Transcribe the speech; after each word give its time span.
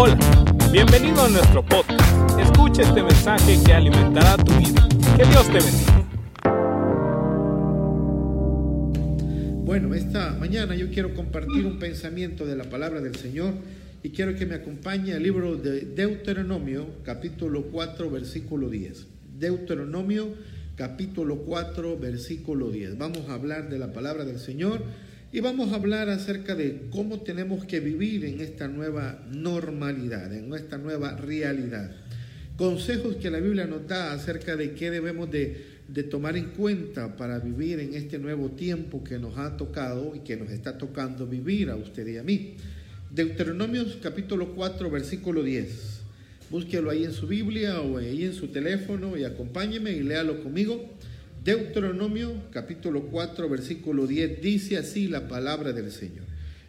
Hola, 0.00 0.16
bienvenido 0.70 1.22
a 1.22 1.28
nuestro 1.28 1.66
podcast. 1.66 2.38
Escucha 2.38 2.82
este 2.82 3.02
mensaje 3.02 3.58
que 3.66 3.72
alimentará 3.72 4.36
tu 4.36 4.52
vida. 4.52 4.88
Que 5.16 5.24
Dios 5.24 5.44
te 5.48 5.58
bendiga. 5.58 6.08
Bueno, 9.64 9.94
esta 9.94 10.36
mañana 10.38 10.76
yo 10.76 10.88
quiero 10.92 11.16
compartir 11.16 11.66
un 11.66 11.80
pensamiento 11.80 12.46
de 12.46 12.54
la 12.54 12.62
palabra 12.70 13.00
del 13.00 13.16
Señor 13.16 13.54
y 14.04 14.10
quiero 14.10 14.36
que 14.36 14.46
me 14.46 14.54
acompañe 14.54 15.14
al 15.14 15.22
libro 15.24 15.56
de 15.56 15.80
Deuteronomio, 15.80 16.86
capítulo 17.02 17.64
4, 17.64 18.08
versículo 18.08 18.70
10. 18.70 19.04
Deuteronomio, 19.36 20.28
capítulo 20.76 21.38
4, 21.38 21.98
versículo 21.98 22.70
10. 22.70 22.98
Vamos 22.98 23.28
a 23.28 23.34
hablar 23.34 23.68
de 23.68 23.80
la 23.80 23.92
palabra 23.92 24.24
del 24.24 24.38
Señor 24.38 24.80
y 25.30 25.40
vamos 25.40 25.72
a 25.72 25.76
hablar 25.76 26.08
acerca 26.08 26.54
de 26.54 26.88
cómo 26.90 27.20
tenemos 27.20 27.66
que 27.66 27.80
vivir 27.80 28.24
en 28.24 28.40
esta 28.40 28.66
nueva 28.66 29.22
normalidad, 29.30 30.32
en 30.32 30.52
esta 30.54 30.78
nueva 30.78 31.16
realidad. 31.16 31.90
Consejos 32.56 33.16
que 33.16 33.30
la 33.30 33.38
Biblia 33.38 33.66
nos 33.66 33.86
da 33.86 34.12
acerca 34.12 34.56
de 34.56 34.72
qué 34.72 34.90
debemos 34.90 35.30
de, 35.30 35.76
tomar 36.10 36.36
en 36.36 36.46
cuenta 36.50 37.16
para 37.16 37.38
vivir 37.38 37.78
en 37.80 37.94
este 37.94 38.18
nuevo 38.18 38.50
tiempo 38.50 39.04
que 39.04 39.18
nos 39.18 39.36
ha 39.36 39.56
tocado 39.56 40.14
y 40.14 40.20
que 40.20 40.36
nos 40.36 40.50
está 40.50 40.78
tocando 40.78 41.26
vivir 41.26 41.70
a 41.70 41.76
usted 41.76 42.06
y 42.06 42.16
a 42.16 42.22
mí. 42.22 42.54
Deuteronomio 43.10 43.84
capítulo 44.02 44.54
4, 44.54 44.90
versículo 44.90 45.42
10. 45.42 46.00
Búsquelo 46.50 46.90
ahí 46.90 47.04
en 47.04 47.12
su 47.12 47.26
Biblia 47.26 47.80
o 47.82 47.98
ahí 47.98 48.24
en 48.24 48.32
su 48.32 48.48
teléfono 48.48 49.16
y 49.16 49.24
acompáñeme 49.24 49.92
y 49.92 50.02
léalo 50.02 50.42
conmigo. 50.42 50.97
Deuteronomio 51.48 52.42
capítulo 52.50 53.04
4 53.04 53.48
versículo 53.48 54.06
10 54.06 54.42
dice 54.42 54.76
así 54.76 55.08
la 55.08 55.28
palabra 55.28 55.72
del 55.72 55.90
Señor. 55.90 56.26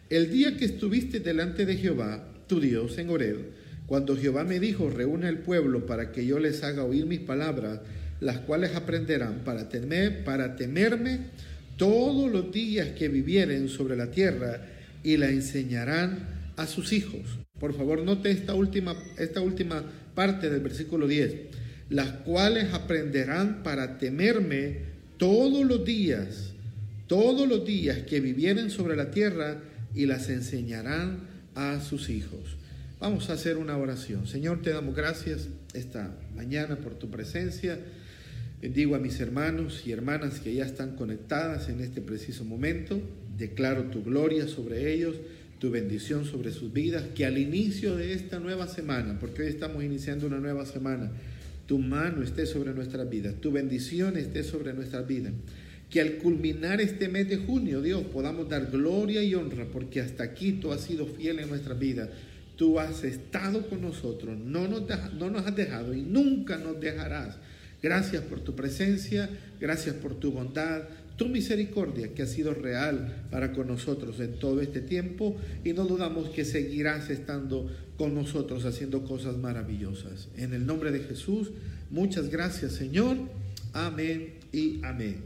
El 0.08 0.30
día 0.30 0.56
que 0.56 0.64
estuviste 0.64 1.20
delante 1.20 1.66
de 1.66 1.76
Jehová, 1.76 2.26
tu 2.46 2.60
Dios, 2.60 2.96
en 2.96 3.10
Ored, 3.10 3.36
cuando 3.84 4.16
Jehová 4.16 4.42
me 4.44 4.58
dijo, 4.58 4.88
reúne 4.88 5.28
al 5.28 5.40
pueblo 5.40 5.84
para 5.84 6.12
que 6.12 6.24
yo 6.24 6.38
les 6.38 6.64
haga 6.64 6.82
oír 6.82 7.04
mis 7.04 7.20
palabras, 7.20 7.80
las 8.20 8.38
cuales 8.38 8.74
aprenderán 8.74 9.40
para, 9.44 9.68
temer, 9.68 10.24
para 10.24 10.56
temerme 10.56 11.26
todos 11.76 12.32
los 12.32 12.50
días 12.50 12.88
que 12.92 13.10
vivieren 13.10 13.68
sobre 13.68 13.96
la 13.96 14.10
tierra 14.10 14.66
y 15.04 15.18
la 15.18 15.28
enseñarán 15.28 16.52
a 16.56 16.66
sus 16.66 16.94
hijos. 16.94 17.38
Por 17.58 17.76
favor, 17.76 18.02
note 18.02 18.30
esta 18.30 18.54
última, 18.54 18.96
esta 19.18 19.42
última 19.42 19.84
parte 20.14 20.48
del 20.48 20.60
versículo 20.60 21.06
10 21.06 21.59
las 21.90 22.10
cuales 22.10 22.72
aprenderán 22.72 23.62
para 23.62 23.98
temerme 23.98 24.78
todos 25.18 25.66
los 25.66 25.84
días, 25.84 26.52
todos 27.06 27.46
los 27.48 27.66
días 27.66 27.98
que 27.98 28.20
vivieren 28.20 28.70
sobre 28.70 28.96
la 28.96 29.10
tierra 29.10 29.58
y 29.94 30.06
las 30.06 30.28
enseñarán 30.28 31.18
a 31.54 31.80
sus 31.80 32.08
hijos. 32.08 32.56
Vamos 33.00 33.28
a 33.28 33.32
hacer 33.32 33.56
una 33.56 33.76
oración. 33.76 34.26
Señor, 34.26 34.62
te 34.62 34.70
damos 34.70 34.94
gracias 34.94 35.48
esta 35.74 36.14
mañana 36.36 36.76
por 36.76 36.94
tu 36.94 37.10
presencia. 37.10 37.78
Bendigo 38.62 38.94
a 38.94 38.98
mis 38.98 39.18
hermanos 39.20 39.82
y 39.86 39.92
hermanas 39.92 40.38
que 40.38 40.54
ya 40.54 40.66
están 40.66 40.94
conectadas 40.94 41.68
en 41.70 41.80
este 41.80 42.00
preciso 42.02 42.44
momento. 42.44 43.00
Declaro 43.36 43.84
tu 43.84 44.04
gloria 44.04 44.46
sobre 44.46 44.92
ellos, 44.92 45.16
tu 45.58 45.70
bendición 45.70 46.26
sobre 46.26 46.52
sus 46.52 46.72
vidas, 46.72 47.04
que 47.14 47.24
al 47.24 47.38
inicio 47.38 47.96
de 47.96 48.12
esta 48.12 48.38
nueva 48.38 48.68
semana, 48.68 49.18
porque 49.18 49.42
hoy 49.42 49.48
estamos 49.48 49.82
iniciando 49.82 50.26
una 50.26 50.38
nueva 50.38 50.66
semana, 50.66 51.10
tu 51.70 51.78
mano 51.78 52.24
esté 52.24 52.46
sobre 52.46 52.74
nuestras 52.74 53.08
vidas, 53.08 53.36
tu 53.40 53.52
bendición 53.52 54.16
esté 54.16 54.42
sobre 54.42 54.72
nuestras 54.72 55.06
vidas. 55.06 55.32
Que 55.88 56.00
al 56.00 56.14
culminar 56.14 56.80
este 56.80 57.06
mes 57.06 57.28
de 57.28 57.36
junio, 57.36 57.80
Dios, 57.80 58.02
podamos 58.12 58.48
dar 58.48 58.72
gloria 58.72 59.22
y 59.22 59.36
honra, 59.36 59.68
porque 59.72 60.00
hasta 60.00 60.24
aquí 60.24 60.54
tú 60.54 60.72
has 60.72 60.80
sido 60.80 61.06
fiel 61.06 61.38
en 61.38 61.48
nuestras 61.48 61.78
vidas. 61.78 62.08
Tú 62.56 62.80
has 62.80 63.04
estado 63.04 63.68
con 63.68 63.82
nosotros, 63.82 64.36
no 64.36 64.66
nos, 64.66 64.82
no 65.16 65.30
nos 65.30 65.46
has 65.46 65.54
dejado 65.54 65.94
y 65.94 66.02
nunca 66.02 66.56
nos 66.56 66.80
dejarás. 66.80 67.36
Gracias 67.80 68.24
por 68.24 68.40
tu 68.40 68.56
presencia, 68.56 69.30
gracias 69.60 69.94
por 69.94 70.18
tu 70.18 70.32
bondad, 70.32 70.82
tu 71.20 71.28
misericordia 71.28 72.14
que 72.14 72.22
ha 72.22 72.26
sido 72.26 72.54
real 72.54 73.26
para 73.30 73.52
con 73.52 73.66
nosotros 73.66 74.18
en 74.20 74.38
todo 74.38 74.62
este 74.62 74.80
tiempo 74.80 75.36
y 75.62 75.74
no 75.74 75.84
dudamos 75.84 76.30
que 76.30 76.46
seguirás 76.46 77.10
estando 77.10 77.70
con 77.98 78.14
nosotros 78.14 78.64
haciendo 78.64 79.04
cosas 79.04 79.36
maravillosas. 79.36 80.28
En 80.38 80.54
el 80.54 80.64
nombre 80.64 80.90
de 80.90 81.00
Jesús, 81.00 81.50
muchas 81.90 82.30
gracias 82.30 82.72
Señor. 82.72 83.18
Amén 83.74 84.36
y 84.50 84.80
amén. 84.82 85.16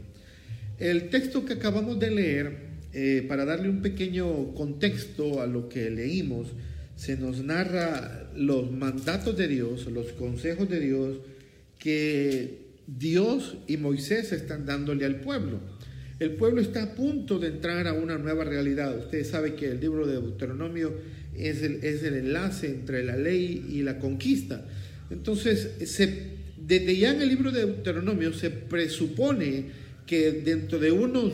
El 0.79 1.09
texto 1.09 1.45
que 1.45 1.53
acabamos 1.53 1.97
de 1.97 2.11
leer, 2.11 2.57
eh, 2.91 3.23
para 3.29 3.45
darle 3.45 3.69
un 3.69 3.81
pequeño 3.81 4.53
contexto 4.53 5.41
a 5.41 5.47
lo 5.47 5.69
que 5.69 5.89
leímos, 5.89 6.49
se 6.97 7.15
nos 7.15 7.41
narra 7.41 8.29
los 8.35 8.69
mandatos 8.69 9.37
de 9.37 9.47
Dios, 9.47 9.85
los 9.85 10.11
consejos 10.11 10.67
de 10.67 10.81
Dios 10.81 11.19
que 11.79 12.65
Dios 12.85 13.55
y 13.65 13.77
Moisés 13.77 14.33
están 14.33 14.65
dándole 14.65 15.05
al 15.05 15.21
pueblo. 15.21 15.74
El 16.19 16.31
pueblo 16.31 16.61
está 16.61 16.83
a 16.83 16.95
punto 16.95 17.39
de 17.39 17.47
entrar 17.47 17.87
a 17.87 17.93
una 17.93 18.17
nueva 18.17 18.45
realidad. 18.45 18.97
Ustedes 18.97 19.27
saben 19.27 19.55
que 19.55 19.71
el 19.71 19.81
libro 19.81 20.07
de 20.07 20.13
Deuteronomio 20.13 20.93
es 21.35 21.61
el, 21.61 21.83
es 21.83 22.03
el 22.03 22.15
enlace 22.15 22.67
entre 22.67 23.03
la 23.03 23.17
ley 23.17 23.65
y 23.69 23.81
la 23.81 23.99
conquista. 23.99 24.65
Entonces, 25.09 25.71
se, 25.85 26.35
desde 26.57 26.97
ya 26.97 27.11
en 27.11 27.21
el 27.21 27.27
libro 27.27 27.51
de 27.51 27.65
Deuteronomio 27.65 28.33
se 28.33 28.49
presupone 28.49 29.65
que 30.05 30.31
dentro 30.31 30.79
de 30.79 30.91
unos 30.91 31.33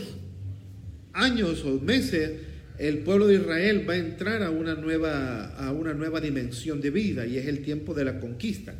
años 1.13 1.63
o 1.63 1.79
meses 1.79 2.31
el 2.79 2.99
pueblo 2.99 3.27
de 3.27 3.35
Israel 3.35 3.85
va 3.87 3.93
a 3.93 3.97
entrar 3.97 4.41
a 4.41 4.49
una 4.49 4.73
nueva, 4.73 5.55
a 5.57 5.71
una 5.71 5.93
nueva 5.93 6.19
dimensión 6.19 6.81
de 6.81 6.89
vida 6.89 7.27
y 7.27 7.37
es 7.37 7.45
el 7.45 7.61
tiempo 7.61 7.93
de 7.93 8.05
la 8.05 8.19
conquista. 8.19 8.73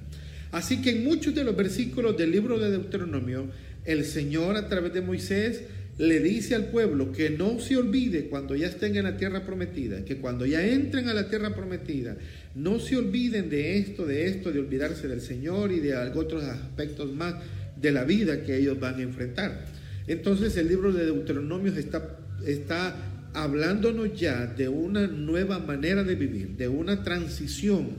Así 0.52 0.82
que 0.82 0.90
en 0.90 1.04
muchos 1.04 1.36
de 1.36 1.44
los 1.44 1.56
versículos 1.56 2.18
del 2.18 2.32
libro 2.32 2.58
de 2.58 2.72
Deuteronomio, 2.72 3.50
el 3.86 4.04
Señor 4.04 4.56
a 4.56 4.68
través 4.68 4.94
de 4.94 5.02
Moisés 5.02 5.62
le 5.98 6.20
dice 6.20 6.56
al 6.56 6.66
pueblo 6.66 7.12
que 7.12 7.30
no 7.30 7.60
se 7.60 7.78
olvide 7.78 8.26
cuando 8.26 8.56
ya 8.56 8.68
estén 8.68 8.96
en 8.96 9.04
la 9.04 9.18
tierra 9.18 9.46
prometida, 9.46 10.04
que 10.04 10.18
cuando 10.18 10.46
ya 10.46 10.66
entren 10.66 11.10
a 11.10 11.14
la 11.14 11.30
tierra 11.30 11.54
prometida, 11.54 12.18
no 12.56 12.80
se 12.80 12.98
olviden 12.98 13.50
de 13.50 13.78
esto, 13.78 14.06
de 14.06 14.28
esto, 14.28 14.52
de 14.52 14.60
olvidarse 14.60 15.08
del 15.08 15.22
Señor 15.22 15.72
y 15.72 15.80
de 15.80 15.96
otros 15.96 16.44
aspectos 16.44 17.14
más 17.14 17.36
de 17.80 17.92
la 17.92 18.04
vida 18.04 18.44
que 18.44 18.58
ellos 18.58 18.80
van 18.80 18.96
a 18.96 19.04
enfrentar. 19.04 19.66
Entonces 20.08 20.58
el 20.58 20.68
libro 20.68 20.92
de 20.92 21.06
Deuteronomios 21.06 21.78
está, 21.78 22.18
está 22.46 22.96
hablándonos 23.34 24.20
ya 24.20 24.48
de 24.48 24.68
una 24.68 25.08
nueva 25.08 25.60
manera 25.60 26.04
de 26.04 26.16
vivir, 26.16 26.58
de 26.58 26.68
una 26.68 27.04
transición 27.04 27.90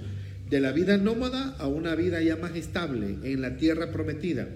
de 0.50 0.60
la 0.60 0.72
vida 0.72 0.98
nómada 0.98 1.56
a 1.58 1.66
una 1.66 1.94
vida 1.94 2.20
ya 2.20 2.36
más 2.36 2.54
estable 2.56 3.16
en 3.22 3.40
la 3.40 3.56
tierra 3.56 3.90
prometida. 3.90 4.48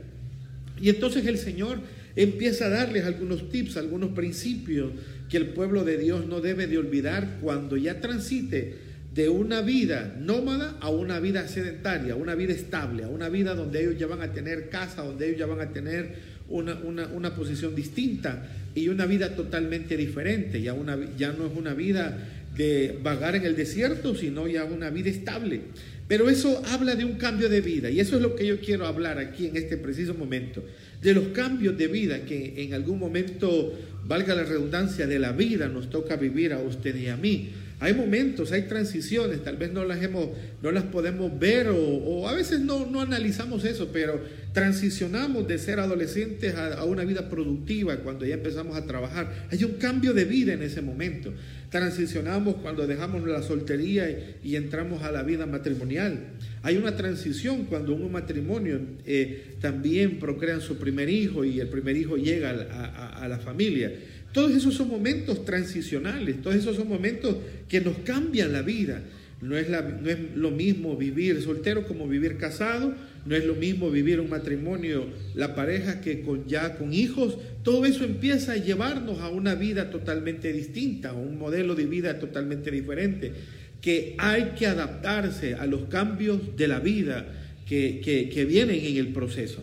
Y 0.81 0.91
entonces 0.91 1.27
el 1.27 1.39
Señor 1.39 1.79
empieza 2.17 2.67
a 2.67 2.71
darles 2.71 3.05
algunos 3.05 3.51
tips, 3.51 3.77
algunos 3.77 4.11
principios 4.11 4.93
que 5.29 5.37
el 5.37 5.49
pueblo 5.49 5.85
de 5.85 5.99
Dios 5.99 6.27
no 6.27 6.41
debe 6.41 6.67
de 6.67 6.79
olvidar 6.79 7.39
cuando 7.41 7.77
ya 7.77 8.01
transite 8.01 8.87
de 9.15 9.29
una 9.29 9.63
vida 9.63 10.15
nómada 10.19 10.77
a 10.81 10.91
una 10.91 11.21
vida 11.21 11.47
sedentaria, 11.49 12.15
a 12.15 12.17
una 12.17 12.35
vida 12.35 12.53
estable, 12.53 13.05
a 13.05 13.09
una 13.09 13.29
vida 13.29 13.55
donde 13.55 13.81
ellos 13.81 13.99
ya 13.99 14.07
van 14.07 14.21
a 14.21 14.33
tener 14.33 14.69
casa, 14.69 15.03
donde 15.03 15.27
ellos 15.27 15.39
ya 15.39 15.47
van 15.47 15.61
a 15.61 15.73
tener 15.73 16.37
una, 16.49 16.75
una, 16.75 17.35
posición 17.35 17.75
distinta 17.75 18.47
y 18.75 18.89
una 18.89 19.07
vida 19.07 19.35
totalmente 19.35 19.97
diferente. 19.97 20.61
Ya, 20.61 20.75
una, 20.75 20.99
ya 21.17 21.33
no 21.33 21.47
es 21.47 21.53
una 21.57 21.73
vida 21.73 22.19
de 22.57 22.99
vagar 23.03 23.37
en 23.37 23.45
el 23.45 23.57
desierto, 23.57 24.15
sino 24.15 24.47
ya 24.49 24.65
una 24.65 24.91
vida 24.91 25.09
estable. 25.09 25.63
Pero 26.09 26.29
eso 26.29 26.63
habla 26.67 26.95
de 26.95 27.05
un 27.05 27.15
cambio 27.15 27.49
de 27.49 27.61
vida 27.63 27.91
y 27.91 28.01
eso 28.01 28.17
es 28.17 28.23
lo 28.23 28.37
que 28.37 28.47
yo 28.47 28.61
quiero 28.61 28.87
hablar 28.87 29.19
aquí 29.19 29.47
en 29.47 29.57
este 29.57 29.77
preciso 29.77 30.15
momento 30.15 30.63
de 31.03 31.15
los 31.15 31.29
cambios 31.29 31.77
de 31.77 31.87
vida 31.89 32.25
que 32.25 32.55
en 32.65 32.75
algún 32.75 32.99
momento, 32.99 33.73
valga 34.05 34.35
la 34.35 34.45
redundancia, 34.45 35.07
de 35.07 35.19
la 35.19 35.33
vida 35.33 35.69
nos 35.69 35.91
toca 35.91 36.17
vivir 36.17 36.53
a 36.53 36.59
usted 36.59 36.95
y 36.97 37.09
a 37.09 37.17
mí. 37.17 37.51
Hay 37.79 37.93
momentos, 37.93 38.53
hay 38.53 38.63
transiciones, 38.63 39.45
tal 39.45 39.59
vez 39.59 39.71
no 39.71 39.85
las, 39.85 40.03
hemos, 40.03 40.31
no 40.63 40.73
las 40.73 40.85
podemos 40.85 41.39
ver 41.39 41.69
o, 41.69 42.27
a 42.27 42.33
veces 42.33 42.61
no, 42.61 42.87
no, 42.87 43.03
analizamos 43.03 43.67
eso, 43.67 43.91
pero 43.93 44.19
transicionamos 44.55 45.47
de 45.47 45.59
ser 45.59 45.79
adolescentes 45.79 46.55
a, 46.55 46.83
una 46.85 47.05
vida 47.05 47.29
productiva 47.29 47.99
cuando 47.99 48.25
ya 48.25 48.35
empezamos 48.35 48.79
a 48.79 48.87
trabajar. 48.87 49.47
Hay 49.51 49.63
un 49.65 49.73
cambio 49.73 50.15
de 50.15 50.25
vida 50.25 50.55
en 50.55 50.63
ese 50.63 50.81
momento. 50.81 51.35
Transicionamos 51.69 52.55
cuando 52.57 52.87
dejamos 52.87 53.27
la 53.27 53.43
soltería 53.43 54.09
y, 54.43 54.57
entramos 54.57 55.03
a 55.03 55.13
la 55.13 55.23
vida 55.23 55.45
matrimonial. 55.45 56.29
Hay 56.63 56.79
una 56.79 56.97
transición 56.97 57.67
cuando 57.67 57.95
un 57.95 58.11
matrimonio 58.11 58.81
eh, 59.05 59.57
también 59.61 60.19
procrean 60.19 60.63
su 60.63 60.79
primer 60.79 61.11
hijo 61.11 61.45
y 61.45 61.61
el 61.61 61.69
primer 61.69 61.95
hijo 61.95 62.17
llega 62.17 62.51
a 62.51 63.29
la 63.29 63.39
familia. 63.39 63.93
Todos 64.37 64.53
esos 64.53 64.75
son 64.75 64.89
momentos 64.89 65.47
transicionales, 65.47 66.43
todos 66.43 66.57
esos 66.57 66.77
son 66.77 66.91
momentos 66.91 67.39
que 67.71 67.81
nos 67.81 67.97
cambian 68.01 68.53
la 68.53 68.61
vida. 68.61 69.01
No 69.41 69.57
es, 69.57 69.67
no 69.71 70.11
es, 70.11 70.19
lo 70.35 70.51
mismo 70.51 70.95
vivir 70.95 71.41
soltero 71.41 71.87
como 71.87 72.07
vivir 72.07 72.37
casado, 72.37 72.95
no 73.25 73.35
es 73.35 73.47
lo 73.47 73.55
mismo 73.55 73.91
vivir 73.91 74.21
un 74.21 74.29
matrimonio, 74.29 75.07
la 75.35 75.55
pareja 75.55 76.03
que 76.03 76.23
ya 76.47 76.77
con 76.77 76.93
hijos. 76.93 77.39
Todo 77.63 77.87
eso 77.87 78.05
empieza 78.05 78.53
a 78.53 78.57
llevarnos 78.57 79.21
a 79.21 79.31
una 79.31 79.55
vida 79.55 79.89
totalmente 79.89 80.53
distinta, 80.53 81.11
a 81.11 81.15
un 81.15 81.39
modelo 81.39 81.75
de 81.75 81.87
vida 81.87 82.19
totalmente 82.19 82.71
diferente. 82.71 83.33
que 83.81 84.17
hay 84.19 84.53
que 84.59 84.67
adaptarse 84.67 85.55
a 85.55 85.65
los 85.65 85.85
cambios 85.85 86.59
de 86.59 86.69
la 86.69 86.79
vida 86.79 87.27
que, 87.67 88.03
que, 88.03 88.45
vienen 88.45 88.85
en 88.85 88.99
el 88.99 89.15
proceso. 89.15 89.63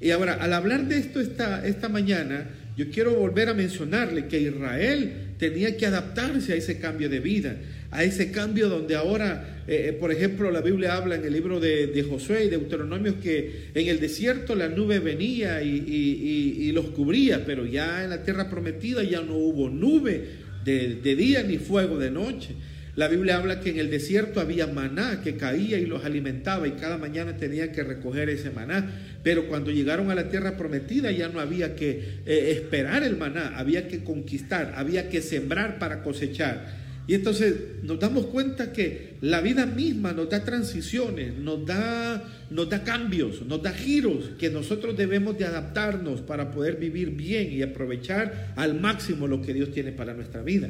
Y 0.00 0.10
ahora, 0.10 0.34
al 0.34 0.54
hablar 0.54 0.88
de 0.88 0.98
esto 0.98 1.20
esta, 1.20 1.66
esta 1.66 1.90
mañana, 1.90 2.48
yo 2.76 2.90
quiero 2.90 3.14
volver 3.14 3.48
a 3.48 3.54
mencionarle 3.54 4.26
que 4.26 4.40
Israel 4.40 5.12
tenía 5.38 5.76
que 5.76 5.86
adaptarse 5.86 6.52
a 6.52 6.56
ese 6.56 6.78
cambio 6.78 7.08
de 7.08 7.20
vida, 7.20 7.56
a 7.90 8.04
ese 8.04 8.30
cambio 8.30 8.68
donde 8.68 8.94
ahora, 8.94 9.62
eh, 9.66 9.86
eh, 9.88 9.92
por 9.94 10.12
ejemplo, 10.12 10.50
la 10.50 10.60
Biblia 10.60 10.94
habla 10.94 11.14
en 11.14 11.24
el 11.24 11.32
libro 11.32 11.58
de, 11.58 12.04
Josué 12.08 12.44
y 12.44 12.48
Deuteronomio 12.50 13.18
que 13.20 13.70
en 13.74 13.88
el 13.88 13.98
desierto 13.98 14.54
la 14.54 14.68
nube 14.68 14.98
venía 14.98 15.62
y, 15.62 16.70
los 16.72 16.86
cubría, 16.86 17.46
pero 17.46 17.64
ya 17.64 18.04
en 18.04 18.10
la 18.10 18.22
tierra 18.22 18.50
prometida 18.50 19.02
ya 19.02 19.22
no 19.22 19.36
hubo 19.36 19.70
nube 19.70 20.24
de 20.64 21.16
día 21.16 21.42
ni 21.42 21.56
fuego 21.56 21.98
de 21.98 22.10
noche. 22.10 22.50
La 22.96 23.08
Biblia 23.08 23.36
habla 23.36 23.60
que 23.60 23.68
en 23.68 23.78
el 23.78 23.90
desierto 23.90 24.40
había 24.40 24.66
maná 24.66 25.20
que 25.22 25.36
caía 25.36 25.78
y 25.78 25.84
los 25.84 26.06
alimentaba 26.06 26.66
y 26.66 26.72
cada 26.72 26.96
mañana 26.96 27.36
tenían 27.36 27.70
que 27.70 27.84
recoger 27.84 28.30
ese 28.30 28.50
maná. 28.50 28.90
Pero 29.22 29.48
cuando 29.48 29.70
llegaron 29.70 30.10
a 30.10 30.14
la 30.14 30.30
tierra 30.30 30.56
prometida 30.56 31.10
ya 31.10 31.28
no 31.28 31.38
había 31.38 31.76
que 31.76 32.22
eh, 32.24 32.52
esperar 32.56 33.02
el 33.02 33.18
maná, 33.18 33.52
había 33.58 33.86
que 33.86 34.02
conquistar, 34.02 34.72
había 34.76 35.10
que 35.10 35.20
sembrar 35.20 35.78
para 35.78 36.02
cosechar. 36.02 36.86
Y 37.06 37.14
entonces 37.14 37.54
nos 37.82 38.00
damos 38.00 38.26
cuenta 38.26 38.72
que 38.72 39.14
la 39.20 39.40
vida 39.40 39.66
misma 39.66 40.12
nos 40.12 40.30
da 40.30 40.42
transiciones, 40.42 41.34
nos 41.36 41.64
da, 41.64 42.24
nos 42.50 42.68
da 42.68 42.82
cambios, 42.82 43.42
nos 43.46 43.62
da 43.62 43.72
giros 43.72 44.30
que 44.38 44.50
nosotros 44.50 44.96
debemos 44.96 45.38
de 45.38 45.44
adaptarnos 45.44 46.22
para 46.22 46.50
poder 46.50 46.76
vivir 46.76 47.10
bien 47.10 47.52
y 47.52 47.62
aprovechar 47.62 48.54
al 48.56 48.80
máximo 48.80 49.28
lo 49.28 49.40
que 49.40 49.54
Dios 49.54 49.70
tiene 49.70 49.92
para 49.92 50.14
nuestra 50.14 50.42
vida. 50.42 50.68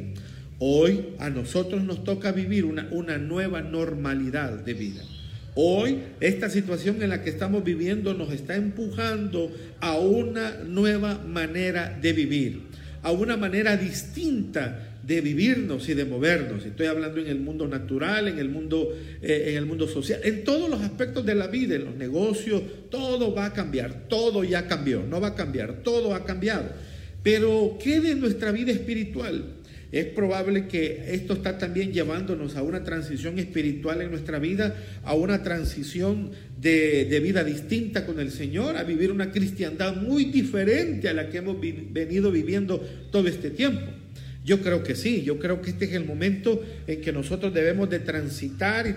Hoy 0.59 1.09
a 1.19 1.29
nosotros 1.29 1.85
nos 1.85 2.03
toca 2.03 2.33
vivir 2.33 2.65
una, 2.65 2.89
una 2.91 3.19
nueva 3.19 3.61
normalidad 3.61 4.53
de 4.53 4.73
vida. 4.73 5.03
Hoy 5.55 5.99
esta 6.21 6.49
situación 6.49 7.03
en 7.03 7.11
la 7.11 7.23
que 7.23 7.31
estamos 7.31 7.63
viviendo 7.63 8.15
nos 8.15 8.33
está 8.33 8.57
empujando 8.57 9.51
a 9.81 9.99
una 9.99 10.53
nueva 10.65 11.19
manera 11.19 11.99
de 12.01 12.13
vivir, 12.13 12.61
a 13.03 13.11
una 13.11 13.37
manera 13.37 13.77
distinta 13.77 14.97
de 15.03 15.21
vivirnos 15.21 15.89
y 15.89 15.95
de 15.95 16.05
movernos. 16.05 16.65
Estoy 16.65 16.87
hablando 16.87 17.21
en 17.21 17.29
el 17.29 17.39
mundo 17.39 17.69
natural, 17.69 18.27
en 18.27 18.39
el 18.39 18.49
mundo, 18.49 18.89
eh, 19.23 19.47
en 19.49 19.57
el 19.57 19.67
mundo 19.67 19.87
social, 19.87 20.21
en 20.25 20.43
todos 20.43 20.69
los 20.69 20.81
aspectos 20.81 21.25
de 21.25 21.35
la 21.35 21.47
vida, 21.47 21.77
en 21.77 21.85
los 21.85 21.95
negocios, 21.97 22.63
todo 22.91 23.35
va 23.35 23.47
a 23.47 23.53
cambiar, 23.53 24.09
todo 24.09 24.43
ya 24.43 24.67
cambió, 24.67 25.03
no 25.03 25.21
va 25.21 25.29
a 25.29 25.35
cambiar, 25.35 25.83
todo 25.83 26.15
ha 26.15 26.25
cambiado. 26.25 26.65
Pero 27.23 27.79
¿qué 27.83 28.01
de 28.01 28.15
nuestra 28.15 28.53
vida 28.53 28.73
espiritual? 28.73 29.45
Es 29.93 30.07
probable 30.07 30.67
que 30.67 31.05
esto 31.13 31.35
está 31.35 31.59
también 31.59 31.93
llevándonos 31.93 32.57
a 32.57 32.63
una 32.63 32.83
transición 32.83 33.39
espiritual 33.39 34.03
en 34.03 34.11
nuestra 34.11 34.39
vida, 34.39 34.77
a 35.05 35.15
una 35.15 35.43
transición 35.43 36.33
de, 36.61 37.21
vida 37.23 37.45
distinta 37.45 38.05
con 38.05 38.19
el 38.19 38.31
Señor, 38.31 38.77
a 38.77 38.85
vivir 38.85 39.13
una 39.13 39.31
cristiandad 39.31 39.97
muy 39.97 40.27
diferente 40.27 41.09
a 41.09 41.15
la 41.15 41.31
que 41.31 41.39
hemos 41.39 41.57
venido 41.61 42.31
viviendo 42.31 42.79
todo 43.11 43.29
este 43.29 43.51
tiempo. 43.51 44.06
Yo 44.47 44.61
creo 44.61 44.85
que 44.85 44.95
sí, 44.95 45.25
yo 45.25 45.41
creo 45.41 45.61
que 45.61 45.71
este 45.71 45.87
es 45.87 45.93
el 45.95 46.05
momento 46.05 46.65
en 46.87 47.01
que 47.01 47.11
nosotros 47.11 47.53
debemos 47.53 47.91
de 47.91 47.99
transitar 47.99 48.87
y 48.87 48.95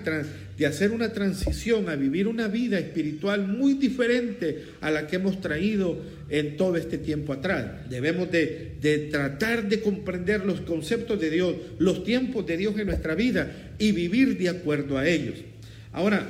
de 0.59 0.65
hacer 0.67 0.91
una 0.91 1.11
transición 1.11 1.89
a 1.89 1.95
vivir 1.95 2.27
una 2.27 2.47
vida 2.47 2.77
espiritual 2.77 3.47
muy 3.47 3.73
diferente 3.73 4.65
a 4.79 4.91
la 4.91 5.07
que 5.07 5.15
hemos 5.15 5.41
traído 5.41 5.97
en 6.29 6.55
todo 6.55 6.75
este 6.75 6.99
tiempo 6.99 7.33
atrás. 7.33 7.89
Debemos 7.89 8.29
de, 8.29 9.07
tratar 9.09 9.67
de 9.67 9.81
comprender 9.81 10.45
los 10.45 10.61
conceptos 10.61 11.19
de 11.19 11.31
Dios, 11.31 11.55
los 11.79 12.03
tiempos 12.03 12.45
de 12.45 12.55
Dios 12.55 12.77
en 12.77 12.85
nuestra 12.85 13.15
vida 13.15 13.73
y 13.79 13.91
vivir 13.91 14.37
de 14.37 14.49
acuerdo 14.49 14.99
a 14.99 15.07
ellos. 15.07 15.39
Ahora, 15.93 16.27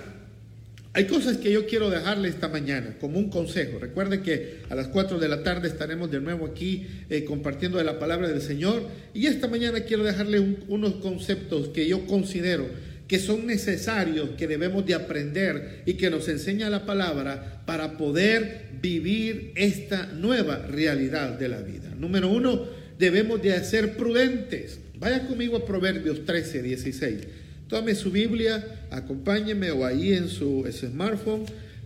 hay 0.92 1.06
cosas 1.06 1.38
que 1.38 1.52
yo 1.52 1.68
quiero 1.68 1.90
dejarle 1.90 2.30
esta 2.30 2.48
mañana 2.48 2.98
como 3.00 3.20
un 3.20 3.30
consejo. 3.30 3.78
Recuerden 3.78 4.24
que 4.24 4.62
a 4.70 4.76
las 4.76 4.88
4 4.88 5.20
de 5.20 5.28
la 5.28 5.44
tarde 5.44 5.68
estaremos 5.68 6.10
de 6.10 6.20
nuevo 6.20 6.48
aquí 6.48 6.88
eh, 7.10 7.26
compartiendo 7.26 7.78
de 7.78 7.84
la 7.84 8.00
palabra 8.00 8.28
del 8.28 8.42
Señor. 8.42 8.88
Y 9.14 9.28
esta 9.28 9.48
mañana 9.48 9.82
quiero 9.82 10.04
dejarle 10.04 10.40
unos 10.68 10.96
conceptos 10.96 11.70
que 11.70 11.88
yo 11.88 12.08
considero 12.08 12.66
que 13.08 13.20
son 13.20 13.48
necesarios, 13.48 14.30
que 14.38 14.48
debemos 14.48 14.86
de 14.86 14.94
aprender 14.94 15.82
y 15.86 15.94
que 15.94 16.12
nos 16.12 16.28
enseña 16.28 16.70
la 16.70 16.86
palabra 16.86 17.64
para 17.66 17.98
poder 17.98 18.68
vivir 18.82 19.52
esta 19.56 20.06
nueva 20.08 20.58
realidad 20.68 21.38
de 21.38 21.50
la 21.50 21.62
vida. 21.62 21.90
Número 21.98 22.30
uno, 22.30 22.68
debemos 23.00 23.42
de 23.42 23.64
ser 23.64 23.98
prudentes. 23.98 24.80
Vaya 25.00 25.26
conmigo 25.26 25.58
a 25.58 25.66
Proverbios 25.66 26.24
13, 26.26 26.62
16. 26.62 27.28
Tome 27.70 27.94
su 27.94 28.10
Biblia, 28.10 28.88
acompáñeme 28.90 29.70
o 29.70 29.86
ahí 29.86 30.14
en 30.14 30.28
su, 30.28 30.68
smartphone 30.72 31.46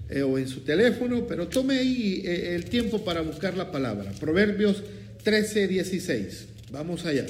eh, 0.09 0.21
o 0.21 0.37
en 0.37 0.47
su 0.47 0.61
teléfono, 0.61 1.27
pero 1.27 1.49
tome 1.49 1.77
ahí 1.77 2.23
eh, 2.25 2.55
el 2.55 2.65
tiempo 2.65 3.03
para 3.03 3.19
buscar 3.19 3.57
la 3.57 3.69
palabra. 3.69 4.13
Proverbios 4.17 4.81
13, 5.23 5.67
16. 5.67 6.47
Vamos 6.71 7.05
allá. 7.05 7.25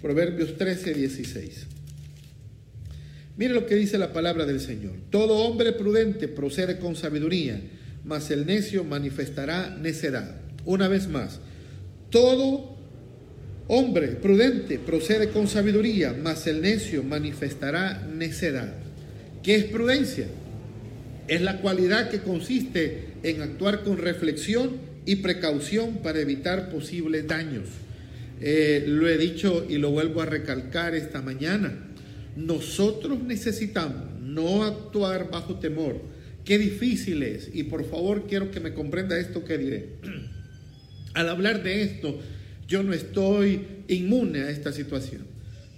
Proverbios 0.00 0.58
13, 0.58 0.94
16. 0.94 1.66
Mire 3.36 3.54
lo 3.54 3.66
que 3.66 3.76
dice 3.76 3.98
la 3.98 4.12
palabra 4.12 4.46
del 4.46 4.60
Señor. 4.60 4.94
Todo 5.10 5.38
hombre 5.38 5.72
prudente 5.72 6.26
procede 6.26 6.78
con 6.78 6.96
sabiduría, 6.96 7.60
mas 8.04 8.32
el 8.32 8.46
necio 8.46 8.82
manifestará 8.82 9.76
necedad. 9.76 10.40
Una 10.64 10.88
vez 10.88 11.06
más, 11.06 11.38
todo 12.10 12.76
Hombre 13.74 14.08
prudente 14.08 14.78
procede 14.78 15.30
con 15.30 15.48
sabiduría, 15.48 16.14
mas 16.22 16.46
el 16.46 16.60
necio 16.60 17.02
manifestará 17.02 18.06
necedad. 18.06 18.74
¿Qué 19.42 19.54
es 19.54 19.64
prudencia? 19.64 20.26
Es 21.26 21.40
la 21.40 21.56
cualidad 21.62 22.10
que 22.10 22.20
consiste 22.20 23.14
en 23.22 23.40
actuar 23.40 23.82
con 23.82 23.96
reflexión 23.96 24.72
y 25.06 25.16
precaución 25.16 26.02
para 26.02 26.20
evitar 26.20 26.68
posibles 26.68 27.26
daños. 27.26 27.64
Eh, 28.42 28.84
lo 28.86 29.08
he 29.08 29.16
dicho 29.16 29.64
y 29.66 29.78
lo 29.78 29.90
vuelvo 29.90 30.20
a 30.20 30.26
recalcar 30.26 30.94
esta 30.94 31.22
mañana. 31.22 31.72
Nosotros 32.36 33.22
necesitamos 33.22 34.20
no 34.20 34.64
actuar 34.64 35.30
bajo 35.30 35.60
temor. 35.60 35.98
Qué 36.44 36.58
difícil 36.58 37.22
es. 37.22 37.48
Y 37.54 37.62
por 37.62 37.88
favor 37.88 38.26
quiero 38.28 38.50
que 38.50 38.60
me 38.60 38.74
comprenda 38.74 39.18
esto 39.18 39.46
que 39.46 39.56
diré. 39.56 39.88
Al 41.14 41.30
hablar 41.30 41.62
de 41.62 41.84
esto, 41.84 42.20
yo 42.68 42.82
no 42.82 42.92
estoy 42.92 43.84
inmune 43.88 44.40
a 44.40 44.50
esta 44.50 44.72
situación. 44.72 45.22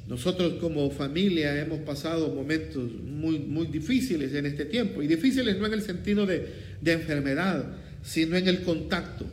Nosotros 0.06 0.54
como 0.60 0.90
familia 0.90 1.58
hemos 1.60 1.80
pasado 1.80 2.28
momentos 2.28 2.92
muy, 2.92 3.38
muy 3.38 3.66
difíciles 3.68 4.34
en 4.34 4.46
este 4.46 4.66
tiempo, 4.66 5.02
y 5.02 5.06
difíciles 5.06 5.58
no 5.58 5.66
en 5.66 5.72
el 5.72 5.82
sentido 5.82 6.26
de, 6.26 6.46
de 6.80 6.92
enfermedad, 6.92 7.76
sino 8.02 8.36
en 8.36 8.48
el 8.48 8.62
contacto. 8.62 9.26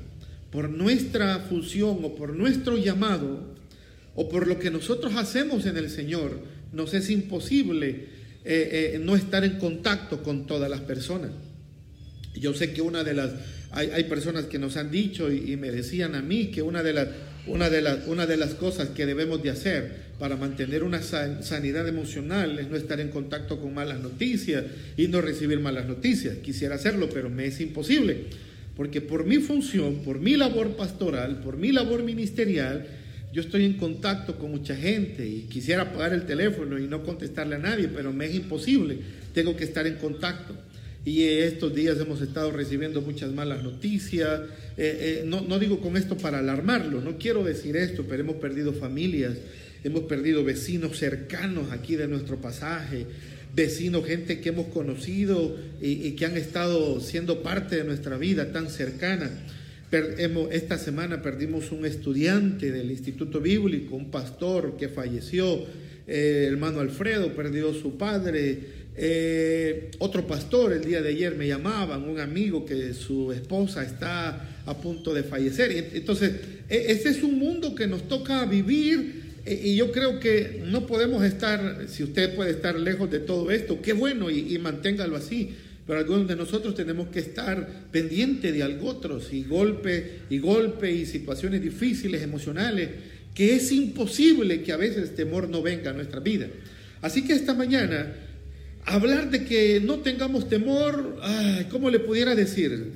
Por 0.50 0.70
nuestra 0.70 1.40
función 1.40 2.00
o 2.04 2.16
por 2.16 2.36
nuestro 2.36 2.78
llamado, 2.78 3.52
o 4.16 4.30
por 4.30 4.48
lo 4.48 4.60
que 4.60 4.72
nosotros 4.72 5.16
hacemos 5.16 5.66
en 5.66 5.78
el 5.78 5.90
Señor, 5.90 6.40
nos 6.72 6.94
es 6.94 7.10
imposible 7.10 8.08
eh, 8.44 8.94
eh, 8.96 9.00
no 9.00 9.16
estar 9.16 9.44
en 9.44 9.58
contacto 9.58 10.24
con 10.24 10.48
todas 10.48 10.70
las 10.70 10.82
personas. 10.82 11.32
Yo 12.34 12.54
sé 12.54 12.74
que 12.74 12.82
una 12.82 13.04
de 13.04 13.14
las, 13.14 13.32
hay, 13.72 14.06
personas 14.06 14.46
que 14.46 14.58
nos 14.58 14.78
han 14.78 14.90
dicho 14.90 15.32
y, 15.32 15.58
me 15.58 15.70
decían 15.70 16.16
a 16.16 16.22
mí 16.22 16.48
que 16.48 16.62
una 16.62 16.82
de 16.82 16.94
las 16.94 17.08
una 17.48 17.70
de, 17.70 17.82
las, 17.82 18.08
una 18.08 18.28
de 18.28 18.38
las 18.38 18.54
cosas 18.54 18.90
que 18.90 19.06
debemos 19.06 19.42
de 19.42 19.50
hacer 19.50 20.12
para 20.20 20.38
mantener 20.38 20.84
una 20.84 21.02
sanidad 21.02 21.88
emocional 21.88 22.60
es 22.60 22.70
no 22.70 22.78
estar 22.78 23.00
en 23.00 23.10
contacto 23.10 23.60
con 23.60 23.74
malas 23.74 24.00
noticias 24.00 24.64
y 24.96 25.08
no 25.08 25.22
recibir 25.22 25.60
malas 25.60 25.88
noticias. 25.88 26.38
Quisiera 26.38 26.76
hacerlo, 26.76 27.10
pero 27.12 27.30
me 27.30 27.48
es 27.48 27.60
imposible. 27.60 28.26
Porque 28.76 29.02
por 29.02 29.26
mi 29.26 29.38
función, 29.38 30.04
por 30.04 30.20
mi 30.20 30.36
labor 30.36 30.76
pastoral, 30.76 31.40
por 31.42 31.58
mi 31.58 31.72
labor 31.72 32.04
ministerial, 32.04 32.86
yo 33.34 33.42
estoy 33.42 33.66
en 33.66 33.74
contacto 33.74 34.38
con 34.38 34.52
mucha 34.52 34.76
gente 34.76 35.28
y 35.28 35.48
quisiera 35.50 35.84
apagar 35.84 36.14
el 36.14 36.26
teléfono 36.26 36.78
y 36.78 36.88
no 36.88 37.04
contestarle 37.04 37.56
a 37.56 37.60
nadie, 37.60 37.88
pero 37.88 38.14
me 38.14 38.26
es 38.26 38.36
imposible. 38.36 39.00
Tengo 39.34 39.56
que 39.56 39.64
estar 39.64 39.88
en 39.88 39.96
contacto. 39.96 40.54
Y 41.04 41.24
estos 41.24 41.74
días 41.74 42.00
hemos 42.00 42.22
estado 42.22 42.52
recibiendo 42.52 43.02
muchas 43.02 43.32
malas 43.32 43.64
noticias. 43.64 44.42
Eh, 44.78 45.22
eh, 45.22 45.26
no, 45.26 45.58
digo 45.58 45.80
con 45.80 45.98
esto 45.98 46.16
para 46.16 46.40
alarmarlo, 46.40 47.02
no 47.02 47.18
quiero 47.18 47.44
decir 47.44 47.76
esto, 47.76 48.06
pero 48.08 48.22
hemos 48.22 48.36
perdido 48.36 48.72
familias, 48.72 49.34
hemos 49.84 50.02
perdido 50.04 50.44
vecinos 50.44 50.98
cercanos 50.98 51.72
aquí 51.72 51.96
de 51.96 52.08
nuestro 52.08 52.40
pasaje, 52.40 53.08
vecinos, 53.56 54.06
gente 54.06 54.42
que 54.42 54.50
hemos 54.50 54.68
conocido 54.68 55.58
y, 55.82 56.12
que 56.12 56.26
han 56.26 56.38
estado 56.38 57.00
siendo 57.00 57.42
parte 57.42 57.78
de 57.78 57.84
nuestra 57.84 58.18
vida 58.18 58.52
tan 58.52 58.70
cercana. 58.70 59.32
esta 60.52 60.78
semana 60.78 61.24
perdimos 61.24 61.72
un 61.72 61.86
estudiante 61.86 62.72
del 62.72 62.92
Instituto 62.92 63.42
Bíblico, 63.42 63.96
un 63.96 64.12
pastor 64.12 64.78
que 64.78 64.88
falleció, 64.88 65.66
eh, 66.08 66.46
hermano 66.48 66.80
Alfredo 66.80 67.34
perdió 67.36 67.74
su 67.74 67.98
padre. 67.98 68.81
Eh, 69.04 69.90
otro 69.98 70.28
pastor 70.28 70.74
el 70.74 70.84
día 70.86 71.02
de 71.02 71.10
ayer 71.10 71.36
me 71.36 71.48
llamaban, 71.48 72.08
un 72.08 72.20
amigo 72.20 72.64
que 72.64 72.94
su 72.94 73.32
esposa 73.32 73.82
está 73.82 74.62
a 74.68 74.78
punto 74.78 75.12
de 75.12 75.24
fallecer. 75.24 75.90
Entonces, 75.94 76.34
e, 76.70 76.92
ese 76.92 77.10
es 77.10 77.24
un 77.24 77.40
mundo 77.40 77.74
que 77.74 77.88
nos 77.88 78.08
toca 78.08 78.46
vivir 78.46 79.22
Eh, 79.44 79.60
y 79.64 79.76
yo 79.76 79.92
creo 79.92 80.20
que 80.20 80.62
no 80.68 80.86
podemos 80.86 81.24
estar, 81.24 81.88
si 81.88 82.04
usted 82.04 82.36
puede 82.36 82.52
estar 82.52 82.80
lejos 82.80 83.10
de 83.10 83.20
todo 83.20 83.50
esto, 83.50 83.82
qué 83.82 83.94
bueno 83.94 84.30
y, 84.30 84.54
y 84.54 84.60
manténgalo 84.60 85.16
así. 85.16 85.56
Pero 85.88 85.98
algunos 85.98 86.28
de 86.28 86.36
nosotros 86.36 86.76
tenemos 86.76 87.08
que 87.08 87.20
estar 87.20 87.68
pendiente 87.92 88.52
de 88.52 88.62
algo 88.62 88.88
otros 88.88 89.34
y 89.34 89.44
golpe 89.44 90.22
y 90.30 90.38
golpe 90.38 90.92
y 90.92 91.08
situaciones 91.08 91.62
difíciles, 91.62 92.22
emocionales, 92.22 92.90
que 93.34 93.56
es 93.56 93.72
imposible 93.72 94.62
que 94.62 94.74
a 94.74 94.78
veces 94.78 95.16
temor 95.16 95.50
no 95.50 95.64
venga 95.64 95.90
a 95.90 95.94
nuestra 95.94 96.20
vida. 96.20 96.48
Así 97.02 97.26
que 97.26 97.34
esta 97.34 97.56
mañana, 97.56 98.14
hablar 98.86 99.30
de 99.30 99.46
que 99.46 99.82
no 99.84 100.00
tengamos 100.00 100.50
temor, 100.50 101.18
ay, 101.22 101.68
¿cómo 101.70 101.90
le 101.90 102.00
pudiera 102.00 102.36
decir? 102.36 102.92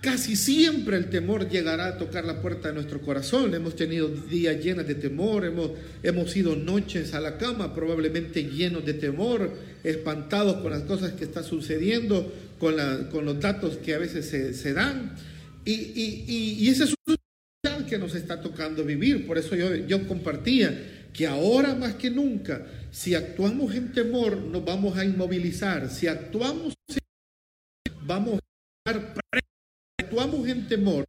Casi 0.00 0.34
siempre 0.34 0.96
el 0.96 1.10
temor 1.10 1.48
llegará 1.48 1.86
a 1.86 1.98
tocar 1.98 2.24
la 2.24 2.42
puerta 2.42 2.68
de 2.68 2.74
nuestro 2.74 3.00
corazón. 3.00 3.54
Hemos 3.54 3.76
tenido 3.76 4.08
días 4.08 4.62
llenos 4.62 4.86
de 4.86 4.96
temor, 4.96 5.44
hemos, 5.44 5.70
hemos 6.02 6.36
ido 6.36 6.56
noches 6.56 7.14
a 7.14 7.20
la 7.20 7.38
cama 7.38 7.72
probablemente 7.72 8.42
llenos 8.42 8.84
de 8.84 8.94
temor, 8.94 9.52
espantados 9.84 10.56
con 10.56 10.72
las 10.72 10.82
cosas 10.82 11.12
que 11.12 11.24
están 11.24 11.44
sucediendo, 11.44 12.32
con, 12.58 12.76
la, 12.76 13.08
con 13.10 13.24
los 13.24 13.38
datos 13.38 13.76
que 13.76 13.94
a 13.94 13.98
veces 13.98 14.26
se, 14.26 14.72
dan. 14.72 15.14
Y, 15.64 15.72
y, 15.72 16.24
y, 16.26 16.64
y 16.64 16.68
ese 16.68 16.84
es 16.84 16.94
un 17.06 17.16
que 17.88 17.98
nos 17.98 18.14
está 18.14 18.40
tocando 18.40 18.84
vivir. 18.84 19.26
Por 19.26 19.38
eso 19.38 19.54
yo, 19.54 19.74
yo 19.74 20.08
compartía 20.08 21.08
que 21.12 21.26
ahora 21.26 21.74
más 21.74 21.94
que 21.94 22.10
nunca, 22.10 22.66
si 22.92 23.14
actuamos 23.14 23.74
en 23.74 23.90
temor, 23.92 24.36
nos 24.36 24.64
vamos 24.64 24.98
a 24.98 25.04
inmovilizar. 25.04 25.88
Si 25.90 26.06
actuamos 26.06 26.74
en 26.88 26.98
vamos 28.04 28.38
a 28.84 28.90
estar 28.90 29.18
actuamos 29.98 30.46
en 30.46 30.68
temor, 30.68 31.04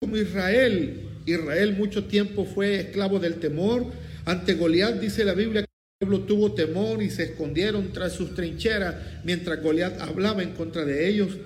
como 0.00 0.16
Israel, 0.16 1.08
Israel 1.26 1.76
mucho 1.76 2.04
tiempo 2.04 2.44
fue 2.44 2.80
esclavo 2.80 3.20
del 3.20 3.36
temor. 3.36 3.86
Ante 4.24 4.54
Goliat 4.54 5.00
dice 5.00 5.24
la 5.24 5.34
Biblia 5.34 5.62
que 5.62 5.68
el 6.00 6.08
pueblo 6.08 6.26
tuvo 6.26 6.54
temor 6.54 7.00
y 7.02 7.10
se 7.10 7.22
escondieron 7.22 7.92
tras 7.92 8.12
sus 8.12 8.34
trincheras 8.34 8.96
mientras 9.22 9.62
Goliat 9.62 10.00
hablaba 10.00 10.42
en 10.42 10.54
contra 10.54 10.84
de 10.84 11.08
ellos. 11.08 11.36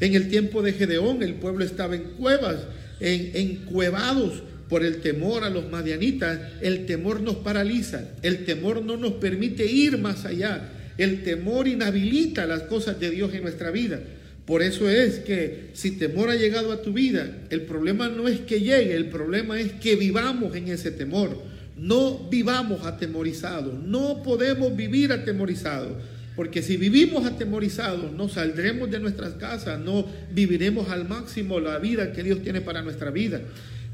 En 0.00 0.14
el 0.14 0.28
tiempo 0.28 0.60
de 0.60 0.74
Gedeón 0.74 1.22
el 1.22 1.36
pueblo 1.36 1.64
estaba 1.64 1.96
en 1.96 2.10
cuevas, 2.16 2.66
en, 3.00 3.34
encuevados 3.34 4.42
por 4.68 4.84
el 4.84 5.00
temor 5.00 5.44
a 5.44 5.50
los 5.50 5.70
madianitas. 5.70 6.38
El 6.60 6.86
temor 6.86 7.20
nos 7.20 7.36
paraliza, 7.36 8.08
el 8.22 8.44
temor 8.44 8.82
no 8.82 8.96
nos 8.96 9.14
permite 9.14 9.66
ir 9.66 9.98
más 9.98 10.24
allá. 10.24 10.70
El 10.96 11.22
temor 11.22 11.66
inhabilita 11.66 12.46
las 12.46 12.62
cosas 12.62 13.00
de 13.00 13.10
Dios 13.10 13.34
en 13.34 13.42
nuestra 13.42 13.70
vida. 13.70 14.00
Por 14.46 14.62
eso 14.62 14.90
es 14.90 15.20
que 15.20 15.70
si 15.72 15.92
temor 15.92 16.28
ha 16.28 16.36
llegado 16.36 16.70
a 16.70 16.82
tu 16.82 16.92
vida, 16.92 17.38
el 17.50 17.62
problema 17.62 18.08
no 18.08 18.28
es 18.28 18.40
que 18.40 18.60
llegue, 18.60 18.94
el 18.94 19.06
problema 19.06 19.58
es 19.58 19.72
que 19.72 19.96
vivamos 19.96 20.54
en 20.54 20.68
ese 20.68 20.90
temor. 20.90 21.42
No 21.76 22.28
vivamos 22.30 22.86
atemorizados, 22.86 23.74
no 23.82 24.22
podemos 24.22 24.76
vivir 24.76 25.12
atemorizados, 25.12 25.94
porque 26.36 26.62
si 26.62 26.76
vivimos 26.76 27.26
atemorizados 27.26 28.12
no 28.12 28.28
saldremos 28.28 28.90
de 28.90 29.00
nuestras 29.00 29.34
casas, 29.34 29.80
no 29.80 30.06
viviremos 30.32 30.90
al 30.90 31.08
máximo 31.08 31.58
la 31.58 31.78
vida 31.78 32.12
que 32.12 32.22
Dios 32.22 32.42
tiene 32.42 32.60
para 32.60 32.82
nuestra 32.82 33.10
vida. 33.10 33.40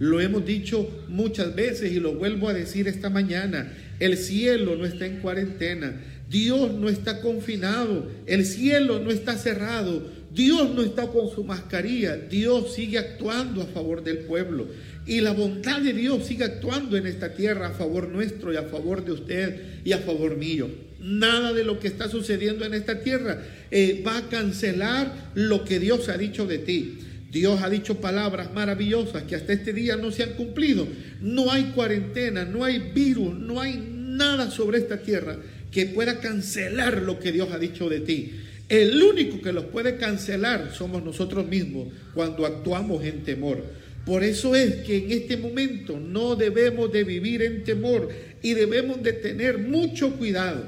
Lo 0.01 0.19
hemos 0.19 0.47
dicho 0.47 0.89
muchas 1.09 1.55
veces 1.55 1.93
y 1.93 2.01
lo 2.01 2.15
vuelvo 2.15 2.49
a 2.49 2.55
decir 2.55 2.89
esta 2.89 3.11
mañana, 3.11 3.71
el 3.99 4.17
cielo 4.17 4.75
no 4.75 4.87
está 4.87 5.05
en 5.05 5.19
cuarentena, 5.19 6.01
Dios 6.31 6.73
no 6.73 6.89
está 6.89 7.21
confinado, 7.21 8.11
el 8.25 8.47
cielo 8.47 8.99
no 9.01 9.11
está 9.11 9.37
cerrado, 9.37 10.03
Dios 10.33 10.75
no 10.75 10.81
está 10.81 11.09
con 11.09 11.29
su 11.29 11.45
mascarilla, 11.45 12.17
Dios 12.17 12.73
sigue 12.73 12.97
actuando 12.97 13.61
a 13.61 13.67
favor 13.67 14.03
del 14.03 14.21
pueblo. 14.21 14.69
Y 15.07 15.21
la 15.21 15.33
bondad 15.33 15.83
de 15.83 15.93
Dios 15.93 16.25
sigue 16.25 16.45
actuando 16.45 16.97
en 16.97 17.07
esta 17.07 17.35
tierra 17.35 17.69
a 17.69 17.73
favor 17.73 18.09
nuestro 18.09 18.55
y 18.55 18.57
a 18.57 18.63
favor 18.63 19.05
de 19.05 19.13
usted 19.13 19.61
y 19.85 19.93
a 19.93 19.99
favor 19.99 20.39
mío. 20.39 20.71
Nada 20.99 21.53
de 21.53 21.65
lo 21.65 21.79
que 21.79 21.89
está 21.89 22.09
sucediendo 22.09 22.65
en 22.65 22.73
esta 22.73 23.01
tierra 23.01 23.43
eh, 23.71 24.03
va 24.07 24.17
a 24.17 24.29
cancelar 24.31 25.31
lo 25.35 25.63
que 25.67 25.79
Dios 25.79 26.09
ha 26.09 26.17
dicho 26.17 26.47
de 26.47 26.59
ti. 26.59 26.99
Dios 27.31 27.63
ha 27.63 27.71
dicho 27.71 28.01
palabras 28.01 28.53
maravillosas 28.53 29.23
que 29.23 29.37
hasta 29.37 29.53
este 29.53 29.73
día 29.73 29.97
no 29.97 30.11
se 30.11 30.25
han 30.25 30.33
cumplido. 30.33 30.87
No 31.21 31.53
hay 31.53 31.73
cuarentena, 31.75 32.45
no 32.45 32.65
hay 32.65 32.91
virus, 32.93 33.39
no 33.39 33.61
hay 33.61 33.77
nada 33.77 34.51
sobre 34.51 34.79
esta 34.79 35.01
tierra 35.01 35.39
que 35.71 35.87
pueda 35.87 36.19
cancelar 36.19 37.03
lo 37.03 37.21
que 37.21 37.31
Dios 37.31 37.51
ha 37.53 37.59
dicho 37.59 37.89
de 37.89 38.01
ti. 38.01 38.33
El 38.69 39.01
único 39.03 39.41
que 39.41 39.53
los 39.53 39.65
puede 39.67 39.97
cancelar 39.97 40.73
somos 40.75 41.05
nosotros 41.05 41.47
mismos 41.47 41.89
cuando 42.15 42.47
actuamos 42.47 43.05
en 43.05 43.23
temor. 43.23 43.63
Por 44.05 44.25
eso 44.25 44.57
es 44.57 44.77
que 44.87 44.99
en 44.99 45.13
este 45.13 45.37
momento 45.37 45.99
no 46.01 46.35
debemos 46.35 46.91
de 46.93 47.05
vivir 47.05 47.43
en 47.43 47.63
temor 47.63 48.09
y 48.43 48.55
debemos 48.55 49.03
de 49.03 49.13
tener 49.13 49.59
mucho 49.59 50.17
cuidado. 50.17 50.65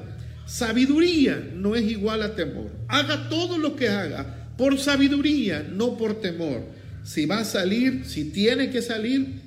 Sabiduría 0.47 1.43
no 1.55 1.75
es 1.75 1.83
igual 1.85 2.23
a 2.23 2.37
temor. 2.37 2.71
Haga 2.89 3.29
todo 3.29 3.59
lo 3.59 3.75
que 3.75 3.89
haga 3.89 4.42
por 4.63 4.79
sabiduría, 4.79 5.67
no 5.69 5.99
por 5.99 6.21
temor. 6.21 6.63
Si 7.03 7.27
va 7.27 7.41
a 7.41 7.45
salir, 7.45 8.05
si 8.07 8.27
tiene 8.27 8.71
que 8.71 8.81
salir, 8.81 9.41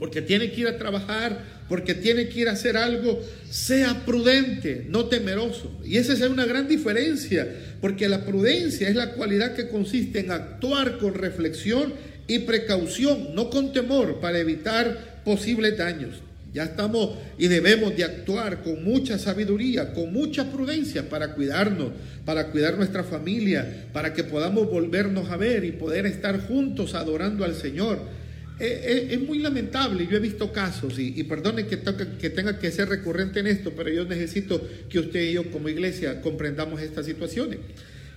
porque 0.00 0.20
tiene 0.20 0.50
que 0.50 0.62
ir 0.62 0.66
a 0.66 0.78
trabajar, 0.78 1.44
porque 1.68 1.94
tiene 1.94 2.28
que 2.28 2.40
ir 2.40 2.48
a 2.48 2.52
hacer 2.54 2.76
algo, 2.76 3.22
sea 3.48 4.04
prudente, 4.04 4.84
no 4.88 5.04
temeroso. 5.04 5.70
Y 5.84 5.96
esa 5.96 6.14
es 6.14 6.22
una 6.22 6.44
gran 6.44 6.66
diferencia, 6.66 7.48
porque 7.80 8.08
la 8.08 8.24
prudencia 8.24 8.88
es 8.88 8.96
la 8.96 9.12
cualidad 9.12 9.54
que 9.54 9.68
consiste 9.68 10.18
en 10.18 10.32
actuar 10.32 10.98
con 10.98 11.14
reflexión 11.14 11.94
y 12.26 12.40
precaución, 12.40 13.36
no 13.36 13.48
con 13.48 13.72
temor, 13.72 14.18
para 14.18 14.40
evitar 14.40 15.22
posibles 15.24 15.78
daños. 15.78 16.16
Ya 16.52 16.64
estamos 16.64 17.16
y 17.38 17.48
debemos 17.48 17.96
de 17.96 18.04
actuar 18.04 18.62
con 18.62 18.84
mucha 18.84 19.18
sabiduría, 19.18 19.92
con 19.94 20.12
mucha 20.12 20.50
prudencia 20.52 21.08
para 21.08 21.34
cuidarnos, 21.34 21.92
para 22.24 22.50
cuidar 22.50 22.76
nuestra 22.76 23.04
familia, 23.04 23.86
para 23.92 24.12
que 24.12 24.22
podamos 24.22 24.70
volvernos 24.70 25.30
a 25.30 25.36
ver 25.36 25.64
y 25.64 25.72
poder 25.72 26.04
estar 26.06 26.46
juntos 26.46 26.94
adorando 26.94 27.44
al 27.44 27.54
Señor 27.54 27.98
es, 28.62 29.20
muy 29.20 29.38
lamentable. 29.38 30.06
Yo 30.10 30.16
he 30.16 30.20
visto 30.20 30.52
casos, 30.52 30.98
y, 30.98 31.14
y 31.16 31.24
perdone 31.24 31.66
que, 31.66 31.80
que 32.20 32.30
tenga 32.30 32.58
que 32.58 32.70
ser 32.70 32.88
recurrente 32.88 33.40
en 33.40 33.46
esto, 33.46 33.72
pero 33.76 33.90
yo 33.90 34.04
necesito 34.04 34.66
que 34.88 34.98
usted 35.00 35.22
y 35.22 35.32
yo 35.32 35.50
como 35.50 35.68
iglesia 35.68 36.20
comprendamos 36.20 36.80
estas 36.80 37.06
situaciones. 37.06 37.58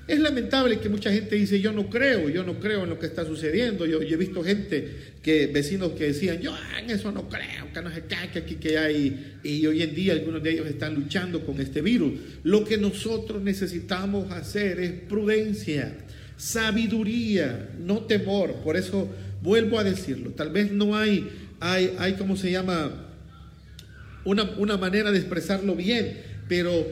Es 0.07 0.19
lamentable 0.19 0.79
que 0.79 0.87
mucha 0.87 1.11
gente 1.11 1.35
dice, 1.35 1.59
yo 1.59 1.71
no 1.71 1.89
creo, 1.89 2.29
yo 2.29 2.43
no 2.43 2.59
creo 2.59 2.83
en 2.83 2.89
lo 2.89 2.99
que 2.99 3.07
está 3.07 3.25
sucediendo. 3.25 3.87
Yo, 3.87 4.01
he 4.01 4.17
visto 4.17 4.43
gente, 4.43 4.87
que 5.23 5.47
vecinos 5.47 5.93
que 5.93 6.05
decían, 6.05 6.39
yo 6.39 6.53
en 6.79 6.91
eso 6.91 7.11
no 7.11 7.27
creo, 7.27 7.73
que 7.73 7.81
no 7.81 7.91
se 7.91 8.03
que 8.03 8.39
aquí 8.39 8.55
que 8.55 8.77
hay. 8.77 9.37
Y 9.43 9.65
hoy 9.65 9.81
en 9.81 9.95
día 9.95 10.13
algunos 10.13 10.43
de 10.43 10.51
ellos 10.51 10.67
están 10.67 10.93
luchando 10.93 11.43
con 11.43 11.59
este 11.59 11.81
virus. 11.81 12.13
Lo 12.43 12.63
que 12.65 12.77
nosotros 12.77 13.41
necesitamos 13.41 14.31
hacer 14.31 14.79
es 14.79 14.91
prudencia, 14.91 15.97
sabiduría, 16.37 17.69
no 17.79 18.01
temor. 18.01 18.53
Por 18.63 18.77
eso 18.77 19.09
Vuelvo 19.45 19.77
a 19.77 19.83
decirlo, 19.83 20.31
tal 20.31 20.49
vez 20.49 20.71
no 20.71 20.97
hay, 20.97 21.29
hay, 21.59 21.95
hay 21.99 22.13
¿cómo 22.13 22.35
se 22.35 22.49
llama? 22.49 23.11
Una, 24.23 24.43
una 24.57 24.75
manera 24.75 25.11
de 25.11 25.19
expresarlo 25.19 25.75
bien, 25.75 26.17
pero 26.49 26.83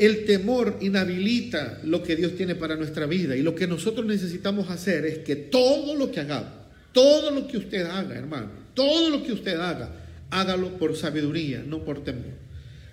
el 0.00 0.24
temor 0.24 0.78
inhabilita 0.80 1.78
lo 1.84 2.02
que 2.02 2.16
Dios 2.16 2.34
tiene 2.34 2.54
para 2.54 2.74
nuestra 2.74 3.04
vida. 3.04 3.36
Y 3.36 3.42
lo 3.42 3.54
que 3.54 3.66
nosotros 3.66 4.06
necesitamos 4.06 4.70
hacer 4.70 5.04
es 5.04 5.18
que 5.18 5.36
todo 5.36 5.94
lo 5.94 6.10
que 6.10 6.20
hagamos, 6.20 6.54
todo 6.92 7.30
lo 7.30 7.46
que 7.46 7.58
usted 7.58 7.84
haga, 7.84 8.16
hermano, 8.16 8.48
todo 8.72 9.10
lo 9.10 9.22
que 9.22 9.32
usted 9.32 9.60
haga, 9.60 9.90
hágalo 10.30 10.78
por 10.78 10.96
sabiduría, 10.96 11.62
no 11.66 11.84
por 11.84 12.02
temor. 12.02 12.32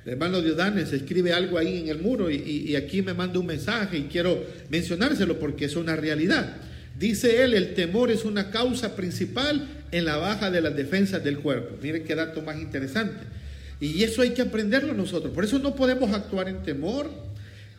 El 0.06 0.12
hermano 0.12 0.42
Diodanes 0.42 0.92
escribe 0.92 1.32
algo 1.32 1.58
ahí 1.58 1.78
en 1.78 1.88
el 1.88 2.00
muro 2.00 2.30
y, 2.30 2.36
y 2.36 2.76
aquí 2.76 3.02
me 3.02 3.14
manda 3.14 3.40
un 3.40 3.46
mensaje 3.46 3.98
y 3.98 4.04
quiero 4.04 4.44
mencionárselo 4.70 5.40
porque 5.40 5.64
es 5.64 5.78
una 5.78 5.96
realidad. 5.96 6.58
Dice 7.00 7.42
él, 7.42 7.54
el 7.54 7.74
temor 7.74 8.12
es 8.12 8.26
una 8.26 8.52
causa 8.52 8.98
principal 8.98 9.66
en 9.94 10.04
la 10.04 10.18
baja 10.18 10.52
de 10.52 10.60
las 10.60 10.76
defensas 10.76 11.24
del 11.24 11.40
cuerpo. 11.40 11.78
Miren 11.82 12.04
qué 12.04 12.16
dato 12.16 12.42
más 12.42 12.60
interesante. 12.60 13.37
Y 13.80 14.04
eso 14.04 14.22
hay 14.22 14.32
que 14.32 14.42
aprenderlo 14.42 14.94
nosotros. 14.94 15.34
Por 15.34 15.44
eso 15.44 15.60
no 15.60 15.76
podemos 15.76 16.12
actuar 16.14 16.50
en 16.50 16.64
temor. 16.64 17.10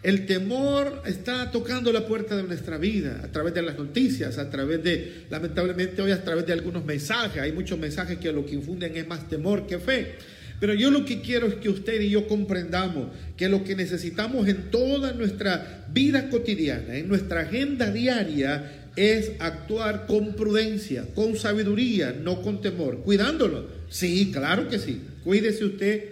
El 0.02 0.26
temor 0.26 1.02
está 1.07 1.50
tocando 1.50 1.93
la 1.93 2.07
puerta 2.07 2.37
de 2.37 2.45
nuestra 2.45 2.78
vida 2.78 3.21
a 3.25 3.28
través 3.33 3.52
de 3.52 3.62
las 3.62 3.76
noticias, 3.76 4.38
a 4.38 4.49
través 4.49 4.83
de, 4.85 5.25
lamentablemente 5.28 6.00
hoy 6.00 6.12
a 6.12 6.23
través 6.23 6.47
de 6.47 6.52
algunos 6.52 6.85
mensajes. 6.85 7.43
Hay 7.43 7.52
muchos 7.52 7.78
mensajes 7.78 8.19
que 8.19 8.33
lo 8.33 8.47
que 8.47 8.55
infunden 8.55 8.97
es 8.97 9.09
más 9.09 9.28
temor 9.28 9.67
que 9.67 9.78
fe. 9.78 10.14
Pero 10.61 10.75
yo 10.75 10.90
lo 10.90 11.05
que 11.05 11.21
quiero 11.21 11.47
es 11.47 11.55
que 11.55 11.69
usted 11.69 12.00
y 12.00 12.11
yo 12.11 12.26
comprendamos 12.26 13.09
que 13.37 13.49
lo 13.49 13.62
que 13.62 13.76
necesitamos 13.76 14.49
en 14.49 14.71
toda 14.71 15.12
nuestra 15.12 15.87
vida 15.93 16.28
cotidiana, 16.31 16.97
en 16.97 17.09
nuestra 17.09 17.43
agenda 17.43 17.90
diaria, 17.90 18.78
es 18.99 19.33
actuar 19.38 20.07
con 20.07 20.35
prudencia, 20.35 21.07
con 21.14 21.37
sabiduría, 21.37 22.12
no 22.12 22.43
con 22.43 22.61
temor, 22.61 22.99
cuidándolo. 22.99 23.67
Sí, 23.88 24.31
claro 24.33 24.69
que 24.69 24.78
sí. 24.78 25.00
Cuídese 25.23 25.64
usted, 25.64 26.05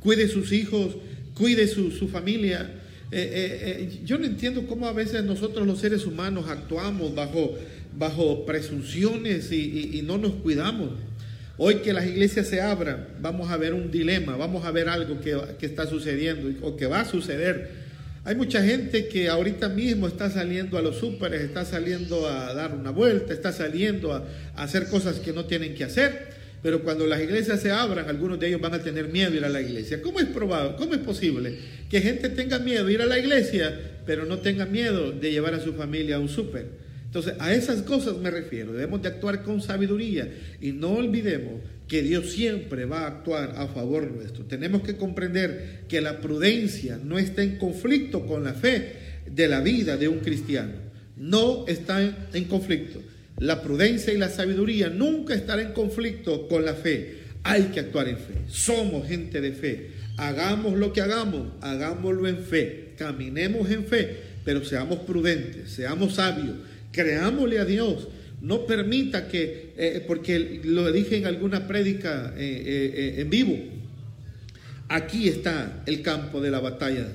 cuide 0.00 0.28
sus 0.28 0.52
hijos, 0.52 0.96
cuide 1.34 1.66
su, 1.66 1.90
familia. 2.08 2.70
Eh, 3.10 3.30
eh, 3.32 3.88
eh, 3.90 4.00
yo 4.04 4.18
no 4.18 4.26
entiendo 4.26 4.66
cómo 4.66 4.86
a 4.86 4.92
veces 4.92 5.24
nosotros 5.24 5.66
los 5.66 5.80
seres 5.80 6.04
humanos 6.04 6.46
actuamos 6.48 7.14
bajo, 7.14 7.56
bajo 7.96 8.44
presunciones 8.44 9.50
y, 9.50 9.98
y 9.98 10.02
no 10.02 10.18
nos 10.18 10.34
cuidamos. 10.34 10.90
Hoy 11.56 11.76
que 11.76 11.92
las 11.92 12.06
iglesias 12.06 12.48
se 12.48 12.60
abran, 12.60 13.06
vamos 13.20 13.50
a 13.50 13.56
ver 13.56 13.74
un 13.74 13.90
dilema, 13.90 14.36
vamos 14.36 14.64
a 14.64 14.72
ver 14.72 14.88
algo 14.88 15.20
que, 15.20 15.40
que 15.58 15.66
está 15.66 15.86
sucediendo 15.86 16.50
o 16.66 16.76
que 16.76 16.86
va 16.86 17.02
a 17.02 17.04
suceder 17.04 17.83
hay 18.24 18.36
mucha 18.36 18.62
gente 18.62 19.06
que 19.08 19.28
ahorita 19.28 19.68
mismo 19.68 20.06
está 20.06 20.30
saliendo 20.30 20.78
a 20.78 20.82
los 20.82 20.96
súperes, 20.96 21.42
está 21.42 21.66
saliendo 21.66 22.26
a 22.26 22.54
dar 22.54 22.74
una 22.74 22.90
vuelta, 22.90 23.34
está 23.34 23.52
saliendo 23.52 24.14
a, 24.14 24.24
hacer 24.56 24.88
cosas 24.88 25.18
que 25.20 25.34
no 25.34 25.44
tienen 25.44 25.74
que 25.74 25.84
hacer, 25.84 26.28
pero 26.62 26.82
cuando 26.82 27.06
las 27.06 27.20
iglesias 27.20 27.60
se 27.60 27.70
abran, 27.70 28.08
algunos 28.08 28.40
de 28.40 28.48
ellos 28.48 28.62
van 28.62 28.72
a 28.72 28.82
tener 28.82 29.08
miedo 29.08 29.30
de 29.30 29.36
ir 29.36 29.44
a 29.44 29.50
la 29.50 29.60
iglesia. 29.60 30.00
¿Cómo 30.00 30.20
es 30.20 30.26
probable, 30.26 30.76
cómo 30.78 30.94
es 30.94 31.00
posible 31.00 31.58
que 31.90 32.00
gente 32.00 32.30
tenga 32.30 32.58
miedo 32.58 32.86
de 32.86 32.94
ir 32.94 33.02
a 33.02 33.06
la 33.06 33.18
iglesia, 33.18 33.78
pero 34.06 34.24
no 34.24 34.38
tenga 34.38 34.64
miedo 34.64 35.12
de 35.12 35.30
llevar 35.30 35.52
a 35.52 35.60
su 35.60 35.74
familia 35.74 36.16
a 36.16 36.20
un 36.20 36.30
súper? 36.30 36.84
Entonces, 37.04 37.34
a 37.38 37.52
esas 37.52 37.82
cosas 37.82 38.16
me 38.16 38.30
refiero. 38.30 38.72
Debemos 38.72 39.02
de 39.02 39.08
actuar 39.08 39.42
con 39.42 39.60
sabiduría 39.60 40.32
y 40.60 40.72
no 40.72 40.94
olvidemos 40.94 41.60
que 41.88 42.02
Dios 42.02 42.30
siempre 42.30 42.86
va 42.86 43.00
a 43.00 43.08
actuar 43.08 43.54
a 43.56 43.68
favor 43.68 44.10
nuestro. 44.10 44.44
Tenemos 44.44 44.82
que 44.82 44.96
comprender 44.96 45.84
que 45.88 46.00
la 46.00 46.20
prudencia 46.20 46.98
no 47.02 47.18
está 47.18 47.42
en 47.42 47.58
conflicto 47.58 48.26
con 48.26 48.44
la 48.44 48.54
fe 48.54 48.92
de 49.26 49.48
la 49.48 49.60
vida 49.60 49.96
de 49.96 50.08
un 50.08 50.20
cristiano. 50.20 50.72
No 51.16 51.66
está 51.68 52.28
en 52.32 52.44
conflicto. 52.44 53.00
La 53.38 53.62
prudencia 53.62 54.12
y 54.12 54.18
la 54.18 54.28
sabiduría 54.28 54.88
nunca 54.88 55.34
estarán 55.34 55.66
en 55.66 55.72
conflicto 55.72 56.48
con 56.48 56.64
la 56.64 56.74
fe. 56.74 57.18
Hay 57.42 57.64
que 57.64 57.80
actuar 57.80 58.08
en 58.08 58.16
fe. 58.16 58.34
Somos 58.48 59.06
gente 59.06 59.40
de 59.40 59.52
fe. 59.52 59.90
Hagamos 60.16 60.78
lo 60.78 60.92
que 60.92 61.00
hagamos, 61.00 61.48
hagámoslo 61.60 62.28
en 62.28 62.38
fe. 62.38 62.92
Caminemos 62.96 63.70
en 63.70 63.84
fe, 63.84 64.16
pero 64.44 64.64
seamos 64.64 65.00
prudentes, 65.00 65.70
seamos 65.70 66.14
sabios. 66.14 66.56
Creámosle 66.92 67.58
a 67.58 67.64
Dios 67.64 68.08
no 68.44 68.66
permita 68.66 69.26
que, 69.26 69.72
eh, 69.76 70.04
porque 70.06 70.60
lo 70.64 70.92
dije 70.92 71.16
en 71.16 71.26
alguna 71.26 71.66
prédica 71.66 72.34
eh, 72.36 72.92
eh, 72.94 73.20
en 73.22 73.30
vivo, 73.30 73.58
aquí 74.88 75.28
está 75.28 75.82
el 75.86 76.02
campo 76.02 76.42
de 76.42 76.50
la 76.50 76.60
batalla 76.60 77.08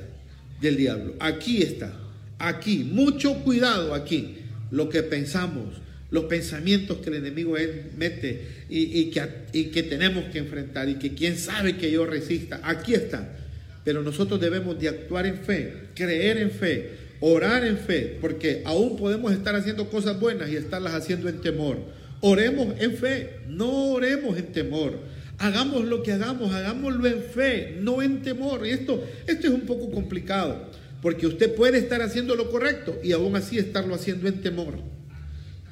del 0.59 0.75
diablo, 0.75 1.13
aquí 1.19 1.61
está, 1.61 1.93
aquí, 2.39 2.79
mucho 2.79 3.43
cuidado 3.43 3.93
aquí, 3.93 4.37
lo 4.71 4.89
que 4.89 5.03
pensamos, 5.03 5.75
los 6.09 6.23
pensamientos 6.23 6.97
que 6.97 7.11
el 7.11 7.17
enemigo 7.17 7.55
mete 7.95 8.65
y, 8.67 9.11
que, 9.11 9.21
y 9.53 9.65
que 9.65 9.83
tenemos 9.83 10.25
que 10.31 10.39
enfrentar 10.39 10.89
y 10.89 10.95
que 10.95 11.13
quién 11.13 11.37
sabe 11.37 11.77
que 11.77 11.91
yo 11.91 12.07
resista, 12.07 12.59
aquí 12.63 12.95
está. 12.95 13.35
Pero 13.85 14.01
nosotros 14.01 14.41
debemos 14.41 14.79
de 14.79 14.89
actuar 14.89 15.27
en 15.27 15.37
fe, 15.37 15.73
creer 15.93 16.37
en 16.39 16.49
fe, 16.49 16.89
Orar 17.21 17.65
en 17.65 17.77
fe, 17.77 18.17
porque 18.21 18.61
aún 18.65 18.95
podemos 18.95 19.33
estar 19.33 19.55
haciendo 19.55 19.89
cosas 19.89 20.19
buenas 20.19 20.49
y 20.49 20.55
estarlas 20.55 20.93
haciendo 20.93 21.27
en 21.27 21.41
temor. 21.41 21.77
Oremos 22.21 22.79
en 22.79 22.95
fe, 22.95 23.39
no 23.47 23.91
oremos 23.91 24.37
en 24.37 24.51
temor. 24.51 24.99
Hagamos 25.37 25.85
lo 25.85 26.03
que 26.03 26.11
hagamos, 26.11 26.53
hagámoslo 26.53 27.07
en 27.07 27.21
fe, 27.21 27.77
no 27.79 28.01
en 28.01 28.21
temor. 28.21 28.65
Y 28.65 28.71
esto, 28.71 29.03
esto 29.27 29.47
es 29.47 29.53
un 29.53 29.61
poco 29.61 29.89
complicado, 29.91 30.67
porque 31.01 31.27
usted 31.27 31.55
puede 31.55 31.77
estar 31.77 32.01
haciendo 32.01 32.35
lo 32.35 32.49
correcto 32.51 32.97
y 33.03 33.11
aún 33.11 33.35
así 33.35 33.57
estarlo 33.57 33.95
haciendo 33.95 34.27
en 34.27 34.41
temor. 34.41 34.98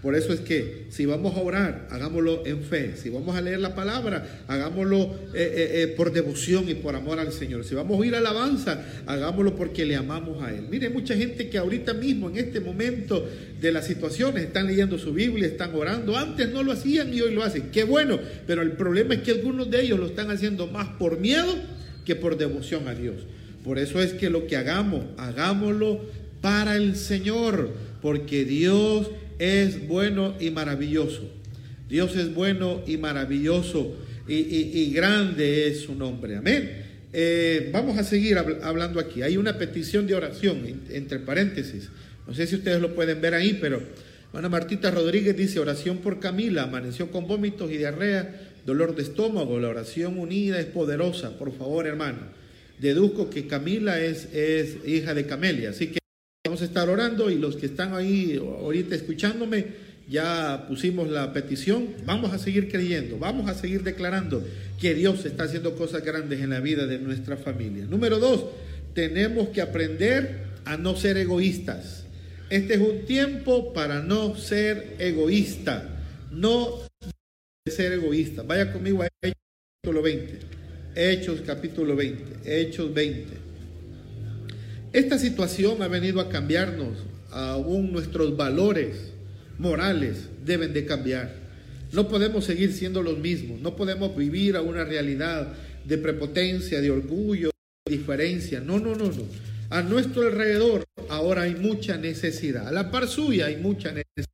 Por 0.07 0.15
eso 0.15 0.31
es 0.31 0.39
que 0.39 0.85
si 0.87 1.05
vamos 1.05 1.35
a 1.35 1.41
orar, 1.41 1.89
hagámoslo 1.91 2.45
en 2.45 2.63
fe. 2.63 2.95
Si 2.95 3.09
vamos 3.09 3.35
a 3.35 3.41
leer 3.41 3.59
la 3.59 3.75
palabra, 3.75 4.45
hagámoslo 4.47 5.01
eh, 5.03 5.09
eh, 5.33 5.81
eh, 5.81 5.87
por 5.97 6.13
devoción 6.13 6.69
y 6.69 6.75
por 6.75 6.95
amor 6.95 7.19
al 7.19 7.33
Señor. 7.33 7.65
Si 7.65 7.75
vamos 7.75 8.01
a 8.01 8.05
ir 8.05 8.15
alabanza, 8.15 8.85
hagámoslo 9.05 9.57
porque 9.57 9.85
le 9.85 9.97
amamos 9.97 10.41
a 10.41 10.53
Él. 10.55 10.67
Mire, 10.71 10.89
mucha 10.89 11.13
gente 11.13 11.49
que 11.49 11.57
ahorita 11.57 11.93
mismo, 11.93 12.29
en 12.29 12.37
este 12.37 12.61
momento 12.61 13.27
de 13.59 13.69
las 13.73 13.85
situaciones, 13.85 14.45
están 14.45 14.67
leyendo 14.67 14.97
su 14.97 15.11
Biblia, 15.11 15.45
están 15.45 15.75
orando. 15.75 16.15
Antes 16.15 16.53
no 16.53 16.63
lo 16.63 16.71
hacían 16.71 17.13
y 17.13 17.19
hoy 17.19 17.33
lo 17.33 17.43
hacen. 17.43 17.63
Qué 17.73 17.83
bueno, 17.83 18.17
pero 18.45 18.61
el 18.61 18.77
problema 18.77 19.15
es 19.15 19.23
que 19.23 19.31
algunos 19.31 19.69
de 19.69 19.81
ellos 19.81 19.99
lo 19.99 20.05
están 20.05 20.31
haciendo 20.31 20.67
más 20.67 20.87
por 20.97 21.19
miedo 21.19 21.53
que 22.05 22.15
por 22.15 22.37
devoción 22.37 22.87
a 22.87 22.95
Dios. 22.95 23.25
Por 23.61 23.77
eso 23.77 24.01
es 24.01 24.13
que 24.13 24.29
lo 24.29 24.47
que 24.47 24.55
hagamos, 24.55 25.03
hagámoslo 25.17 25.99
para 26.39 26.77
el 26.77 26.95
Señor, 26.95 27.71
porque 28.01 28.45
Dios 28.45 29.09
es 29.39 29.87
bueno 29.87 30.35
y 30.39 30.51
maravilloso. 30.51 31.29
Dios 31.89 32.15
es 32.15 32.33
bueno 32.33 32.83
y 32.85 32.97
maravilloso 32.97 33.95
y, 34.27 34.91
grande 34.91 35.67
es 35.67 35.81
su 35.81 35.95
nombre. 35.95 36.35
Amén. 36.35 36.85
Eh, 37.13 37.69
vamos 37.71 37.97
a 37.97 38.03
seguir 38.03 38.37
hablando 38.37 38.99
aquí. 38.99 39.21
Hay 39.21 39.37
una 39.37 39.57
petición 39.57 40.05
de 40.05 40.15
oración, 40.15 40.81
entre 40.89 41.19
paréntesis. 41.19 41.89
No 42.27 42.33
sé 42.33 42.45
si 42.45 42.55
ustedes 42.55 42.81
lo 42.81 42.93
pueden 42.93 43.21
ver 43.21 43.33
ahí, 43.33 43.57
pero 43.61 43.81
Ana 44.33 44.49
Martita 44.49 44.91
Rodríguez 44.91 45.35
dice, 45.37 45.59
oración 45.59 45.99
por 45.99 46.19
Camila, 46.19 46.63
amaneció 46.63 47.09
con 47.09 47.25
vómitos 47.25 47.71
y 47.71 47.77
diarrea, 47.77 48.35
dolor 48.65 48.95
de 48.95 49.03
estómago. 49.03 49.59
La 49.59 49.69
oración 49.69 50.19
unida 50.19 50.59
es 50.59 50.65
poderosa. 50.65 51.37
Por 51.37 51.57
favor, 51.57 51.87
hermano. 51.87 52.19
Deduzco 52.79 53.29
que 53.29 53.47
Camila 53.47 53.99
es, 53.99 54.27
es 54.33 54.85
hija 54.85 55.13
de 55.13 55.25
Camelia, 55.25 55.71
así 55.71 55.87
que 55.87 55.99
A 56.61 56.65
estar 56.65 56.89
orando 56.89 57.29
y 57.29 57.35
los 57.35 57.55
que 57.55 57.67
están 57.67 57.93
ahí 57.93 58.35
ahorita 58.37 58.95
escuchándome, 58.95 59.65
ya 60.09 60.65
pusimos 60.67 61.07
la 61.09 61.31
petición, 61.31 61.89
vamos 62.03 62.33
a 62.33 62.39
seguir 62.39 62.67
creyendo, 62.67 63.19
vamos 63.19 63.47
a 63.47 63.53
seguir 63.53 63.83
declarando 63.83 64.43
que 64.79 64.95
Dios 64.95 65.23
está 65.25 65.43
haciendo 65.43 65.75
cosas 65.75 66.03
grandes 66.03 66.41
en 66.41 66.49
la 66.49 66.59
vida 66.59 66.87
de 66.87 66.97
nuestra 66.97 67.37
familia. 67.37 67.85
Número 67.85 68.17
dos, 68.17 68.45
tenemos 68.95 69.49
que 69.49 69.61
aprender 69.61 70.47
a 70.65 70.77
no 70.77 70.95
ser 70.95 71.17
egoístas. 71.17 72.05
Este 72.49 72.73
es 72.73 72.79
un 72.79 73.05
tiempo 73.05 73.73
para 73.73 74.01
no 74.01 74.35
ser 74.35 74.95
egoísta, 74.97 75.87
no 76.31 76.87
ser 77.69 77.91
egoísta. 77.93 78.41
Vaya 78.41 78.71
conmigo 78.71 79.03
a 79.03 79.07
Hechos 79.21 79.35
capítulo 79.83 80.01
20. 80.01 80.39
Hechos 80.95 81.41
capítulo 81.45 81.95
20. 81.95 82.61
Hechos 82.61 82.93
20. 82.93 83.46
Esta 84.93 85.17
situación 85.17 85.81
ha 85.81 85.87
venido 85.87 86.21
a 86.21 86.29
cambiarnos, 86.29 86.99
aún 87.31 87.91
nuestros 87.91 88.37
valores 88.37 89.11
morales 89.57 90.29
deben 90.45 90.73
de 90.73 90.85
cambiar. 90.85 91.33
No 91.91 92.07
podemos 92.07 92.45
seguir 92.45 92.73
siendo 92.73 93.01
los 93.01 93.17
mismos, 93.17 93.59
no 93.59 93.75
podemos 93.75 94.15
vivir 94.15 94.55
a 94.55 94.61
una 94.61 94.83
realidad 94.83 95.53
de 95.85 95.97
prepotencia, 95.97 96.81
de 96.81 96.91
orgullo, 96.91 97.51
de 97.85 97.97
diferencia. 97.97 98.59
No, 98.59 98.79
no, 98.79 98.95
no, 98.95 99.05
no. 99.05 99.23
A 99.69 99.81
nuestro 99.81 100.23
alrededor 100.23 100.85
ahora 101.09 101.43
hay 101.43 101.55
mucha 101.55 101.97
necesidad. 101.97 102.67
A 102.67 102.71
la 102.71 102.91
par 102.91 103.07
suya 103.07 103.47
hay 103.47 103.57
mucha 103.57 103.89
necesidad. 103.89 104.27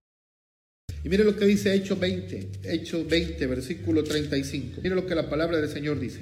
Y 1.04 1.10
mire 1.10 1.24
lo 1.24 1.36
que 1.36 1.46
dice 1.46 1.74
Hechos 1.74 2.00
20, 2.00 2.50
Hechos 2.64 3.08
20, 3.08 3.46
versículo 3.48 4.04
35. 4.04 4.82
Mire 4.82 4.96
lo 4.96 5.06
que 5.06 5.16
la 5.16 5.30
palabra 5.30 5.58
del 5.58 5.70
Señor 5.70 6.00
dice. 6.00 6.22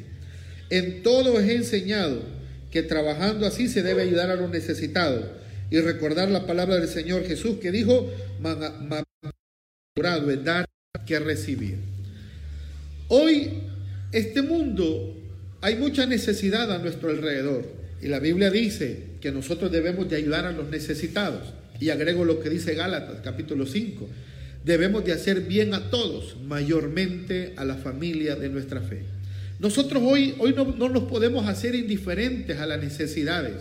En 0.69 1.03
todo 1.03 1.39
es 1.39 1.49
enseñado 1.49 2.40
que 2.71 2.83
trabajando 2.83 3.45
así 3.45 3.67
se 3.67 3.83
debe 3.83 4.03
ayudar 4.03 4.29
a 4.29 4.35
los 4.35 4.49
necesitados 4.49 5.25
y 5.69 5.79
recordar 5.79 6.29
la 6.31 6.47
palabra 6.47 6.77
del 6.77 6.87
Señor 6.87 7.25
Jesús 7.25 7.57
que 7.61 7.71
dijo, 7.71 8.09
manado 8.39 9.05
es 10.31 10.43
dar 10.43 10.65
que 11.05 11.19
recibir. 11.19 11.77
Hoy, 13.07 13.63
este 14.11 14.41
mundo, 14.41 15.17
hay 15.61 15.75
mucha 15.75 16.05
necesidad 16.05 16.71
a 16.71 16.79
nuestro 16.79 17.09
alrededor 17.09 17.65
y 18.01 18.07
la 18.07 18.19
Biblia 18.19 18.49
dice 18.49 19.03
que 19.21 19.31
nosotros 19.31 19.71
debemos 19.71 20.09
de 20.09 20.15
ayudar 20.15 20.45
a 20.45 20.51
los 20.51 20.69
necesitados. 20.69 21.53
Y 21.79 21.89
agrego 21.89 22.25
lo 22.25 22.39
que 22.39 22.49
dice 22.49 22.75
Gálatas 22.75 23.21
capítulo 23.23 23.65
5. 23.65 24.07
Debemos 24.63 25.03
de 25.03 25.13
hacer 25.13 25.41
bien 25.41 25.73
a 25.73 25.89
todos, 25.89 26.37
mayormente 26.41 27.53
a 27.57 27.65
la 27.65 27.75
familia 27.75 28.35
de 28.35 28.49
nuestra 28.49 28.81
fe. 28.81 29.03
Nosotros 29.61 30.01
hoy, 30.03 30.33
hoy 30.39 30.53
no, 30.55 30.65
no 30.75 30.89
nos 30.89 31.03
podemos 31.03 31.47
hacer 31.47 31.75
indiferentes 31.75 32.57
a 32.57 32.65
las 32.65 32.81
necesidades. 32.81 33.53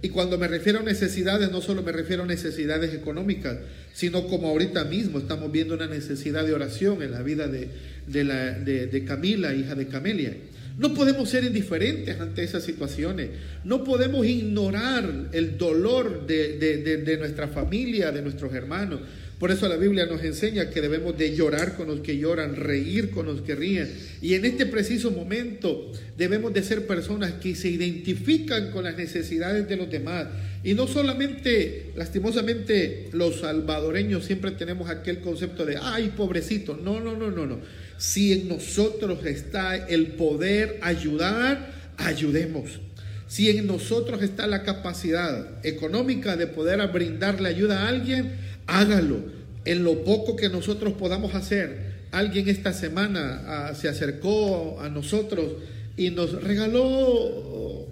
Y 0.00 0.08
cuando 0.08 0.38
me 0.38 0.48
refiero 0.48 0.78
a 0.78 0.82
necesidades, 0.82 1.52
no 1.52 1.60
solo 1.60 1.82
me 1.82 1.92
refiero 1.92 2.22
a 2.22 2.26
necesidades 2.26 2.94
económicas, 2.94 3.58
sino 3.92 4.26
como 4.28 4.48
ahorita 4.48 4.84
mismo 4.84 5.18
estamos 5.18 5.52
viendo 5.52 5.74
una 5.74 5.88
necesidad 5.88 6.46
de 6.46 6.54
oración 6.54 7.02
en 7.02 7.10
la 7.10 7.20
vida 7.20 7.48
de, 7.48 7.68
de, 8.06 8.24
la, 8.24 8.52
de, 8.52 9.04
Camila, 9.04 9.54
hija 9.54 9.74
de 9.74 9.88
Camelia. 9.88 10.34
No 10.78 10.94
podemos 10.94 11.28
ser 11.28 11.44
indiferentes 11.44 12.18
ante 12.18 12.42
esas 12.42 12.62
situaciones. 12.62 13.28
No 13.64 13.84
podemos 13.84 14.24
ignorar 14.24 15.28
el 15.32 15.58
dolor 15.58 16.26
de, 16.26 16.56
de 16.56 17.16
nuestra 17.18 17.48
familia, 17.48 18.10
de 18.10 18.22
nuestros 18.22 18.54
hermanos. 18.54 19.00
Por 19.40 19.50
eso 19.50 19.66
la 19.70 19.78
Biblia 19.78 20.04
nos 20.04 20.22
enseña 20.22 20.68
que 20.68 20.82
debemos 20.82 21.16
de 21.16 21.34
llorar 21.34 21.74
con 21.74 21.86
los 21.86 22.00
que 22.00 22.18
lloran, 22.18 22.56
reír 22.56 23.10
con 23.10 23.24
los 23.24 23.40
que 23.40 23.54
ríen. 23.54 23.90
Y 24.20 24.34
en 24.34 24.44
este 24.44 24.66
preciso 24.66 25.10
momento 25.10 25.90
debemos 26.18 26.52
de 26.52 26.62
ser 26.62 26.86
personas 26.86 27.32
que 27.40 27.54
se 27.54 27.70
identifican 27.70 28.70
con 28.70 28.84
las 28.84 28.98
necesidades 28.98 29.66
de 29.66 29.76
los 29.76 29.90
demás. 29.90 30.26
Y 30.62 30.74
no 30.74 30.86
solamente, 30.86 31.90
lastimosamente, 31.96 33.08
los 33.12 33.40
salvadoreños 33.40 34.26
siempre 34.26 34.50
tenemos 34.50 34.90
aquel 34.90 35.20
concepto 35.20 35.64
de, 35.64 35.78
ay, 35.80 36.12
pobrecito. 36.14 36.76
No, 36.76 37.00
no, 37.00 37.16
no, 37.16 37.30
no, 37.30 37.46
no. 37.46 37.60
Si 37.96 38.34
en 38.34 38.46
nosotros 38.46 39.24
está 39.24 39.74
el 39.74 40.08
poder 40.08 40.80
ayudar, 40.82 41.72
ayudemos. 41.96 42.78
Si 43.26 43.48
en 43.48 43.66
nosotros 43.66 44.22
está 44.22 44.46
la 44.46 44.64
capacidad 44.64 45.64
económica 45.64 46.36
de 46.36 46.46
poder 46.46 46.86
brindarle 46.88 47.48
ayuda 47.48 47.84
a 47.84 47.88
alguien, 47.88 48.49
hágalo 48.70 49.20
en 49.64 49.84
lo 49.84 50.04
poco 50.04 50.36
que 50.36 50.48
nosotros 50.48 50.94
podamos 50.94 51.34
hacer. 51.34 51.90
alguien 52.12 52.48
esta 52.48 52.72
semana 52.72 53.44
ah, 53.46 53.74
se 53.74 53.88
acercó 53.88 54.80
a 54.80 54.88
nosotros 54.88 55.52
y 55.96 56.10
nos 56.10 56.42
regaló, 56.42 57.86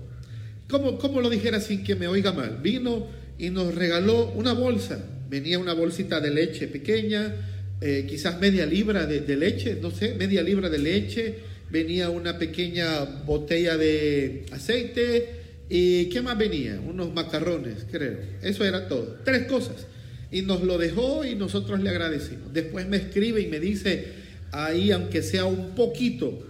¿cómo, 0.69 0.99
¿cómo, 0.99 1.21
lo 1.21 1.31
dijera 1.31 1.61
sin 1.61 1.85
que 1.85 1.95
me 1.95 2.09
oiga 2.09 2.33
mal? 2.33 2.59
Vino 2.62 3.07
y 3.38 3.51
nos 3.51 3.75
regaló 3.75 4.33
una 4.33 4.55
bolsa. 4.55 5.05
Venía 5.29 5.59
una 5.59 5.75
bolsita 5.75 6.21
de 6.21 6.31
leche 6.31 6.69
pequeña, 6.69 7.35
eh, 7.81 8.07
quizás 8.09 8.41
media 8.41 8.64
libra 8.64 9.07
de, 9.07 9.21
de, 9.21 9.37
leche, 9.37 9.79
no 9.81 9.91
sé, 9.91 10.14
media 10.14 10.43
libra 10.43 10.69
de 10.69 10.79
leche. 10.79 11.35
Venía 11.71 12.09
una 12.09 12.38
pequeña 12.38 13.05
botella 13.27 13.77
de 13.77 14.47
aceite. 14.53 15.37
¿Y 15.69 16.07
qué 16.07 16.23
más 16.23 16.38
venía? 16.38 16.81
Unos 16.81 17.12
macarrones, 17.12 17.85
creo. 17.91 18.19
Eso 18.43 18.64
era 18.64 18.88
todo. 18.88 19.19
Tres 19.23 19.47
cosas. 19.47 19.87
Y 20.31 20.43
nos 20.43 20.62
lo 20.62 20.79
dejó 20.79 21.25
y 21.25 21.35
nosotros 21.35 21.81
le 21.81 21.91
agradecimos. 21.91 22.53
Después 22.53 22.87
me 22.87 22.99
escribe 22.99 23.41
y 23.41 23.47
me 23.47 23.61
dice, 23.61 24.12
ahí 24.53 24.91
aunque 24.91 25.23
sea 25.23 25.45
un 25.45 25.71
poquito, 25.71 26.47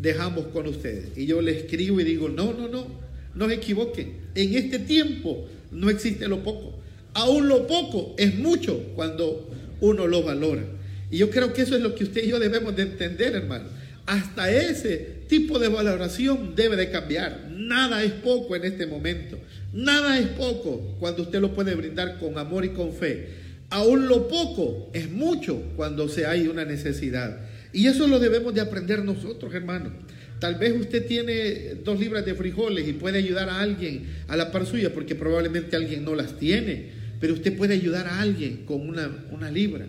dejamos 0.00 0.46
con 0.48 0.66
ustedes. 0.66 1.16
Y 1.16 1.26
yo 1.26 1.40
le 1.40 1.56
escribo 1.58 2.00
y 2.00 2.04
digo, 2.04 2.28
no, 2.28 2.52
no, 2.52 2.68
no, 2.68 2.86
no 3.34 3.48
se 3.48 3.54
equivoquen. 3.54 4.14
En 4.34 4.54
este 4.56 4.80
tiempo 4.80 5.46
no 5.70 5.90
existe 5.90 6.26
lo 6.26 6.42
poco. 6.42 6.74
Aún 7.14 7.48
lo 7.48 7.66
poco 7.66 8.14
es 8.18 8.34
mucho 8.34 8.78
cuando 8.94 9.48
uno 9.80 10.06
lo 10.06 10.22
valora. 10.22 10.64
Y 11.10 11.18
yo 11.18 11.30
creo 11.30 11.52
que 11.52 11.62
eso 11.62 11.76
es 11.76 11.82
lo 11.82 11.94
que 11.94 12.04
usted 12.04 12.24
y 12.24 12.28
yo 12.28 12.38
debemos 12.38 12.74
de 12.76 12.82
entender, 12.82 13.34
hermano. 13.34 13.68
Hasta 14.06 14.50
ese 14.50 15.19
tipo 15.30 15.60
de 15.60 15.68
valoración 15.68 16.54
debe 16.56 16.76
de 16.76 16.90
cambiar. 16.90 17.48
Nada 17.50 18.02
es 18.02 18.10
poco 18.12 18.56
en 18.56 18.64
este 18.64 18.84
momento. 18.86 19.38
Nada 19.72 20.18
es 20.18 20.26
poco 20.26 20.96
cuando 20.98 21.22
usted 21.22 21.40
lo 21.40 21.54
puede 21.54 21.76
brindar 21.76 22.18
con 22.18 22.36
amor 22.36 22.64
y 22.64 22.70
con 22.70 22.92
fe. 22.92 23.28
Aún 23.70 24.08
lo 24.08 24.26
poco 24.26 24.90
es 24.92 25.08
mucho 25.08 25.62
cuando 25.76 26.08
se 26.08 26.26
hay 26.26 26.48
una 26.48 26.64
necesidad. 26.64 27.48
Y 27.72 27.86
eso 27.86 28.08
lo 28.08 28.18
debemos 28.18 28.52
de 28.52 28.60
aprender 28.60 29.04
nosotros, 29.04 29.54
hermanos. 29.54 29.92
Tal 30.40 30.56
vez 30.56 30.74
usted 30.78 31.06
tiene 31.06 31.76
dos 31.84 32.00
libras 32.00 32.26
de 32.26 32.34
frijoles 32.34 32.88
y 32.88 32.94
puede 32.94 33.18
ayudar 33.18 33.48
a 33.48 33.60
alguien 33.60 34.06
a 34.26 34.36
la 34.36 34.50
par 34.50 34.66
suya, 34.66 34.92
porque 34.92 35.14
probablemente 35.14 35.76
alguien 35.76 36.04
no 36.04 36.16
las 36.16 36.38
tiene, 36.38 36.86
pero 37.20 37.34
usted 37.34 37.56
puede 37.56 37.74
ayudar 37.74 38.08
a 38.08 38.20
alguien 38.20 38.64
con 38.64 38.88
una, 38.88 39.26
una 39.30 39.50
libra. 39.50 39.86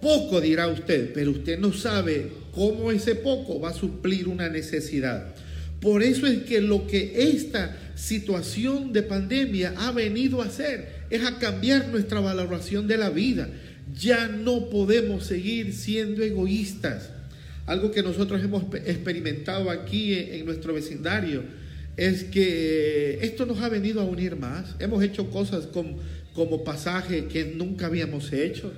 Poco 0.00 0.40
dirá 0.40 0.68
usted, 0.68 1.10
pero 1.12 1.32
usted 1.32 1.58
no 1.58 1.72
sabe 1.72 2.30
cómo 2.58 2.90
ese 2.90 3.14
poco 3.14 3.60
va 3.60 3.70
a 3.70 3.72
suplir 3.72 4.26
una 4.26 4.48
necesidad. 4.48 5.32
Por 5.80 6.02
eso 6.02 6.26
es 6.26 6.42
que 6.42 6.60
lo 6.60 6.88
que 6.88 7.12
esta 7.32 7.76
situación 7.94 8.92
de 8.92 9.04
pandemia 9.04 9.74
ha 9.76 9.92
venido 9.92 10.42
a 10.42 10.46
hacer 10.46 11.04
es 11.08 11.24
a 11.24 11.38
cambiar 11.38 11.86
nuestra 11.86 12.18
valoración 12.18 12.88
de 12.88 12.98
la 12.98 13.10
vida. 13.10 13.48
Ya 13.96 14.26
no 14.26 14.70
podemos 14.70 15.24
seguir 15.24 15.72
siendo 15.72 16.24
egoístas. 16.24 17.10
Algo 17.64 17.92
que 17.92 18.02
nosotros 18.02 18.42
hemos 18.42 18.64
experimentado 18.74 19.70
aquí 19.70 20.14
en 20.14 20.44
nuestro 20.44 20.74
vecindario 20.74 21.44
es 21.96 22.24
que 22.24 23.20
esto 23.22 23.46
nos 23.46 23.60
ha 23.60 23.68
venido 23.68 24.00
a 24.00 24.04
unir 24.04 24.34
más. 24.34 24.74
Hemos 24.80 25.04
hecho 25.04 25.30
cosas 25.30 25.66
como, 25.66 26.00
como 26.34 26.64
pasaje 26.64 27.26
que 27.26 27.44
nunca 27.44 27.86
habíamos 27.86 28.32
hecho. 28.32 28.72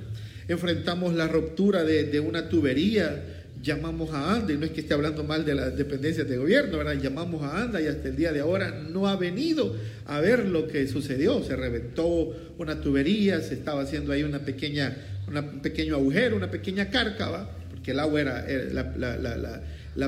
Enfrentamos 0.48 1.14
la 1.14 1.28
ruptura 1.28 1.82
de, 1.82 2.04
de 2.04 2.20
una 2.20 2.50
tubería 2.50 3.39
llamamos 3.62 4.10
a 4.10 4.34
ANDA, 4.34 4.52
y 4.52 4.56
no 4.56 4.64
es 4.64 4.72
que 4.72 4.80
esté 4.80 4.94
hablando 4.94 5.24
mal 5.24 5.44
de 5.44 5.54
las 5.54 5.76
dependencias 5.76 6.28
de 6.28 6.36
gobierno, 6.36 6.78
¿verdad? 6.78 6.94
Llamamos 6.94 7.42
a 7.42 7.62
ANDA 7.62 7.80
y 7.80 7.86
hasta 7.86 8.08
el 8.08 8.16
día 8.16 8.32
de 8.32 8.40
ahora 8.40 8.70
no 8.70 9.06
ha 9.06 9.16
venido 9.16 9.76
a 10.06 10.20
ver 10.20 10.46
lo 10.46 10.66
que 10.66 10.86
sucedió. 10.88 11.42
Se 11.42 11.56
reventó 11.56 12.34
una 12.58 12.80
tubería, 12.80 13.40
se 13.40 13.54
estaba 13.54 13.82
haciendo 13.82 14.12
ahí 14.12 14.22
una 14.22 14.40
pequeña, 14.40 14.96
un 15.28 15.60
pequeño 15.60 15.96
agujero, 15.96 16.36
una 16.36 16.50
pequeña 16.50 16.90
cárcava, 16.90 17.50
porque 17.70 17.90
el 17.92 18.00
agua 18.00 18.20
era, 18.20 18.46
la, 18.72 19.62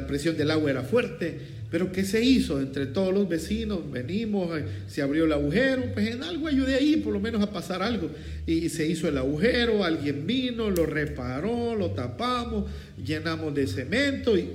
presión 0.06 0.36
del 0.36 0.50
agua 0.50 0.70
era 0.70 0.82
fuerte. 0.82 1.62
Pero 1.70 1.90
¿qué 1.90 2.04
se 2.04 2.22
hizo? 2.22 2.60
Entre 2.60 2.84
todos 2.84 3.14
los 3.14 3.26
vecinos 3.26 3.90
venimos, 3.90 4.58
eh, 4.58 4.64
se 4.88 5.00
abrió 5.00 5.24
el 5.24 5.32
agujero, 5.32 5.84
pues 5.94 6.06
en 6.08 6.22
algo 6.22 6.46
ayudé 6.46 6.74
ahí, 6.74 6.96
por 6.96 7.14
lo 7.14 7.20
menos 7.20 7.42
a 7.42 7.50
pasar 7.50 7.82
algo. 7.82 8.10
Y 8.46 8.68
se 8.68 8.86
hizo 8.86 9.08
el 9.08 9.16
agujero, 9.16 9.82
alguien 9.82 10.26
vino, 10.26 10.68
lo 10.70 10.84
reparó, 10.84 11.74
lo 11.74 11.92
tapamos, 11.92 12.70
llenamos 13.02 13.54
de 13.54 13.66
cemento 13.66 14.36
y, 14.36 14.50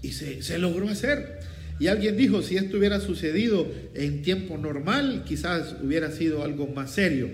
y 0.00 0.12
se, 0.12 0.42
se 0.42 0.58
logró 0.58 0.88
hacer. 0.88 1.40
Y 1.78 1.88
alguien 1.88 2.16
dijo, 2.16 2.40
si 2.40 2.56
esto 2.56 2.78
hubiera 2.78 3.00
sucedido 3.00 3.70
en 3.94 4.22
tiempo 4.22 4.56
normal, 4.56 5.24
quizás 5.26 5.76
hubiera 5.82 6.10
sido 6.10 6.42
algo 6.42 6.66
más 6.68 6.92
serio. 6.92 7.28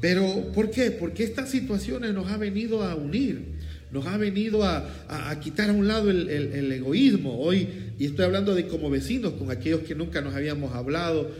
Pero 0.00 0.52
¿por 0.54 0.70
qué? 0.70 0.92
Porque 0.92 1.24
estas 1.24 1.50
situaciones 1.50 2.14
nos 2.14 2.30
ha 2.30 2.36
venido 2.36 2.84
a 2.84 2.94
unir 2.94 3.54
nos 3.94 4.06
ha 4.08 4.16
venido 4.16 4.64
a, 4.64 4.84
a, 5.08 5.38
quitar 5.38 5.70
a 5.70 5.72
un 5.72 5.86
lado 5.86 6.10
el, 6.10 6.28
el, 6.28 6.72
egoísmo. 6.72 7.38
Hoy, 7.38 7.92
y 7.96 8.06
estoy 8.06 8.24
hablando 8.24 8.52
de 8.52 8.66
como 8.66 8.90
vecinos, 8.90 9.34
con 9.34 9.52
aquellos 9.52 9.82
que 9.82 9.94
nunca 9.94 10.20
nos 10.20 10.34
habíamos 10.34 10.74
hablado, 10.74 11.30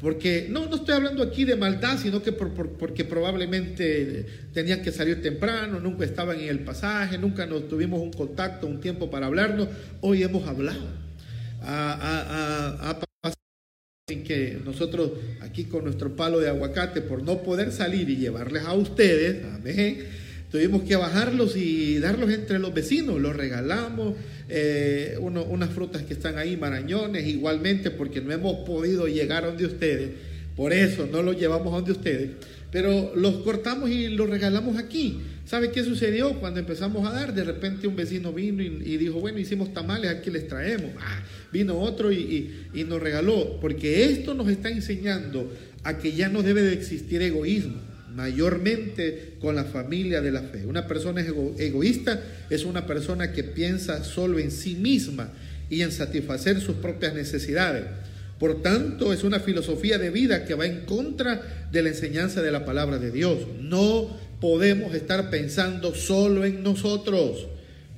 porque 0.00 0.46
no, 0.48 0.66
no 0.66 0.76
estoy 0.76 0.94
hablando 0.94 1.24
aquí 1.24 1.44
de 1.44 1.56
maldad, 1.56 1.98
sino 1.98 2.22
que 2.22 2.30
por, 2.30 2.54
por, 2.54 2.78
porque 2.78 3.04
probablemente 3.04 4.26
tenían 4.52 4.80
que 4.80 4.92
salir 4.92 5.22
temprano, 5.22 5.80
nunca 5.80 6.04
estaban 6.04 6.38
en 6.38 6.50
el 6.50 6.60
pasaje, 6.60 7.18
nunca 7.18 7.46
nos 7.46 7.66
tuvimos 7.66 8.00
un 8.00 8.12
contacto, 8.12 8.68
un 8.68 8.80
tiempo 8.80 9.10
para 9.10 9.26
hablarnos. 9.26 9.66
Hoy 10.00 10.22
hemos 10.22 10.46
hablado. 10.46 10.86
A, 11.62 13.00
en 14.06 14.22
que 14.22 14.60
nosotros 14.62 15.12
aquí 15.40 15.64
con 15.64 15.82
nuestro 15.84 16.14
palo 16.14 16.38
de 16.38 16.48
aguacate, 16.48 17.00
por 17.00 17.24
no 17.24 17.42
poder 17.42 17.72
salir 17.72 18.08
y 18.10 18.16
llevarles 18.16 18.62
a 18.64 18.74
ustedes, 18.74 19.42
amén 19.46 20.23
Tuvimos 20.54 20.84
que 20.84 20.94
bajarlos 20.94 21.56
y 21.56 21.98
darlos 21.98 22.30
entre 22.30 22.60
los 22.60 22.72
vecinos, 22.72 23.20
los 23.20 23.34
regalamos, 23.34 24.14
eh, 24.48 25.18
unas 25.20 25.70
frutas 25.70 26.02
que 26.02 26.12
están 26.12 26.38
ahí, 26.38 26.56
marañones, 26.56 27.26
igualmente 27.26 27.90
porque 27.90 28.20
no 28.20 28.32
hemos 28.32 28.64
podido 28.64 29.08
llegar 29.08 29.42
a 29.42 29.48
donde 29.48 29.66
ustedes, 29.66 30.10
por 30.54 30.72
eso 30.72 31.08
no 31.10 31.24
los 31.24 31.36
llevamos 31.36 31.72
a 31.72 31.78
donde 31.78 31.90
ustedes, 31.90 32.30
pero 32.70 33.16
los 33.16 33.38
cortamos 33.38 33.90
y 33.90 34.10
los 34.10 34.30
regalamos 34.30 34.78
aquí. 34.78 35.22
¿Sabe 35.44 35.72
qué 35.72 35.82
sucedió? 35.82 36.38
Cuando 36.38 36.60
empezamos 36.60 37.04
a 37.04 37.12
dar, 37.12 37.34
de 37.34 37.42
repente 37.42 37.88
un 37.88 37.96
vecino 37.96 38.32
vino 38.32 38.62
y, 38.62 38.96
dijo, 38.96 39.18
bueno, 39.18 39.40
hicimos 39.40 39.74
tamales, 39.74 40.08
aquí 40.08 40.30
les 40.30 40.46
traemos. 40.46 40.92
Ah, 41.00 41.24
vino 41.52 41.76
otro 41.80 42.12
y, 42.12 42.16
y, 42.72 42.80
y 42.80 42.84
nos 42.84 43.02
regaló, 43.02 43.58
porque 43.60 44.04
esto 44.04 44.34
nos 44.34 44.48
está 44.48 44.68
enseñando 44.70 45.52
a 45.82 45.98
que 45.98 46.12
ya 46.12 46.28
no 46.28 46.44
debe 46.44 46.62
de 46.62 46.74
existir 46.74 47.22
egoísmo 47.22 47.93
mayormente 48.14 49.34
con 49.40 49.56
la 49.56 49.64
familia 49.64 50.20
de 50.20 50.30
la 50.30 50.42
fe. 50.42 50.64
Una 50.66 50.86
persona 50.86 51.20
egoísta 51.58 52.22
es 52.48 52.64
una 52.64 52.86
persona 52.86 53.32
que 53.32 53.42
piensa 53.42 54.04
solo 54.04 54.38
en 54.38 54.50
sí 54.50 54.76
misma 54.76 55.30
y 55.68 55.82
en 55.82 55.90
satisfacer 55.90 56.60
sus 56.60 56.76
propias 56.76 57.14
necesidades. 57.14 57.84
Por 58.38 58.62
tanto, 58.62 59.12
es 59.12 59.24
una 59.24 59.40
filosofía 59.40 59.98
de 59.98 60.10
vida 60.10 60.44
que 60.44 60.54
va 60.54 60.66
en 60.66 60.84
contra 60.84 61.68
de 61.72 61.82
la 61.82 61.88
enseñanza 61.88 62.42
de 62.42 62.52
la 62.52 62.64
palabra 62.64 62.98
de 62.98 63.10
Dios. 63.10 63.38
No 63.60 64.16
podemos 64.40 64.94
estar 64.94 65.30
pensando 65.30 65.94
solo 65.94 66.44
en 66.44 66.62
nosotros. 66.62 67.48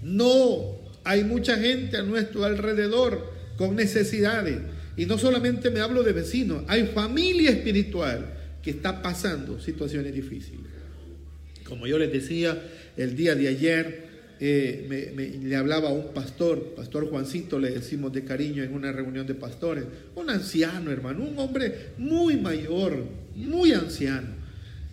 No, 0.02 0.78
hay 1.04 1.24
mucha 1.24 1.56
gente 1.56 1.96
a 1.96 2.02
nuestro 2.02 2.44
alrededor 2.44 3.32
con 3.56 3.76
necesidades. 3.76 4.58
Y 4.96 5.04
no 5.04 5.18
solamente 5.18 5.70
me 5.70 5.80
hablo 5.80 6.02
de 6.02 6.12
vecinos, 6.12 6.62
hay 6.68 6.86
familia 6.86 7.50
espiritual 7.50 8.35
que 8.66 8.72
está 8.72 9.00
pasando 9.00 9.60
situaciones 9.60 10.12
difíciles. 10.12 10.66
Como 11.62 11.86
yo 11.86 12.00
les 12.00 12.12
decía, 12.12 12.60
el 12.96 13.14
día 13.14 13.36
de 13.36 13.46
ayer 13.46 14.06
eh, 14.40 15.12
me, 15.14 15.28
le 15.48 15.54
hablaba 15.54 15.90
a 15.90 15.92
un 15.92 16.12
pastor, 16.12 16.74
pastor 16.74 17.08
Juancito, 17.08 17.60
le 17.60 17.70
decimos 17.70 18.12
de 18.12 18.24
cariño 18.24 18.64
en 18.64 18.74
una 18.74 18.90
reunión 18.90 19.24
de 19.24 19.36
pastores, 19.36 19.84
un 20.16 20.30
anciano 20.30 20.90
hermano, 20.90 21.22
un 21.22 21.38
hombre 21.38 21.90
muy 21.96 22.38
mayor, 22.38 23.04
muy 23.36 23.70
anciano. 23.70 24.34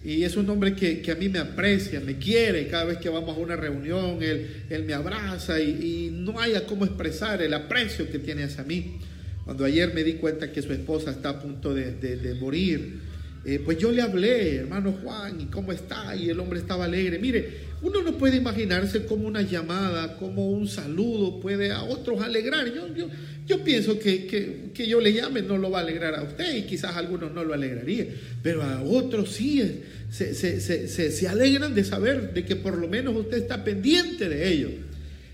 Y 0.06 0.22
es 0.22 0.38
un 0.38 0.48
hombre 0.52 0.76
que, 0.76 1.02
que, 1.02 1.12
a 1.12 1.16
mí 1.16 1.28
me 1.28 1.40
aprecia, 1.40 2.00
me 2.00 2.20
quiere, 2.20 2.68
cada 2.68 2.84
vez 2.84 3.00
que 3.00 3.10
vamos 3.10 3.36
a 3.36 3.40
una 3.40 3.56
reunión, 3.56 4.22
él, 4.22 4.66
él 4.70 4.84
me 4.84 4.94
abraza 4.94 5.60
y, 5.60 5.70
y, 5.72 6.10
no 6.12 6.40
haya 6.40 6.68
cómo 6.68 6.86
expresar 6.86 7.42
el 7.42 7.56
aprecio 7.56 8.08
que 8.12 8.20
tiene 8.20 8.44
hacia 8.44 8.64
mí. 8.66 9.00
Cuando 9.46 9.66
ayer 9.66 9.96
me 9.96 10.04
di 10.04 10.14
cuenta 10.14 10.52
que 10.52 10.62
su 10.62 10.72
esposa 10.74 11.10
está 11.10 11.30
a 11.30 11.42
punto 11.42 11.74
de, 11.74 11.94
de, 11.96 12.18
de 12.18 12.36
morir, 12.36 13.13
eh, 13.46 13.60
pues 13.64 13.78
yo 13.78 13.92
le 13.92 14.02
hablé, 14.02 14.56
hermano 14.56 14.94
Juan, 15.04 15.42
¿y 15.42 15.46
cómo 15.46 15.74
está? 15.74 16.16
Y 16.16 16.30
el 16.30 16.40
hombre 16.40 16.60
estaba 16.60 16.86
alegre. 16.86 17.20
Mire, 17.20 17.74
uno 17.82 18.02
no 18.02 18.18
puede 18.18 18.38
imaginarse 18.38 19.06
cómo 19.06 19.28
una 19.28 19.42
llamada, 19.42 20.16
como 20.16 20.50
un 20.50 20.66
saludo 20.70 21.42
puede 21.42 21.72
a 21.72 21.84
otros 21.84 22.22
alegrar. 22.22 22.74
Yo, 22.74 22.88
yo, 22.96 23.08
yo 23.46 23.62
pienso 23.66 24.00
que, 24.00 24.26
que, 24.26 24.72
que, 24.74 24.88
yo 24.88 25.02
le 25.02 25.12
llame 25.12 25.42
no 25.42 25.58
lo 25.58 25.70
va 25.70 25.80
a 25.80 25.82
alegrar 25.82 26.16
a 26.16 26.24
usted 26.24 26.56
y 26.56 26.62
quizás 26.62 26.96
a 26.96 27.00
algunos 27.00 27.34
no 27.34 27.44
lo 27.44 27.54
alegraría, 27.54 28.08
pero 28.42 28.64
a 28.64 28.82
otros 28.82 29.34
sí 29.34 29.82
se, 30.10 30.34
se, 30.34 30.62
se, 30.62 30.88
se 30.88 31.28
alegran 31.28 31.76
de 31.76 31.84
saber 31.84 32.34
de 32.34 32.46
que 32.46 32.56
por 32.56 32.78
lo 32.78 32.88
menos 32.88 33.14
usted 33.14 33.40
está 33.40 33.66
pendiente 33.66 34.30
de 34.30 34.50
ellos. 34.54 34.72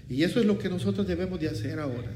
Y 0.10 0.24
eso 0.24 0.40
es 0.40 0.48
lo 0.48 0.58
que 0.58 0.70
nosotros 0.70 1.08
debemos 1.08 1.40
de 1.40 1.50
hacer 1.50 1.80
ahora. 1.80 2.10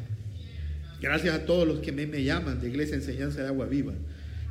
Gracias 1.00 1.36
a 1.36 1.46
todos 1.46 1.68
los 1.68 1.82
que 1.82 1.92
me, 1.92 2.08
me 2.08 2.24
llaman 2.24 2.60
de 2.60 2.70
Iglesia 2.70 2.96
Enseñanza 2.96 3.44
de 3.44 3.48
Agua 3.50 3.68
Viva. 3.68 3.94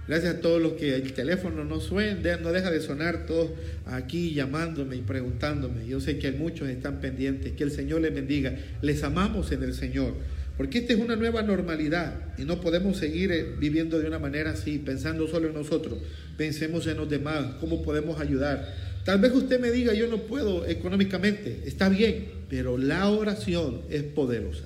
Gracias 0.09 0.35
a 0.35 0.41
todos 0.41 0.61
los 0.61 0.73
que 0.73 0.97
el 0.97 1.13
teléfono 1.13 1.65
no 1.65 1.79
suena, 1.81 2.37
no 2.39 2.53
deja 2.53 2.71
de 2.73 2.81
sonar, 2.81 3.25
todos 3.25 3.51
aquí 3.87 4.35
llamándome 4.35 4.97
y 4.97 5.03
preguntándome. 5.03 5.87
Yo 5.87 6.01
sé 6.01 6.19
que 6.19 6.33
muchos 6.33 6.69
están 6.69 7.01
pendientes, 7.01 7.53
que 7.53 7.63
el 7.63 7.71
Señor 7.71 8.01
les 8.01 8.13
bendiga. 8.13 8.55
Les 8.83 9.05
amamos 9.05 9.53
en 9.53 9.63
el 9.63 9.75
Señor, 9.75 10.15
porque 10.57 10.79
esta 10.79 10.93
es 10.93 10.99
una 10.99 11.15
nueva 11.15 11.43
normalidad 11.43 12.35
y 12.37 12.45
no 12.45 12.61
podemos 12.61 12.97
seguir 12.97 13.31
eh, 13.31 13.47
viviendo 13.59 14.01
de 14.01 14.09
una 14.09 14.19
manera 14.19 14.51
así, 14.51 14.79
pensando 14.79 15.29
solo 15.29 15.49
en 15.49 15.55
nosotros. 15.55 15.99
Pensemos 16.37 16.87
en 16.89 16.97
los 16.97 17.09
demás, 17.09 17.55
cómo 17.61 17.83
podemos 17.83 18.21
ayudar. 18.21 18.75
Tal 19.05 19.21
vez 19.21 19.33
usted 19.33 19.61
me 19.61 19.71
diga, 19.71 19.95
yo 19.95 20.09
no 20.09 20.19
puedo 20.19 20.67
económicamente, 20.67 21.63
está 21.65 21.89
bien, 21.89 22.27
pero 22.49 22.77
la 22.77 23.09
oración 23.09 23.83
es 23.89 24.03
poderosa. 24.03 24.65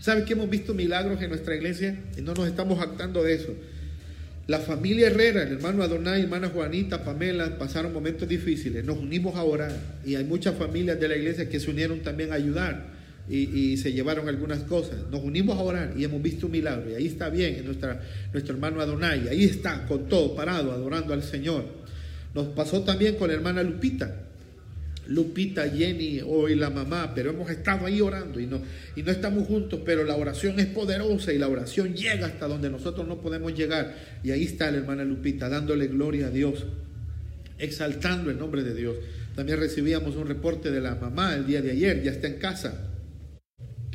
¿Sabe 0.00 0.24
que 0.24 0.34
hemos 0.34 0.48
visto 0.48 0.74
milagros 0.74 1.20
en 1.22 1.30
nuestra 1.30 1.56
iglesia? 1.56 2.00
Y 2.16 2.20
no 2.20 2.34
nos 2.34 2.46
estamos 2.46 2.80
actando 2.80 3.24
de 3.24 3.34
eso. 3.34 3.52
La 4.46 4.60
familia 4.60 5.08
Herrera, 5.08 5.42
el 5.42 5.54
hermano 5.54 5.82
Adonai, 5.82 6.22
hermana 6.22 6.50
Juanita, 6.50 7.02
Pamela, 7.02 7.58
pasaron 7.58 7.92
momentos 7.92 8.28
difíciles. 8.28 8.84
Nos 8.84 8.96
unimos 8.96 9.34
a 9.34 9.42
orar 9.42 9.72
y 10.04 10.14
hay 10.14 10.22
muchas 10.22 10.54
familias 10.54 11.00
de 11.00 11.08
la 11.08 11.16
iglesia 11.16 11.48
que 11.48 11.58
se 11.58 11.68
unieron 11.68 11.98
también 12.00 12.30
a 12.30 12.36
ayudar 12.36 12.94
y, 13.28 13.76
se 13.76 13.92
llevaron 13.92 14.28
algunas 14.28 14.60
cosas. 14.60 14.98
Nos 15.10 15.24
unimos 15.24 15.58
a 15.58 15.62
orar 15.62 15.94
y 15.96 16.04
hemos 16.04 16.22
visto 16.22 16.46
un 16.46 16.52
milagro. 16.52 16.88
Y 16.92 16.94
ahí 16.94 17.06
está 17.06 17.28
bien 17.28 17.64
nuestra, 17.64 18.00
nuestro 18.32 18.54
hermano 18.54 18.80
Adonai. 18.80 19.28
Ahí 19.28 19.44
está 19.44 19.84
con 19.84 20.08
todo 20.08 20.36
parado, 20.36 20.70
adorando 20.70 21.12
al 21.12 21.24
Señor. 21.24 21.64
Nos 22.32 22.46
pasó 22.48 22.82
también 22.82 23.16
con 23.16 23.26
la 23.26 23.34
hermana 23.34 23.64
Lupita. 23.64 24.25
Lupita, 25.08 25.68
Jenny, 25.68 26.20
hoy 26.24 26.54
la 26.54 26.70
mamá, 26.70 27.12
pero 27.14 27.30
hemos 27.30 27.50
estado 27.50 27.86
ahí 27.86 28.00
orando 28.00 28.40
y 28.40 28.46
no, 28.46 28.60
y 28.94 29.02
no 29.02 29.10
estamos 29.10 29.46
juntos, 29.46 29.80
pero 29.84 30.04
la 30.04 30.16
oración 30.16 30.58
es 30.58 30.66
poderosa 30.66 31.32
y 31.32 31.38
la 31.38 31.48
oración 31.48 31.94
llega 31.94 32.26
hasta 32.26 32.48
donde 32.48 32.70
nosotros 32.70 33.06
no 33.06 33.20
podemos 33.20 33.54
llegar. 33.54 33.94
Y 34.22 34.30
ahí 34.30 34.44
está 34.44 34.70
la 34.70 34.78
hermana 34.78 35.04
Lupita, 35.04 35.48
dándole 35.48 35.86
gloria 35.88 36.26
a 36.26 36.30
Dios, 36.30 36.66
exaltando 37.58 38.30
el 38.30 38.38
nombre 38.38 38.62
de 38.62 38.74
Dios. 38.74 38.96
También 39.34 39.58
recibíamos 39.58 40.16
un 40.16 40.26
reporte 40.26 40.70
de 40.70 40.80
la 40.80 40.94
mamá 40.94 41.34
el 41.34 41.46
día 41.46 41.62
de 41.62 41.70
ayer, 41.70 42.02
ya 42.02 42.10
está 42.10 42.26
en 42.26 42.38
casa. 42.38 42.92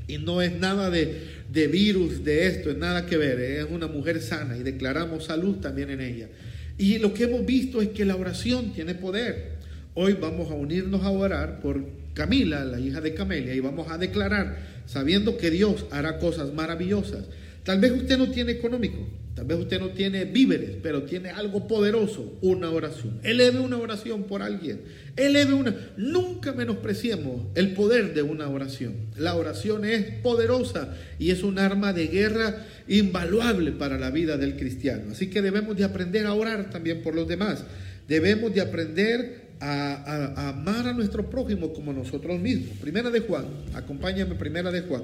Y 0.07 0.17
no 0.17 0.41
es 0.41 0.57
nada 0.59 0.89
de, 0.89 1.21
de 1.51 1.67
virus, 1.67 2.23
de 2.23 2.47
esto, 2.47 2.69
es 2.69 2.77
nada 2.77 3.05
que 3.05 3.17
ver, 3.17 3.39
es 3.39 3.65
una 3.69 3.87
mujer 3.87 4.21
sana 4.21 4.57
y 4.57 4.63
declaramos 4.63 5.25
salud 5.25 5.57
también 5.57 5.89
en 5.89 6.01
ella. 6.01 6.29
Y 6.77 6.99
lo 6.99 7.13
que 7.13 7.25
hemos 7.25 7.45
visto 7.45 7.81
es 7.81 7.89
que 7.89 8.05
la 8.05 8.15
oración 8.15 8.73
tiene 8.73 8.95
poder. 8.95 9.60
Hoy 9.93 10.13
vamos 10.13 10.49
a 10.49 10.53
unirnos 10.53 11.03
a 11.03 11.09
orar 11.09 11.59
por 11.59 11.83
Camila, 12.13 12.63
la 12.63 12.79
hija 12.79 13.01
de 13.01 13.13
Camelia, 13.13 13.53
y 13.53 13.59
vamos 13.59 13.91
a 13.91 13.97
declarar, 13.97 14.57
sabiendo 14.85 15.35
que 15.35 15.51
Dios 15.51 15.85
hará 15.91 16.17
cosas 16.17 16.53
maravillosas. 16.53 17.25
Tal 17.65 17.81
vez 17.81 17.91
usted 17.91 18.17
no 18.17 18.31
tiene 18.31 18.53
económico, 18.53 19.05
tal 19.35 19.47
vez 19.47 19.59
usted 19.59 19.81
no 19.81 19.89
tiene 19.89 20.23
víveres, 20.23 20.77
pero 20.81 21.03
tiene 21.03 21.29
algo 21.29 21.67
poderoso, 21.67 22.37
una 22.41 22.69
oración. 22.69 23.19
Eleve 23.23 23.59
una 23.59 23.77
oración 23.79 24.23
por 24.23 24.41
alguien. 24.41 24.79
Eleve 25.17 25.53
una. 25.53 25.75
Nunca 25.97 26.53
menospreciemos 26.53 27.47
el 27.55 27.73
poder 27.73 28.13
de 28.13 28.21
una 28.21 28.47
oración. 28.47 28.93
La 29.17 29.35
oración 29.35 29.83
es 29.83 30.05
poderosa 30.21 30.95
y 31.19 31.31
es 31.31 31.43
un 31.43 31.59
arma 31.59 31.91
de 31.91 32.07
guerra 32.07 32.65
invaluable 32.87 33.73
para 33.73 33.99
la 33.99 34.09
vida 34.09 34.37
del 34.37 34.55
cristiano. 34.55 35.11
Así 35.11 35.29
que 35.29 35.41
debemos 35.41 35.75
de 35.75 35.83
aprender 35.83 36.27
a 36.27 36.33
orar 36.33 36.69
también 36.69 37.01
por 37.03 37.13
los 37.13 37.27
demás. 37.27 37.65
Debemos 38.07 38.53
de 38.53 38.61
aprender 38.61 39.40
a, 39.61 40.49
amar 40.49 40.87
a 40.87 40.93
nuestro 40.93 41.29
prójimo 41.29 41.71
como 41.73 41.93
nosotros 41.93 42.39
mismos. 42.39 42.77
Primera 42.77 43.11
de 43.11 43.21
Juan, 43.21 43.45
acompáñame, 43.73 44.35
primera 44.35 44.71
de 44.71 44.81
Juan, 44.81 45.03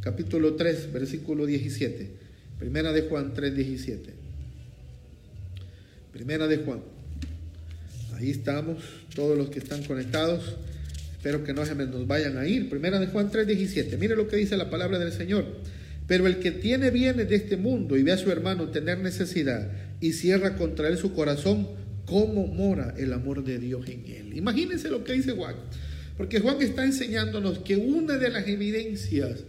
capítulo 0.00 0.54
3, 0.54 0.92
versículo 0.92 1.46
17. 1.46 2.10
Primera 2.58 2.92
de 2.92 3.02
Juan 3.02 3.34
3, 3.34 3.54
17. 3.54 4.14
Primera 6.12 6.48
de 6.48 6.56
Juan. 6.58 6.80
Ahí 8.14 8.30
estamos, 8.30 8.78
todos 9.14 9.36
los 9.36 9.50
que 9.50 9.58
están 9.58 9.84
conectados. 9.84 10.56
Espero 11.12 11.44
que 11.44 11.52
no 11.52 11.66
se 11.66 11.74
nos 11.74 12.06
vayan 12.06 12.38
a 12.38 12.46
ir. 12.46 12.70
Primera 12.70 12.98
de 12.98 13.08
Juan 13.08 13.30
3, 13.30 13.46
17. 13.46 13.96
Mire 13.98 14.16
lo 14.16 14.26
que 14.26 14.36
dice 14.36 14.56
la 14.56 14.70
palabra 14.70 14.98
del 14.98 15.12
Señor. 15.12 15.44
Pero 16.06 16.26
el 16.26 16.38
que 16.38 16.50
tiene 16.50 16.90
bienes 16.90 17.28
de 17.28 17.36
este 17.36 17.56
mundo 17.56 17.96
y 17.96 18.02
ve 18.02 18.12
a 18.12 18.16
su 18.16 18.30
hermano 18.30 18.70
tener 18.70 18.98
necesidad 18.98 19.70
y 20.00 20.12
cierra 20.12 20.56
contra 20.56 20.88
él 20.88 20.96
su 20.96 21.12
corazón, 21.12 21.68
cómo 22.08 22.46
mora 22.46 22.94
el 22.96 23.12
amor 23.12 23.44
de 23.44 23.58
Dios 23.58 23.86
en 23.88 24.04
él. 24.06 24.36
Imagínense 24.36 24.90
lo 24.90 25.04
que 25.04 25.12
dice 25.12 25.32
Juan, 25.32 25.54
porque 26.16 26.40
Juan 26.40 26.60
está 26.62 26.84
enseñándonos 26.84 27.58
que 27.58 27.76
una 27.76 28.16
de 28.16 28.30
las 28.30 28.48
evidencias 28.48 29.44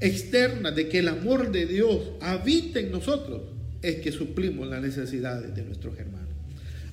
externas 0.00 0.74
de 0.76 0.88
que 0.88 1.00
el 1.00 1.08
amor 1.08 1.50
de 1.50 1.66
Dios 1.66 2.12
habita 2.20 2.78
en 2.78 2.92
nosotros 2.92 3.42
es 3.82 3.96
que 3.96 4.12
suplimos 4.12 4.68
las 4.68 4.80
necesidades 4.80 5.54
de 5.54 5.62
nuestros 5.62 5.98
hermanos. 5.98 6.28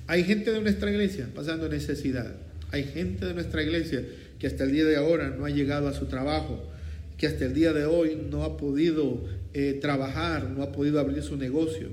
Hay 0.08 0.24
gente 0.24 0.50
de 0.50 0.60
nuestra 0.60 0.90
iglesia 0.90 1.28
pasando 1.34 1.68
necesidad. 1.68 2.34
Hay 2.70 2.84
gente 2.84 3.24
de 3.26 3.34
nuestra 3.34 3.62
iglesia 3.62 4.04
que 4.38 4.46
hasta 4.46 4.64
el 4.64 4.72
día 4.72 4.84
de 4.84 4.96
ahora 4.96 5.30
no 5.30 5.44
ha 5.44 5.50
llegado 5.50 5.88
a 5.88 5.94
su 5.94 6.06
trabajo, 6.06 6.68
que 7.16 7.26
hasta 7.26 7.44
el 7.44 7.54
día 7.54 7.72
de 7.72 7.84
hoy 7.84 8.18
no 8.30 8.42
ha 8.42 8.56
podido 8.56 9.24
eh, 9.54 9.78
trabajar, 9.80 10.50
no 10.50 10.62
ha 10.62 10.72
podido 10.72 10.98
abrir 10.98 11.22
su 11.22 11.36
negocio 11.36 11.88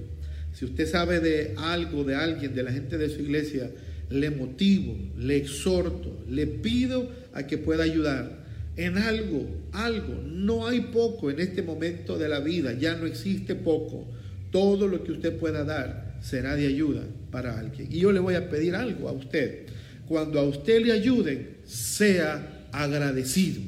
si 0.54 0.66
usted 0.66 0.88
sabe 0.88 1.20
de 1.20 1.54
algo, 1.58 2.04
de 2.04 2.16
alguien, 2.16 2.54
de 2.54 2.64
la 2.64 2.72
gente 2.72 2.98
de 2.98 3.10
su 3.10 3.22
iglesia, 3.22 3.72
le 4.10 4.32
motivo, 4.32 4.98
le 5.18 5.38
exhorto, 5.38 6.24
le 6.28 6.48
pido 6.48 7.10
a 7.34 7.46
que 7.46 7.58
pueda 7.58 7.84
ayudar 7.84 8.40
en 8.76 8.98
algo, 8.98 9.46
algo. 9.72 10.22
No 10.26 10.68
hay 10.68 10.82
poco 10.82 11.30
en 11.30 11.40
este 11.40 11.62
momento 11.62 12.18
de 12.18 12.30
la 12.30 12.40
vida, 12.40 12.74
ya 12.74 12.96
no 12.96 13.06
existe 13.06 13.56
poco. 13.56 14.08
Todo 14.52 14.88
lo 14.88 15.04
que 15.04 15.12
usted 15.12 15.38
pueda 15.38 15.64
dar 15.64 16.18
será 16.22 16.56
de 16.56 16.68
ayuda 16.68 17.04
para 17.32 17.60
alguien. 17.60 17.88
Y 17.92 18.00
yo 18.00 18.12
le 18.12 18.20
voy 18.20 18.36
a 18.36 18.50
pedir 18.50 18.76
algo 18.76 19.10
a 19.10 19.12
usted. 19.12 19.68
Cuando 20.08 20.40
a 20.40 20.44
usted 20.44 20.84
le 20.84 20.92
ayuden, 20.92 21.58
sea 21.66 22.68
agradecido. 22.72 23.62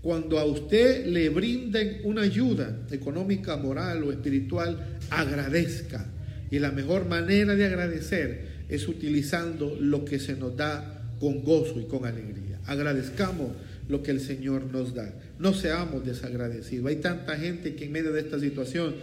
Cuando 0.00 0.38
a 0.38 0.44
usted 0.44 1.06
le 1.06 1.28
brinden 1.30 2.02
una 2.04 2.22
ayuda 2.22 2.86
económica, 2.92 3.56
moral 3.56 4.04
o 4.04 4.12
espiritual, 4.12 4.95
agradezca. 5.10 6.06
Y 6.50 6.58
la 6.58 6.70
mejor 6.70 7.06
manera 7.06 7.54
de 7.54 7.66
agradecer 7.66 8.46
es 8.68 8.88
utilizando 8.88 9.76
lo 9.80 10.04
que 10.04 10.18
se 10.18 10.36
nos 10.36 10.56
da 10.56 11.02
con 11.20 11.42
gozo 11.42 11.80
y 11.80 11.84
con 11.84 12.04
alegría. 12.04 12.60
Agradezcamos 12.66 13.52
lo 13.88 14.02
que 14.02 14.10
el 14.10 14.20
Señor 14.20 14.64
nos 14.72 14.94
da. 14.94 15.12
No 15.38 15.54
seamos 15.54 16.04
desagradecidos. 16.04 16.86
Hay 16.86 16.96
tanta 16.96 17.36
gente 17.36 17.74
que 17.74 17.84
en 17.84 17.92
medio 17.92 18.12
de 18.12 18.20
esta 18.20 18.38
situación 18.38 18.94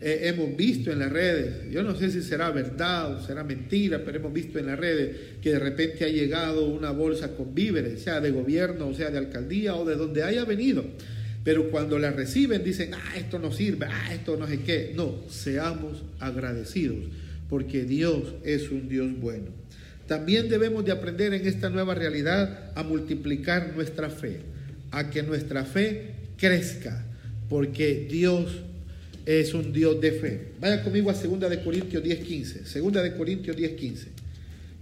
eh, 0.00 0.28
hemos 0.28 0.56
visto 0.56 0.92
en 0.92 1.00
las 1.00 1.10
redes, 1.10 1.72
yo 1.72 1.82
no 1.82 1.96
sé 1.96 2.12
si 2.12 2.22
será 2.22 2.52
verdad 2.52 3.16
o 3.16 3.20
será 3.20 3.42
mentira, 3.42 4.02
pero 4.04 4.18
hemos 4.18 4.32
visto 4.32 4.60
en 4.60 4.66
las 4.66 4.78
redes 4.78 5.16
que 5.42 5.50
de 5.50 5.58
repente 5.58 6.04
ha 6.04 6.08
llegado 6.08 6.68
una 6.68 6.92
bolsa 6.92 7.34
con 7.34 7.52
víveres, 7.52 8.02
sea 8.02 8.20
de 8.20 8.30
gobierno, 8.30 8.86
o 8.86 8.94
sea 8.94 9.10
de 9.10 9.18
alcaldía 9.18 9.74
o 9.74 9.84
de 9.84 9.96
donde 9.96 10.22
haya 10.22 10.44
venido. 10.44 10.84
Pero 11.48 11.70
cuando 11.70 11.98
la 11.98 12.10
reciben 12.10 12.62
dicen, 12.62 12.92
ah, 12.92 13.16
esto 13.16 13.38
no 13.38 13.50
sirve, 13.50 13.86
ah, 13.88 14.12
esto 14.12 14.36
no 14.36 14.46
sé 14.46 14.60
qué. 14.60 14.92
No, 14.94 15.14
seamos 15.30 16.02
agradecidos, 16.20 16.98
porque 17.48 17.84
Dios 17.84 18.34
es 18.44 18.70
un 18.70 18.86
Dios 18.86 19.18
bueno. 19.18 19.46
También 20.06 20.50
debemos 20.50 20.84
de 20.84 20.92
aprender 20.92 21.32
en 21.32 21.46
esta 21.46 21.70
nueva 21.70 21.94
realidad 21.94 22.70
a 22.74 22.82
multiplicar 22.82 23.72
nuestra 23.74 24.10
fe, 24.10 24.40
a 24.90 25.08
que 25.08 25.22
nuestra 25.22 25.64
fe 25.64 26.10
crezca, 26.36 27.02
porque 27.48 28.06
Dios 28.10 28.52
es 29.24 29.54
un 29.54 29.72
Dios 29.72 30.02
de 30.02 30.12
fe. 30.12 30.48
Vaya 30.60 30.82
conmigo 30.82 31.08
a 31.08 31.14
2 31.14 31.48
de 31.48 31.62
Corintios 31.62 32.04
10:15. 32.04 32.78
2 32.78 33.02
de 33.02 33.14
Corintios 33.14 33.56
10:15. 33.56 34.08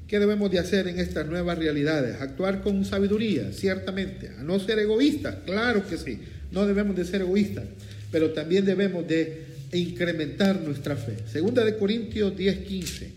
¿Qué 0.08 0.18
debemos 0.18 0.50
de 0.50 0.58
hacer 0.58 0.88
en 0.88 0.98
estas 0.98 1.28
nuevas 1.28 1.58
realidades? 1.58 2.20
Actuar 2.20 2.60
con 2.60 2.84
sabiduría, 2.84 3.52
ciertamente. 3.52 4.30
A 4.36 4.42
no 4.42 4.58
ser 4.58 4.80
egoístas, 4.80 5.36
claro 5.44 5.86
que 5.86 5.96
sí. 5.96 6.18
No 6.52 6.66
debemos 6.66 6.96
de 6.96 7.04
ser 7.04 7.22
egoístas, 7.22 7.64
pero 8.10 8.30
también 8.30 8.64
debemos 8.64 9.06
de 9.06 9.44
incrementar 9.72 10.60
nuestra 10.60 10.96
fe. 10.96 11.16
2 11.32 11.64
de 11.64 11.76
Corintios 11.76 12.36
10:15. 12.36 13.10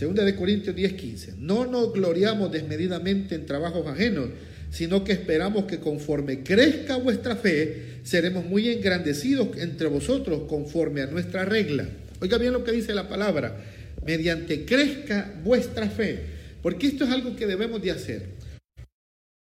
2 0.00 0.24
de 0.24 0.34
Corintios 0.34 0.76
10:15. 0.76 1.34
No 1.38 1.66
nos 1.66 1.92
gloriamos 1.92 2.50
desmedidamente 2.52 3.34
en 3.34 3.46
trabajos 3.46 3.86
ajenos, 3.86 4.28
sino 4.70 5.04
que 5.04 5.12
esperamos 5.12 5.64
que 5.64 5.78
conforme 5.78 6.42
crezca 6.42 6.96
vuestra 6.96 7.36
fe, 7.36 8.00
seremos 8.02 8.44
muy 8.44 8.68
engrandecidos 8.68 9.56
entre 9.58 9.86
vosotros 9.86 10.42
conforme 10.48 11.02
a 11.02 11.06
nuestra 11.06 11.44
regla. 11.44 11.88
Oiga 12.20 12.38
bien 12.38 12.52
lo 12.52 12.64
que 12.64 12.72
dice 12.72 12.92
la 12.92 13.08
palabra, 13.08 13.56
mediante 14.04 14.64
crezca 14.64 15.32
vuestra 15.44 15.88
fe, 15.88 16.20
porque 16.62 16.88
esto 16.88 17.04
es 17.04 17.10
algo 17.10 17.36
que 17.36 17.46
debemos 17.46 17.80
de 17.82 17.92
hacer. 17.92 18.33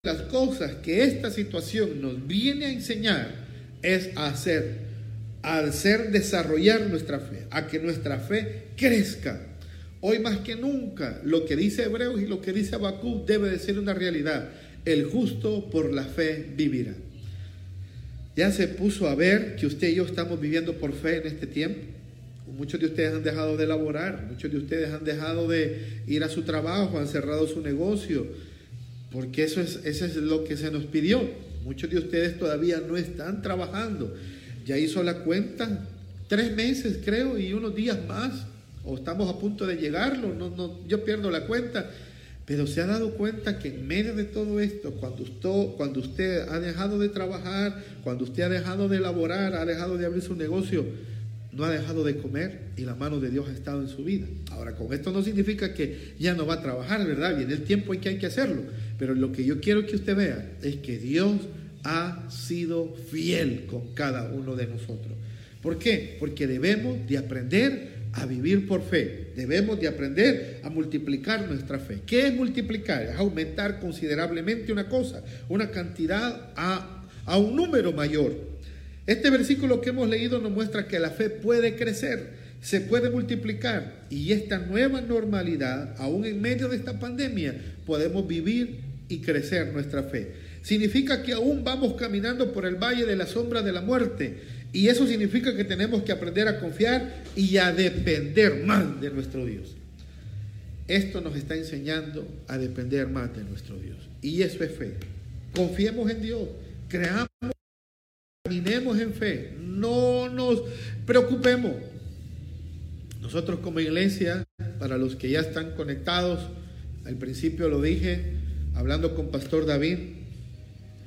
Las 0.05 0.23
cosas 0.23 0.73
que 0.83 1.05
esta 1.05 1.31
situación 1.31 2.01
nos 2.01 2.27
viene 2.27 2.65
a 2.65 2.73
enseñar 2.73 3.35
es 3.81 4.09
hacer, 4.17 4.79
a 5.41 5.59
hacer 5.59 6.11
desarrollar 6.11 6.89
nuestra 6.89 7.21
fe, 7.21 7.47
a 7.51 7.67
que 7.67 7.79
nuestra 7.79 8.19
fe 8.19 8.65
crezca. 8.75 9.39
Hoy 10.01 10.19
más 10.19 10.39
que 10.39 10.57
nunca, 10.57 11.21
lo 11.23 11.45
que 11.45 11.55
dice 11.55 11.83
Hebreos 11.83 12.21
y 12.21 12.25
lo 12.25 12.41
que 12.41 12.51
dice 12.51 12.75
Habacuc 12.75 13.25
debe 13.25 13.49
de 13.49 13.59
ser 13.59 13.79
una 13.79 13.93
realidad. 13.93 14.49
El 14.83 15.05
justo 15.05 15.69
por 15.69 15.93
la 15.93 16.03
fe 16.03 16.47
vivirá. 16.53 16.95
¿Ya 18.35 18.51
se 18.51 18.67
puso 18.67 19.07
a 19.07 19.15
ver 19.15 19.55
que 19.55 19.67
usted 19.67 19.87
y 19.87 19.95
yo 19.95 20.03
estamos 20.03 20.41
viviendo 20.41 20.73
por 20.73 20.91
fe 20.91 21.19
en 21.19 21.27
este 21.27 21.47
tiempo? 21.47 21.79
Muchos 22.57 22.81
de 22.81 22.87
ustedes 22.87 23.13
han 23.13 23.23
dejado 23.23 23.55
de 23.55 23.67
laborar, 23.67 24.25
muchos 24.29 24.51
de 24.51 24.57
ustedes 24.57 24.91
han 24.91 25.05
dejado 25.05 25.47
de 25.47 26.01
ir 26.07 26.25
a 26.25 26.27
su 26.27 26.41
trabajo, 26.41 26.99
han 26.99 27.07
cerrado 27.07 27.47
su 27.47 27.61
negocio, 27.61 28.27
porque 29.13 29.43
eso 29.43 29.61
es, 29.61 29.79
eso 29.85 30.05
es 30.05 30.15
lo 30.15 30.43
que 30.43 30.57
se 30.57 30.71
nos 30.71 30.85
pidió. 30.85 31.21
Muchos 31.63 31.89
de 31.91 31.99
ustedes 31.99 32.39
todavía 32.39 32.81
no 32.85 32.97
están 32.97 33.43
trabajando. 33.43 34.13
Ya 34.65 34.77
hizo 34.77 35.03
la 35.03 35.19
cuenta, 35.19 35.85
tres 36.27 36.53
meses 36.55 36.99
creo 37.05 37.37
y 37.37 37.53
unos 37.53 37.75
días 37.75 37.99
más, 38.07 38.31
o 38.83 38.95
estamos 38.95 39.29
a 39.29 39.37
punto 39.37 39.67
de 39.67 39.75
llegarlo, 39.75 40.33
no, 40.33 40.49
no, 40.49 40.85
yo 40.87 41.05
pierdo 41.05 41.29
la 41.29 41.45
cuenta. 41.45 41.89
Pero 42.45 42.67
se 42.67 42.81
ha 42.81 42.87
dado 42.87 43.13
cuenta 43.13 43.59
que 43.59 43.69
en 43.69 43.87
medio 43.87 44.15
de 44.15 44.25
todo 44.25 44.59
esto, 44.59 44.91
cuando 44.95 45.23
usted, 45.23 45.77
cuando 45.77 45.99
usted 46.01 46.49
ha 46.49 46.59
dejado 46.59 46.99
de 46.99 47.07
trabajar, 47.07 47.81
cuando 48.03 48.25
usted 48.25 48.43
ha 48.43 48.49
dejado 48.49 48.89
de 48.89 48.97
elaborar, 48.97 49.53
ha 49.53 49.63
dejado 49.63 49.97
de 49.97 50.07
abrir 50.07 50.23
su 50.23 50.35
negocio, 50.35 50.83
no 51.55 51.63
ha 51.63 51.69
dejado 51.69 52.03
de 52.03 52.17
comer 52.17 52.59
y 52.77 52.81
la 52.81 52.95
mano 52.95 53.19
de 53.19 53.29
Dios 53.29 53.47
ha 53.47 53.53
estado 53.53 53.81
en 53.81 53.87
su 53.87 54.03
vida. 54.03 54.25
Ahora, 54.51 54.75
con 54.75 54.91
esto 54.93 55.11
no 55.11 55.21
significa 55.21 55.73
que 55.73 56.13
ya 56.19 56.33
no 56.33 56.45
va 56.45 56.55
a 56.55 56.61
trabajar, 56.61 57.05
¿verdad? 57.05 57.37
Viene 57.37 57.53
el 57.53 57.63
tiempo 57.63 57.93
en 57.93 58.01
que 58.01 58.09
hay 58.09 58.17
que 58.17 58.25
hacerlo. 58.25 58.63
Pero 58.97 59.13
lo 59.13 59.31
que 59.31 59.45
yo 59.45 59.59
quiero 59.59 59.85
que 59.85 59.95
usted 59.95 60.15
vea 60.15 60.51
es 60.61 60.77
que 60.77 60.97
Dios 60.97 61.41
ha 61.83 62.29
sido 62.29 62.95
fiel 63.11 63.65
con 63.67 63.93
cada 63.93 64.31
uno 64.31 64.55
de 64.55 64.67
nosotros. 64.67 65.13
¿Por 65.61 65.77
qué? 65.77 66.17
Porque 66.19 66.47
debemos 66.47 67.07
de 67.07 67.17
aprender 67.17 67.93
a 68.13 68.25
vivir 68.25 68.67
por 68.67 68.81
fe. 68.83 69.31
Debemos 69.35 69.79
de 69.79 69.87
aprender 69.87 70.61
a 70.63 70.69
multiplicar 70.69 71.47
nuestra 71.47 71.79
fe. 71.79 71.99
¿Qué 72.05 72.27
es 72.27 72.33
multiplicar? 72.33 73.03
Es 73.03 73.15
aumentar 73.15 73.79
considerablemente 73.79 74.71
una 74.71 74.87
cosa, 74.87 75.23
una 75.49 75.71
cantidad 75.71 76.51
a, 76.55 77.05
a 77.25 77.37
un 77.37 77.55
número 77.55 77.91
mayor. 77.91 78.52
Este 79.05 79.29
versículo 79.29 79.81
que 79.81 79.89
hemos 79.89 80.07
leído 80.07 80.39
nos 80.39 80.51
muestra 80.51 80.87
que 80.87 80.99
la 80.99 81.09
fe 81.09 81.29
puede 81.29 81.75
crecer, 81.75 82.31
se 82.61 82.79
puede 82.79 83.09
multiplicar 83.09 84.05
y 84.09 84.31
esta 84.31 84.59
nueva 84.59 85.01
normalidad, 85.01 85.95
aún 85.97 86.25
en 86.25 86.41
medio 86.41 86.69
de 86.69 86.77
esta 86.77 86.99
pandemia, 86.99 87.55
podemos 87.85 88.25
vivir 88.25 88.79
y 89.09 89.19
crecer 89.19 89.73
nuestra 89.73 90.03
fe. 90.03 90.31
Significa 90.61 91.21
que 91.23 91.33
aún 91.33 91.65
vamos 91.65 91.95
caminando 91.95 92.53
por 92.53 92.65
el 92.65 92.75
valle 92.75 93.05
de 93.05 93.17
la 93.17 93.27
sombra 93.27 93.61
de 93.61 93.73
la 93.73 93.81
muerte 93.81 94.37
y 94.71 94.87
eso 94.87 95.05
significa 95.05 95.55
que 95.55 95.65
tenemos 95.65 96.03
que 96.03 96.13
aprender 96.13 96.47
a 96.47 96.59
confiar 96.59 97.23
y 97.35 97.57
a 97.57 97.73
depender 97.73 98.63
más 98.63 99.01
de 99.01 99.11
nuestro 99.11 99.45
Dios. 99.45 99.75
Esto 100.87 101.19
nos 101.19 101.35
está 101.35 101.55
enseñando 101.55 102.25
a 102.47 102.57
depender 102.57 103.07
más 103.07 103.35
de 103.35 103.43
nuestro 103.43 103.77
Dios. 103.77 103.97
Y 104.21 104.41
eso 104.41 104.63
es 104.63 104.71
fe. 104.71 104.93
Confiemos 105.53 106.09
en 106.09 106.21
Dios, 106.21 106.47
creamos, 106.87 107.27
caminemos 108.45 108.99
en 108.99 109.13
fe, 109.13 109.53
no 109.57 110.27
nos 110.27 110.63
preocupemos. 111.05 111.75
Nosotros 113.21 113.61
como 113.61 113.79
iglesia, 113.79 114.43
para 114.79 114.97
los 114.97 115.15
que 115.15 115.29
ya 115.29 115.39
están 115.39 115.75
conectados, 115.75 116.49
al 117.05 117.15
principio 117.15 117.69
lo 117.69 117.81
dije, 117.81 118.33
hablando 118.75 119.15
con 119.15 119.31
Pastor 119.31 119.65
David, 119.65 119.97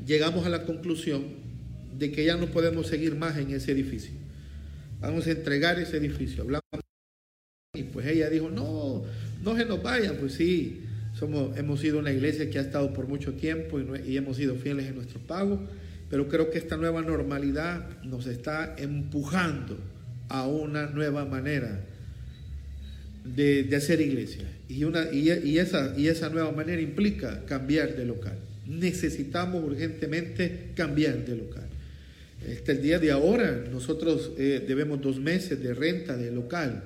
llegamos 0.07 0.46
a 0.46 0.49
la 0.49 0.64
conclusión 0.64 1.25
de 1.99 2.11
que 2.11 2.25
ya 2.25 2.38
no 2.38 2.46
podemos 2.46 2.87
seguir 2.87 3.16
más 3.16 3.37
en 3.37 3.51
ese 3.51 3.72
edificio. 3.72 4.14
Vamos 5.01 5.27
a 5.27 5.33
entregar 5.33 5.79
ese 5.79 5.99
edificio. 5.99 6.42
Hablamos 6.42 6.64
y 7.75 7.83
pues 7.83 8.07
ella 8.07 8.31
dijo, 8.31 8.49
no, 8.49 9.05
no 9.44 9.57
se 9.59 9.66
nos 9.66 9.83
vaya. 9.83 10.18
Pues 10.18 10.33
sí, 10.33 10.85
somos, 11.12 11.55
hemos 11.59 11.81
sido 11.81 11.99
una 11.99 12.12
iglesia 12.12 12.49
que 12.49 12.59
ha 12.59 12.62
estado 12.62 12.94
por 12.94 13.07
mucho 13.07 13.35
tiempo 13.35 13.79
y, 13.79 14.11
y 14.11 14.16
hemos 14.16 14.38
sido 14.38 14.55
fieles 14.55 14.87
en 14.87 14.94
nuestro 14.94 15.20
pago, 15.20 15.68
pero 16.10 16.28
creo 16.28 16.50
que 16.50 16.58
esta 16.58 16.76
nueva 16.76 17.02
normalidad 17.02 18.02
nos 18.02 18.26
está 18.26 18.76
empujando 18.78 19.78
a 20.28 20.46
una 20.46 20.86
nueva 20.86 21.24
manera 21.24 21.80
de, 23.24 23.64
de 23.64 23.76
hacer 23.76 24.00
iglesia. 24.00 24.44
Y, 24.68 24.84
una, 24.84 25.12
y, 25.12 25.58
esa, 25.58 25.94
y 25.96 26.08
esa 26.08 26.28
nueva 26.28 26.52
manera 26.52 26.80
implica 26.80 27.44
cambiar 27.44 27.96
de 27.96 28.04
local. 28.04 28.38
Necesitamos 28.66 29.64
urgentemente 29.64 30.70
cambiar 30.74 31.24
de 31.24 31.36
local. 31.36 31.66
Este, 32.46 32.72
el 32.72 32.82
día 32.82 32.98
de 32.98 33.10
ahora 33.10 33.64
nosotros 33.70 34.32
eh, 34.38 34.64
debemos 34.66 35.00
dos 35.00 35.18
meses 35.18 35.62
de 35.62 35.74
renta 35.74 36.16
de 36.16 36.30
local. 36.30 36.82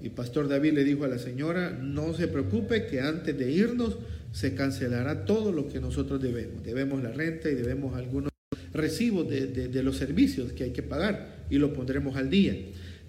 Y 0.00 0.10
Pastor 0.10 0.48
David 0.48 0.72
le 0.74 0.84
dijo 0.84 1.04
a 1.04 1.08
la 1.08 1.18
señora, 1.18 1.70
no 1.70 2.14
se 2.14 2.28
preocupe 2.28 2.86
que 2.86 3.00
antes 3.00 3.36
de 3.36 3.50
irnos 3.50 3.96
se 4.32 4.54
cancelará 4.54 5.24
todo 5.24 5.52
lo 5.52 5.68
que 5.68 5.80
nosotros 5.80 6.20
debemos. 6.20 6.64
Debemos 6.64 7.02
la 7.02 7.10
renta 7.10 7.48
y 7.48 7.54
debemos 7.54 7.96
algunos 7.96 8.33
recibos 8.72 9.28
de, 9.28 9.82
los 9.82 9.96
servicios 9.96 10.52
que 10.52 10.64
hay 10.64 10.70
que 10.70 10.82
pagar 10.82 11.44
y 11.50 11.58
lo 11.58 11.72
pondremos 11.72 12.16
al 12.16 12.30
día. 12.30 12.56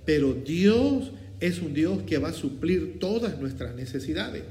Pero 0.06 0.34
Dios 0.34 1.12
es 1.40 1.60
un 1.62 1.74
Dios 1.74 2.04
que 2.04 2.18
va 2.18 2.30
a 2.30 2.34
suplir 2.34 3.00
todas 3.00 3.40
nuestras 3.40 3.76
necesidades. 3.76 4.44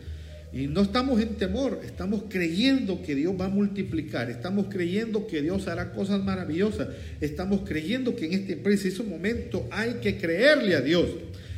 Y 0.53 0.69
no 0.69 0.83
estamos 0.83 1.21
en 1.21 1.35
temor, 1.35 1.81
estamos 1.85 2.25
creyendo 2.29 3.03
que 3.03 3.17
Dios 3.17 3.35
va 3.41 3.47
a 3.47 3.49
multiplicar, 3.49 4.31
estamos 4.31 4.67
creyendo 4.71 5.27
que 5.27 5.43
Dios 5.43 5.67
hará 5.67 5.93
cosas 5.93 6.23
maravillosas, 6.23 6.89
estamos 7.21 7.63
creyendo 7.69 8.15
que 8.15 8.27
en 8.27 8.35
este 8.35 8.57
preciso 8.57 9.03
momento 9.03 9.67
hay 9.73 9.95
que 9.95 10.17
creerle 10.17 10.77
a 10.77 10.81
Dios. 10.81 11.07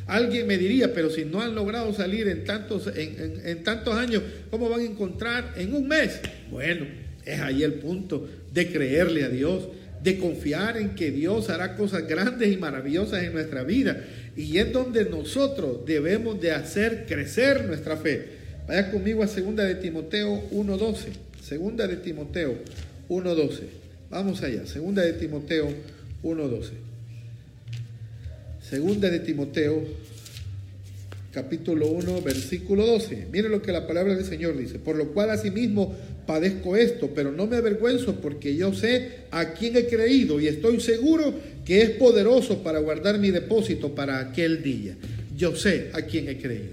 Alguien 0.06 0.46
me 0.46 0.56
diría, 0.56 0.94
pero 0.94 1.10
si 1.10 1.26
no 1.26 1.42
han 1.42 1.54
logrado 1.54 1.92
salir 1.92 2.26
en 2.28 2.44
tantos, 2.44 2.90
en 2.96 3.62
tantos 3.64 3.94
años, 3.96 4.22
¿cómo 4.50 4.70
van 4.70 4.80
a 4.80 4.84
encontrar 4.84 5.52
en 5.56 5.74
un 5.74 5.88
mes? 5.88 6.20
Bueno, 6.50 6.86
es 7.26 7.40
ahí 7.40 7.64
el 7.64 7.74
punto 7.74 8.26
de 8.54 8.72
creerle 8.72 9.24
a 9.24 9.28
Dios, 9.28 9.68
de 10.02 10.18
confiar 10.18 10.76
en 10.76 10.94
que 10.94 11.10
Dios 11.10 11.50
hará 11.50 11.76
cosas 11.76 12.06
grandes 12.06 12.52
y 12.52 12.56
maravillosas 12.56 13.24
en 13.24 13.32
nuestra 13.32 13.64
vida. 13.64 14.04
Y 14.36 14.58
es 14.58 14.72
donde 14.72 15.04
nosotros 15.04 15.84
debemos 15.84 16.40
de 16.40 16.52
hacer 16.52 17.04
crecer 17.06 17.64
nuestra 17.64 17.96
fe. 17.96 18.28
Vaya 18.68 18.90
conmigo 18.90 19.22
a 19.22 19.26
segunda 19.26 19.64
de 19.64 19.74
Timoteo 19.74 20.48
1.12. 20.50 21.08
Segunda 21.42 21.86
de 21.86 21.96
Timoteo 21.96 22.54
1.12. 23.08 23.60
Vamos 24.08 24.42
allá. 24.42 24.64
Segunda 24.66 25.02
de 25.02 25.12
Timoteo 25.14 25.68
1.12. 26.22 26.70
Segunda 28.62 29.10
de 29.10 29.20
Timoteo 29.20 29.84
capítulo 31.36 31.88
1 31.88 32.22
versículo 32.22 32.86
12. 32.86 33.26
Mire 33.30 33.50
lo 33.50 33.60
que 33.60 33.70
la 33.70 33.86
palabra 33.86 34.14
del 34.14 34.24
Señor 34.24 34.56
dice. 34.56 34.78
Por 34.78 34.96
lo 34.96 35.12
cual 35.12 35.28
asimismo 35.28 35.94
padezco 36.26 36.78
esto, 36.78 37.10
pero 37.14 37.30
no 37.30 37.46
me 37.46 37.56
avergüenzo 37.56 38.14
porque 38.22 38.56
yo 38.56 38.72
sé 38.72 39.26
a 39.30 39.52
quién 39.52 39.76
he 39.76 39.86
creído 39.86 40.40
y 40.40 40.48
estoy 40.48 40.80
seguro 40.80 41.34
que 41.66 41.82
es 41.82 41.90
poderoso 41.90 42.62
para 42.62 42.78
guardar 42.78 43.18
mi 43.18 43.30
depósito 43.30 43.94
para 43.94 44.18
aquel 44.18 44.62
día. 44.62 44.94
Yo 45.36 45.54
sé 45.54 45.90
a 45.92 46.00
quién 46.00 46.30
he 46.30 46.38
creído. 46.38 46.72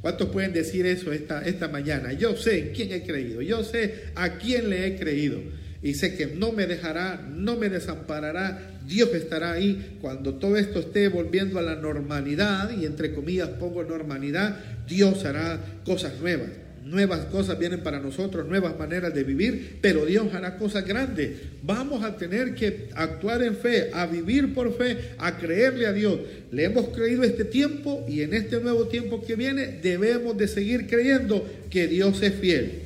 ¿Cuántos 0.00 0.28
pueden 0.28 0.52
decir 0.52 0.86
eso 0.86 1.12
esta, 1.12 1.44
esta 1.44 1.66
mañana? 1.66 2.12
Yo 2.12 2.36
sé 2.36 2.60
en 2.60 2.68
quién 2.72 2.92
he 2.92 3.02
creído, 3.02 3.42
yo 3.42 3.64
sé 3.64 4.04
a 4.14 4.38
quién 4.38 4.70
le 4.70 4.86
he 4.86 4.96
creído. 4.96 5.40
Y 5.82 5.94
sé 5.94 6.14
que 6.16 6.26
no 6.26 6.52
me 6.52 6.68
dejará, 6.68 7.28
no 7.28 7.56
me 7.56 7.68
desamparará. 7.68 8.75
Dios 8.86 9.12
estará 9.14 9.52
ahí 9.52 9.98
cuando 10.00 10.34
todo 10.34 10.56
esto 10.56 10.78
esté 10.78 11.08
volviendo 11.08 11.58
a 11.58 11.62
la 11.62 11.76
normalidad, 11.76 12.70
y 12.78 12.86
entre 12.86 13.14
comillas 13.14 13.48
pongo 13.50 13.82
normalidad, 13.84 14.58
Dios 14.86 15.24
hará 15.24 15.60
cosas 15.84 16.20
nuevas. 16.20 16.50
Nuevas 16.84 17.24
cosas 17.26 17.58
vienen 17.58 17.82
para 17.82 17.98
nosotros, 17.98 18.46
nuevas 18.46 18.78
maneras 18.78 19.12
de 19.12 19.24
vivir, 19.24 19.78
pero 19.80 20.06
Dios 20.06 20.32
hará 20.32 20.56
cosas 20.56 20.86
grandes. 20.86 21.32
Vamos 21.64 22.04
a 22.04 22.16
tener 22.16 22.54
que 22.54 22.90
actuar 22.94 23.42
en 23.42 23.56
fe, 23.56 23.90
a 23.92 24.06
vivir 24.06 24.54
por 24.54 24.72
fe, 24.78 24.96
a 25.18 25.36
creerle 25.36 25.86
a 25.86 25.92
Dios. 25.92 26.20
Le 26.52 26.62
hemos 26.62 26.90
creído 26.90 27.24
este 27.24 27.44
tiempo 27.44 28.06
y 28.08 28.20
en 28.20 28.34
este 28.34 28.60
nuevo 28.60 28.86
tiempo 28.86 29.20
que 29.20 29.34
viene 29.34 29.80
debemos 29.82 30.38
de 30.38 30.46
seguir 30.46 30.86
creyendo 30.86 31.44
que 31.70 31.88
Dios 31.88 32.22
es 32.22 32.34
fiel. 32.34 32.85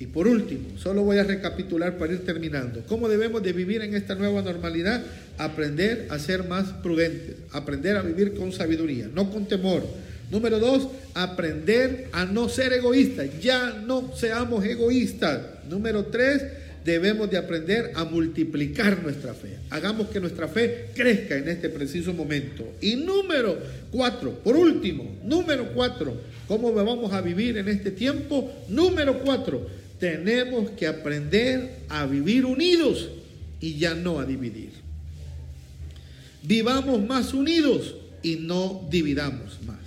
Y 0.00 0.06
por 0.06 0.28
último, 0.28 0.78
solo 0.78 1.02
voy 1.02 1.18
a 1.18 1.24
recapitular 1.24 1.98
para 1.98 2.12
ir 2.12 2.24
terminando. 2.24 2.82
¿Cómo 2.86 3.08
debemos 3.08 3.42
de 3.42 3.52
vivir 3.52 3.82
en 3.82 3.94
esta 3.94 4.14
nueva 4.14 4.42
normalidad? 4.42 5.02
Aprender 5.38 6.06
a 6.10 6.18
ser 6.20 6.44
más 6.44 6.68
prudentes, 6.82 7.34
aprender 7.50 7.96
a 7.96 8.02
vivir 8.02 8.34
con 8.34 8.52
sabiduría, 8.52 9.08
no 9.12 9.30
con 9.30 9.46
temor. 9.46 9.84
Número 10.30 10.60
dos, 10.60 10.88
aprender 11.14 12.08
a 12.12 12.26
no 12.26 12.48
ser 12.48 12.74
egoístas. 12.74 13.40
Ya 13.40 13.82
no 13.84 14.14
seamos 14.14 14.64
egoístas. 14.64 15.40
Número 15.68 16.04
tres, 16.04 16.44
debemos 16.84 17.30
de 17.30 17.38
aprender 17.38 17.92
a 17.94 18.04
multiplicar 18.04 19.02
nuestra 19.02 19.34
fe. 19.34 19.56
Hagamos 19.70 20.08
que 20.08 20.20
nuestra 20.20 20.48
fe 20.48 20.90
crezca 20.94 21.36
en 21.36 21.48
este 21.48 21.70
preciso 21.70 22.12
momento. 22.12 22.64
Y 22.80 22.96
número 22.96 23.58
cuatro, 23.90 24.32
por 24.44 24.56
último, 24.56 25.18
número 25.24 25.72
cuatro, 25.74 26.14
¿cómo 26.46 26.72
vamos 26.72 27.12
a 27.12 27.20
vivir 27.20 27.58
en 27.58 27.68
este 27.68 27.90
tiempo? 27.90 28.50
Número 28.68 29.18
cuatro, 29.20 29.66
tenemos 29.98 30.70
que 30.70 30.86
aprender 30.86 31.80
a 31.88 32.06
vivir 32.06 32.44
unidos 32.44 33.08
y 33.60 33.74
ya 33.74 33.94
no 33.94 34.20
a 34.20 34.24
dividir. 34.24 34.70
Vivamos 36.42 37.04
más 37.06 37.34
unidos 37.34 37.96
y 38.22 38.36
no 38.36 38.86
dividamos 38.90 39.58
más. 39.66 39.78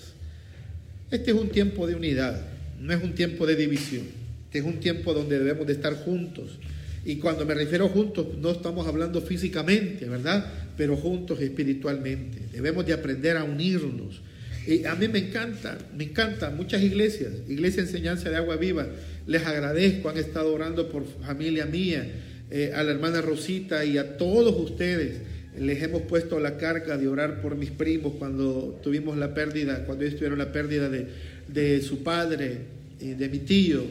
Este 1.09 1.31
es 1.31 1.37
un 1.37 1.49
tiempo 1.49 1.87
de 1.87 1.95
unidad, 1.95 2.41
no 2.79 2.93
es 2.93 3.03
un 3.03 3.13
tiempo 3.13 3.45
de 3.45 3.55
división. 3.55 4.05
Este 4.45 4.59
es 4.59 4.65
un 4.65 4.79
tiempo 4.79 5.13
donde 5.13 5.39
debemos 5.39 5.65
de 5.65 5.73
estar 5.73 5.93
juntos. 5.95 6.59
Y 7.05 7.15
cuando 7.15 7.45
me 7.45 7.53
refiero 7.53 7.87
juntos, 7.87 8.27
no 8.39 8.51
estamos 8.51 8.85
hablando 8.85 9.21
físicamente, 9.21 10.05
¿verdad? 10.05 10.45
Pero 10.77 10.97
juntos 10.97 11.39
espiritualmente. 11.41 12.39
Debemos 12.51 12.85
de 12.85 12.93
aprender 12.93 13.37
a 13.37 13.43
unirnos. 13.43 14.21
Y 14.67 14.83
a 14.85 14.93
mí 14.95 15.07
me 15.07 15.19
encanta, 15.19 15.77
me 15.97 16.03
encanta, 16.03 16.51
muchas 16.51 16.83
iglesias, 16.83 17.31
Iglesia 17.49 17.81
Enseñanza 17.81 18.29
de 18.29 18.35
Agua 18.35 18.57
Viva, 18.57 18.87
les 19.27 19.45
agradezco, 19.45 20.09
han 20.09 20.17
estado 20.17 20.53
orando 20.53 20.89
por 20.89 21.05
familia 21.05 21.65
mía, 21.65 22.07
eh, 22.49 22.71
a 22.75 22.83
la 22.83 22.91
hermana 22.91 23.21
Rosita 23.21 23.85
y 23.85 23.97
a 23.97 24.17
todos 24.17 24.55
ustedes. 24.59 25.21
Les 25.59 25.83
hemos 25.83 26.03
puesto 26.03 26.39
la 26.39 26.57
carga 26.57 26.97
de 26.97 27.07
orar 27.07 27.41
por 27.41 27.55
mis 27.55 27.71
primos 27.71 28.13
cuando 28.17 28.79
tuvimos 28.81 29.17
la 29.17 29.33
pérdida, 29.33 29.85
cuando 29.85 30.05
ellos 30.05 30.15
tuvieron 30.15 30.39
la 30.39 30.51
pérdida 30.51 30.89
de, 30.89 31.07
de 31.47 31.81
su 31.81 32.03
padre, 32.03 32.59
y 32.99 33.15
de 33.15 33.29
mi 33.29 33.39
tío 33.39 33.83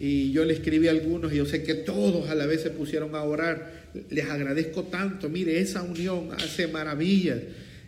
y 0.00 0.32
yo 0.32 0.44
le 0.44 0.54
escribí 0.54 0.88
a 0.88 0.90
algunos 0.90 1.32
y 1.32 1.36
yo 1.36 1.46
sé 1.46 1.62
que 1.62 1.74
todos 1.74 2.28
a 2.28 2.34
la 2.34 2.46
vez 2.46 2.62
se 2.62 2.70
pusieron 2.70 3.14
a 3.14 3.22
orar. 3.22 3.84
Les 4.10 4.28
agradezco 4.28 4.84
tanto. 4.84 5.28
Mire, 5.28 5.60
esa 5.60 5.82
unión 5.82 6.30
hace 6.36 6.66
maravillas. 6.66 7.38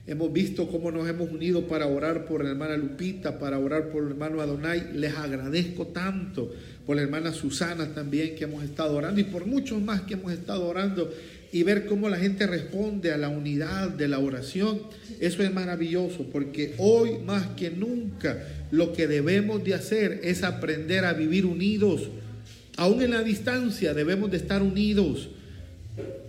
Hemos 0.06 0.32
visto 0.32 0.68
cómo 0.68 0.92
nos 0.92 1.08
hemos 1.08 1.30
unido 1.30 1.66
para 1.66 1.86
orar 1.88 2.26
por 2.26 2.44
la 2.44 2.50
hermana 2.50 2.76
Lupita, 2.76 3.40
para 3.40 3.58
orar 3.58 3.90
por 3.90 4.04
el 4.04 4.10
hermano 4.10 4.40
Adonai. 4.40 4.92
Les 4.94 5.14
agradezco 5.14 5.88
tanto 5.88 6.54
por 6.86 6.96
la 6.96 7.02
hermana 7.02 7.32
Susana 7.32 7.92
también 7.92 8.36
que 8.36 8.44
hemos 8.44 8.62
estado 8.62 8.96
orando 8.96 9.20
y 9.20 9.24
por 9.24 9.44
muchos 9.44 9.82
más 9.82 10.02
que 10.02 10.14
hemos 10.14 10.32
estado 10.32 10.66
orando 10.66 11.12
y 11.52 11.64
ver 11.64 11.86
cómo 11.86 12.08
la 12.08 12.16
gente 12.16 12.46
responde 12.46 13.12
a 13.12 13.16
la 13.16 13.28
unidad 13.28 13.90
de 13.90 14.08
la 14.08 14.20
oración. 14.20 14.80
Eso 15.20 15.42
es 15.42 15.52
maravilloso 15.52 16.26
porque 16.32 16.74
hoy 16.78 17.18
más 17.24 17.46
que 17.56 17.70
nunca 17.70 18.38
lo 18.70 18.92
que 18.92 19.08
debemos 19.08 19.64
de 19.64 19.74
hacer 19.74 20.20
es 20.22 20.44
aprender 20.44 21.04
a 21.04 21.12
vivir 21.12 21.44
unidos. 21.44 22.08
Aún 22.76 23.02
en 23.02 23.10
la 23.10 23.22
distancia 23.22 23.92
debemos 23.92 24.30
de 24.30 24.36
estar 24.36 24.62
unidos. 24.62 25.30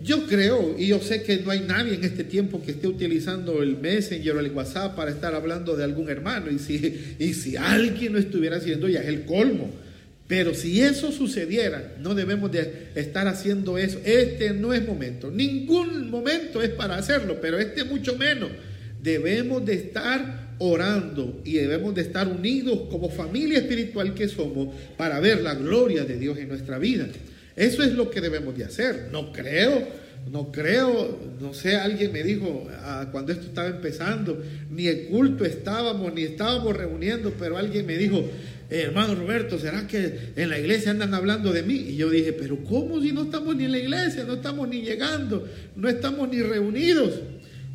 Yo 0.01 0.25
creo, 0.27 0.75
y 0.77 0.87
yo 0.87 1.01
sé 1.01 1.23
que 1.23 1.37
no 1.39 1.51
hay 1.51 1.59
nadie 1.59 1.95
en 1.95 2.03
este 2.03 2.23
tiempo 2.23 2.63
que 2.63 2.71
esté 2.71 2.87
utilizando 2.87 3.61
el 3.61 3.77
Messenger 3.77 4.37
o 4.37 4.39
el 4.39 4.51
WhatsApp 4.51 4.95
para 4.95 5.11
estar 5.11 5.35
hablando 5.35 5.75
de 5.75 5.83
algún 5.83 6.09
hermano. 6.09 6.49
Y 6.49 6.57
si, 6.57 7.15
y 7.19 7.33
si 7.33 7.57
alguien 7.57 8.13
lo 8.13 8.19
estuviera 8.19 8.57
haciendo, 8.57 8.87
ya 8.87 9.01
es 9.01 9.07
el 9.07 9.25
colmo. 9.25 9.69
Pero 10.27 10.53
si 10.53 10.81
eso 10.81 11.11
sucediera, 11.11 11.95
no 11.99 12.13
debemos 12.13 12.51
de 12.51 12.89
estar 12.95 13.27
haciendo 13.27 13.77
eso. 13.77 13.99
Este 14.03 14.51
no 14.51 14.73
es 14.73 14.85
momento. 14.85 15.31
Ningún 15.31 16.09
momento 16.09 16.61
es 16.61 16.69
para 16.69 16.97
hacerlo, 16.97 17.39
pero 17.41 17.57
este 17.57 17.85
mucho 17.85 18.17
menos. 18.17 18.49
Debemos 19.01 19.65
de 19.65 19.75
estar 19.75 20.47
orando 20.59 21.41
y 21.45 21.53
debemos 21.53 21.95
de 21.95 22.01
estar 22.01 22.27
unidos 22.27 22.87
como 22.89 23.09
familia 23.09 23.59
espiritual 23.59 24.13
que 24.13 24.27
somos 24.27 24.75
para 24.97 25.19
ver 25.19 25.41
la 25.41 25.55
gloria 25.55 26.03
de 26.03 26.17
Dios 26.17 26.37
en 26.39 26.49
nuestra 26.49 26.77
vida. 26.77 27.07
Eso 27.55 27.83
es 27.83 27.93
lo 27.93 28.09
que 28.09 28.19
debemos 28.19 28.57
de 28.57 28.65
hacer. 28.65 29.09
No 29.11 29.31
creo, 29.31 29.87
no 30.31 30.51
creo, 30.51 31.17
no 31.39 31.53
sé, 31.53 31.75
alguien 31.75 32.11
me 32.11 32.23
dijo 32.23 32.67
ah, 32.81 33.07
cuando 33.11 33.31
esto 33.31 33.45
estaba 33.45 33.69
empezando, 33.69 34.43
ni 34.69 34.87
el 34.87 35.07
culto 35.07 35.45
estábamos, 35.45 36.13
ni 36.13 36.23
estábamos 36.23 36.75
reuniendo, 36.75 37.33
pero 37.39 37.57
alguien 37.57 37.85
me 37.85 37.97
dijo, 37.97 38.25
eh, 38.69 38.81
hermano 38.81 39.15
Roberto, 39.15 39.57
¿será 39.57 39.87
que 39.87 40.31
en 40.35 40.49
la 40.49 40.59
iglesia 40.59 40.91
andan 40.91 41.13
hablando 41.13 41.53
de 41.53 41.63
mí? 41.63 41.75
Y 41.75 41.95
yo 41.95 42.09
dije, 42.09 42.33
pero 42.33 42.57
¿cómo 42.63 43.01
si 43.01 43.13
no 43.13 43.23
estamos 43.23 43.55
ni 43.55 43.65
en 43.65 43.71
la 43.71 43.79
iglesia, 43.79 44.25
no 44.25 44.33
estamos 44.35 44.67
ni 44.67 44.81
llegando, 44.81 45.47
no 45.75 45.87
estamos 45.87 46.29
ni 46.29 46.41
reunidos? 46.41 47.13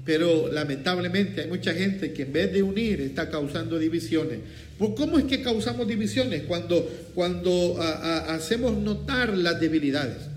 Pero 0.05 0.51
lamentablemente 0.53 1.43
hay 1.43 1.49
mucha 1.49 1.72
gente 1.72 2.12
que 2.12 2.22
en 2.22 2.32
vez 2.32 2.53
de 2.53 2.62
unir 2.62 3.01
está 3.01 3.30
causando 3.30 3.78
divisiones. 3.78 4.40
¿Por 4.78 4.95
¿Cómo 4.95 5.18
es 5.18 5.24
que 5.24 5.43
causamos 5.43 5.86
divisiones? 5.86 6.43
Cuando, 6.43 6.90
cuando 7.14 7.80
hacemos 7.80 8.76
notar 8.76 9.36
las 9.36 9.61
debilidades. 9.61 10.32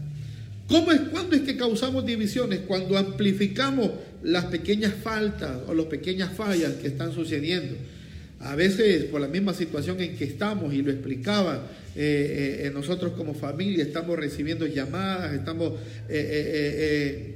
¿Cómo 0.68 0.92
es, 0.92 1.00
¿Cuándo 1.12 1.36
es 1.36 1.42
que 1.42 1.58
causamos 1.58 2.06
divisiones? 2.06 2.62
Cuando 2.68 2.98
amplificamos 2.98 3.92
las 4.24 4.46
pequeñas 4.46 4.94
faltas 4.94 5.58
o 5.68 5.74
las 5.74 5.86
pequeñas 5.88 6.32
fallas 6.34 6.74
que 6.74 6.88
están 6.88 7.14
sucediendo. 7.14 7.76
A 8.40 8.56
veces 8.56 9.06
por 9.06 9.22
la 9.22 9.28
misma 9.28 9.54
situación 9.54 10.00
en 10.02 10.18
que 10.18 10.26
estamos, 10.26 10.74
y 10.74 10.82
lo 10.82 10.92
explicaba, 10.92 11.68
eh, 11.96 12.64
eh, 12.66 12.72
nosotros 12.74 13.14
como 13.14 13.34
familia 13.34 13.84
estamos 13.84 14.18
recibiendo 14.18 14.68
llamadas, 14.68 15.34
estamos... 15.34 15.74
Eh, 16.10 17.36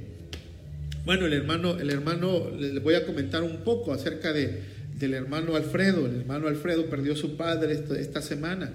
bueno, 1.04 1.26
el 1.26 1.32
hermano, 1.32 1.78
el 1.78 1.90
hermano, 1.90 2.50
le 2.50 2.78
voy 2.80 2.94
a 2.94 3.06
comentar 3.06 3.42
un 3.42 3.58
poco 3.64 3.92
acerca 3.92 4.32
de, 4.34 4.60
del 4.98 5.14
hermano 5.14 5.56
Alfredo. 5.56 6.06
El 6.06 6.20
hermano 6.20 6.46
Alfredo 6.46 6.86
perdió 6.90 7.14
a 7.14 7.16
su 7.16 7.36
padre 7.36 7.72
esta, 7.72 7.98
esta 7.98 8.22
semana 8.22 8.70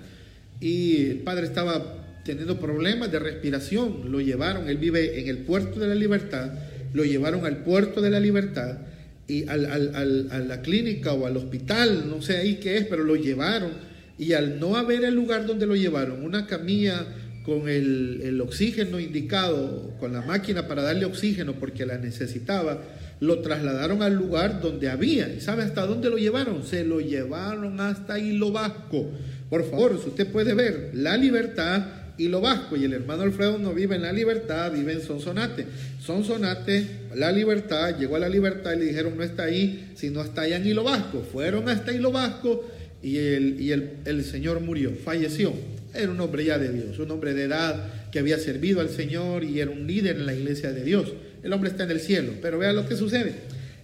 y 0.60 1.06
el 1.06 1.18
padre 1.20 1.46
estaba 1.46 2.22
teniendo 2.26 2.60
problemas 2.60 3.12
de 3.12 3.20
respiración. 3.20 4.12
Lo 4.12 4.20
llevaron, 4.20 4.68
él 4.68 4.78
vive 4.78 5.20
en 5.20 5.28
el 5.28 5.38
puerto 5.38 5.80
de 5.80 5.88
la 5.88 5.96
libertad, 5.96 6.52
lo 6.94 7.06
llevaron 7.06 7.46
al 7.46 7.58
puerto 7.58 8.02
de 8.02 8.10
la 8.10 8.20
libertad 8.20 8.80
y 9.28 9.48
al, 9.48 9.66
al, 9.66 10.28
a 10.32 10.40
la 10.40 10.62
clínica 10.62 11.14
o 11.14 11.26
al 11.26 11.38
hospital, 11.38 12.10
no 12.10 12.22
sé 12.22 12.38
ahí 12.38 12.56
qué 12.56 12.78
es, 12.78 12.86
pero 12.86 13.04
lo 13.04 13.16
llevaron. 13.16 13.72
Y 14.18 14.34
al 14.34 14.60
no 14.60 14.78
haber 14.78 15.04
el 15.04 15.16
lugar 15.16 15.46
donde 15.46 15.66
lo 15.66 15.76
llevaron, 15.76 16.24
una 16.24 16.46
camilla 16.46 17.06
con 17.44 17.68
el, 17.68 18.22
el, 18.24 18.42
oxígeno 18.42 19.00
indicado, 19.00 19.94
con 20.00 20.14
la 20.14 20.22
máquina 20.22 20.68
para 20.68 20.84
darle 20.84 21.06
oxígeno 21.06 21.54
porque 21.54 21.86
la 21.86 21.98
necesitaba, 21.98 22.82
lo 23.20 23.40
trasladaron 23.40 24.02
al 24.02 24.16
lugar 24.16 24.62
donde 24.62 24.90
había. 24.90 25.30
¿Y 25.30 25.42
sabe 25.42 25.64
hasta 25.64 25.86
dónde 25.86 26.10
lo 26.10 26.18
llevaron? 26.18 26.64
Se 26.64 26.84
lo 26.84 27.00
llevaron 27.00 27.80
hasta 27.80 28.20
Hilo 28.20 28.52
Vasco. 28.52 29.12
Por 29.50 29.70
favor, 29.70 30.00
si 30.02 30.10
usted 30.10 30.32
puede 30.32 30.54
ver, 30.54 30.92
La 30.94 31.18
Libertad, 31.18 31.86
Hilo 32.18 32.42
Vasco. 32.42 32.76
Y 32.76 32.86
el 32.86 32.94
hermano 32.94 33.24
Alfredo 33.24 33.58
no 33.58 33.74
vive 33.74 33.96
en 33.96 34.04
La 34.04 34.14
Libertad, 34.14 34.72
vive 34.72 34.94
en 34.94 35.02
Sonsonate. 35.02 35.66
Sonsonate, 36.02 36.86
La 37.16 37.32
Libertad, 37.32 37.98
llegó 37.98 38.16
a 38.16 38.20
La 38.20 38.30
Libertad 38.30 38.74
y 38.74 38.80
le 38.80 38.86
dijeron 38.86 39.18
no 39.18 39.24
está 39.24 39.44
ahí, 39.44 39.92
sino 39.96 40.22
está 40.22 40.42
allá 40.42 40.58
en 40.58 40.68
Hilo 40.68 40.84
Vasco. 40.84 41.26
Fueron 41.32 41.70
hasta 41.70 41.92
Hilo 41.92 42.12
Vasco 42.12 42.70
y 43.02 43.18
el, 43.18 43.62
y 43.62 43.72
el, 43.72 43.98
el 44.06 44.24
señor 44.24 44.60
murió, 44.62 44.92
falleció. 45.04 45.54
Era 45.94 46.12
un 46.12 46.20
hombre 46.20 46.44
ya 46.44 46.58
de 46.58 46.72
Dios, 46.72 47.00
un 47.00 47.10
hombre 47.12 47.34
de 47.34 47.44
edad 47.44 47.86
que 48.12 48.20
había 48.20 48.38
servido 48.38 48.82
al 48.82 48.90
Señor 48.90 49.44
y 49.44 49.60
era 49.60 49.72
un 49.72 49.88
líder 49.88 50.18
en 50.18 50.26
la 50.26 50.34
iglesia 50.34 50.72
de 50.72 50.84
Dios. 50.84 51.14
El 51.44 51.54
hombre 51.54 51.70
está 51.70 51.84
en 51.84 51.92
el 51.92 52.00
cielo, 52.00 52.34
pero 52.42 52.58
vea 52.58 52.74
lo 52.74 52.88
que 52.88 52.96
sucede. 52.96 53.34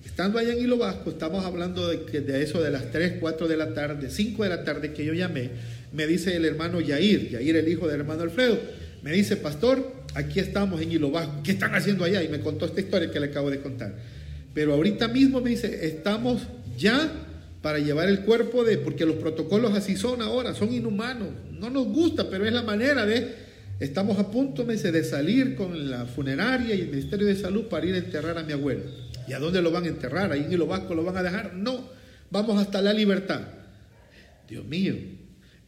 Estando 0.05 0.39
allá 0.39 0.53
en 0.53 0.59
Hilo 0.59 0.77
Vasco, 0.77 1.11
estamos 1.11 1.45
hablando 1.45 1.87
de, 1.87 2.21
de 2.21 2.43
eso 2.43 2.61
de 2.61 2.71
las 2.71 2.91
3, 2.91 3.15
4 3.19 3.47
de 3.47 3.57
la 3.57 3.73
tarde, 3.73 4.09
5 4.09 4.43
de 4.43 4.49
la 4.49 4.63
tarde 4.63 4.93
que 4.93 5.05
yo 5.05 5.13
llamé, 5.13 5.51
me 5.91 6.07
dice 6.07 6.35
el 6.35 6.45
hermano 6.45 6.79
Yair, 6.81 7.29
Yair 7.29 7.55
el 7.55 7.67
hijo 7.67 7.87
del 7.87 8.01
hermano 8.01 8.23
Alfredo, 8.23 8.59
me 9.03 9.11
dice, 9.11 9.35
pastor, 9.37 9.91
aquí 10.13 10.39
estamos 10.39 10.81
en 10.81 10.91
Hilo 10.91 11.11
Vasco, 11.11 11.41
¿qué 11.43 11.51
están 11.51 11.73
haciendo 11.73 12.03
allá? 12.03 12.23
Y 12.23 12.29
me 12.29 12.39
contó 12.39 12.65
esta 12.65 12.81
historia 12.81 13.09
que 13.09 13.19
le 13.19 13.27
acabo 13.27 13.49
de 13.49 13.59
contar. 13.59 13.95
Pero 14.53 14.73
ahorita 14.73 15.07
mismo 15.07 15.41
me 15.41 15.49
dice, 15.49 15.87
estamos 15.87 16.43
ya 16.77 17.11
para 17.61 17.79
llevar 17.79 18.09
el 18.09 18.21
cuerpo 18.21 18.63
de, 18.63 18.77
porque 18.77 19.05
los 19.05 19.15
protocolos 19.15 19.73
así 19.73 19.95
son 19.95 20.21
ahora, 20.21 20.53
son 20.53 20.73
inhumanos, 20.73 21.29
no 21.51 21.69
nos 21.69 21.87
gusta, 21.87 22.29
pero 22.29 22.45
es 22.45 22.53
la 22.53 22.63
manera 22.63 23.05
de, 23.05 23.35
estamos 23.79 24.17
a 24.19 24.29
punto, 24.29 24.65
me 24.65 24.73
dice, 24.73 24.91
de 24.91 25.03
salir 25.03 25.55
con 25.55 25.89
la 25.89 26.05
funeraria 26.05 26.75
y 26.75 26.81
el 26.81 26.89
Ministerio 26.89 27.27
de 27.27 27.35
Salud 27.35 27.65
para 27.65 27.85
ir 27.85 27.95
a 27.95 27.99
enterrar 27.99 28.37
a 28.37 28.43
mi 28.43 28.53
abuelo. 28.53 28.81
¿Y 29.27 29.33
a 29.33 29.39
dónde 29.39 29.61
lo 29.61 29.71
van 29.71 29.85
a 29.85 29.87
enterrar? 29.87 30.31
¿Ahí 30.31 30.47
en 30.49 30.59
los 30.59 30.67
Vasco 30.67 30.95
lo 30.95 31.03
van 31.03 31.17
a 31.17 31.23
dejar? 31.23 31.53
No, 31.53 31.89
vamos 32.31 32.59
hasta 32.59 32.81
la 32.81 32.91
libertad. 32.91 33.41
Dios 34.49 34.65
mío, 34.65 34.95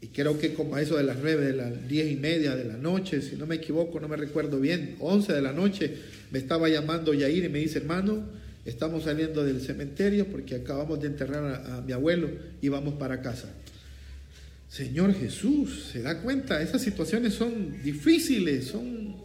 y 0.03 0.07
creo 0.07 0.37
que 0.37 0.53
como 0.53 0.75
a 0.75 0.81
eso 0.81 0.97
de 0.97 1.03
las 1.03 1.17
nueve, 1.19 1.45
de 1.45 1.53
las 1.53 1.87
diez 1.87 2.11
y 2.11 2.15
media 2.15 2.55
de 2.55 2.65
la 2.65 2.77
noche, 2.77 3.21
si 3.21 3.35
no 3.35 3.47
me 3.47 3.55
equivoco, 3.55 3.99
no 3.99 4.07
me 4.07 4.17
recuerdo 4.17 4.59
bien, 4.59 4.97
once 4.99 5.33
de 5.33 5.41
la 5.41 5.53
noche, 5.53 5.95
me 6.29 6.39
estaba 6.39 6.69
llamando 6.69 7.13
Yair 7.13 7.45
y 7.45 7.49
me 7.49 7.59
dice, 7.59 7.79
hermano, 7.79 8.23
Estamos 8.65 9.03
saliendo 9.03 9.43
del 9.43 9.59
cementerio 9.59 10.27
porque 10.27 10.55
acabamos 10.55 11.01
de 11.01 11.07
enterrar 11.07 11.65
a, 11.65 11.81
mi 11.81 11.91
abuelo 11.91 12.29
y 12.61 12.69
vamos 12.69 12.93
para 12.93 13.21
casa. 13.21 13.49
Señor 14.69 15.13
Jesús, 15.13 15.89
¿se 15.91 16.01
da 16.01 16.21
cuenta? 16.21 16.61
Esas 16.61 16.81
situaciones 16.81 17.33
son 17.33 17.83
difíciles, 17.83 18.67
son, 18.67 19.17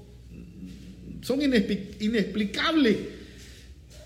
son 1.23 1.41
inexplicables. 1.41 2.97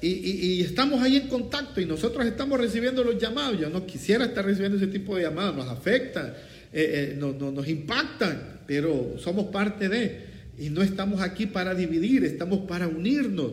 Y, 0.02 0.08
y, 0.08 0.60
estamos 0.62 1.00
ahí 1.00 1.16
en 1.16 1.28
contacto 1.28 1.80
y 1.80 1.86
nosotros 1.86 2.26
estamos 2.26 2.60
recibiendo 2.60 3.02
los 3.02 3.18
llamados. 3.18 3.58
Yo 3.58 3.70
no 3.70 3.86
quisiera 3.86 4.26
estar 4.26 4.44
recibiendo 4.44 4.76
ese 4.76 4.88
tipo 4.88 5.16
de 5.16 5.22
llamadas, 5.22 5.54
nos 5.54 5.68
afectan, 5.68 6.34
eh, 6.72 7.12
eh, 7.12 7.16
nos, 7.18 7.36
nos, 7.36 7.52
nos 7.52 7.68
impactan, 7.68 8.60
pero 8.66 9.16
somos 9.18 9.46
parte 9.46 9.88
de. 9.88 10.32
Y 10.58 10.70
no 10.70 10.82
estamos 10.82 11.20
aquí 11.20 11.46
para 11.46 11.74
dividir, 11.74 12.24
estamos 12.24 12.60
para 12.60 12.88
unirnos. 12.88 13.52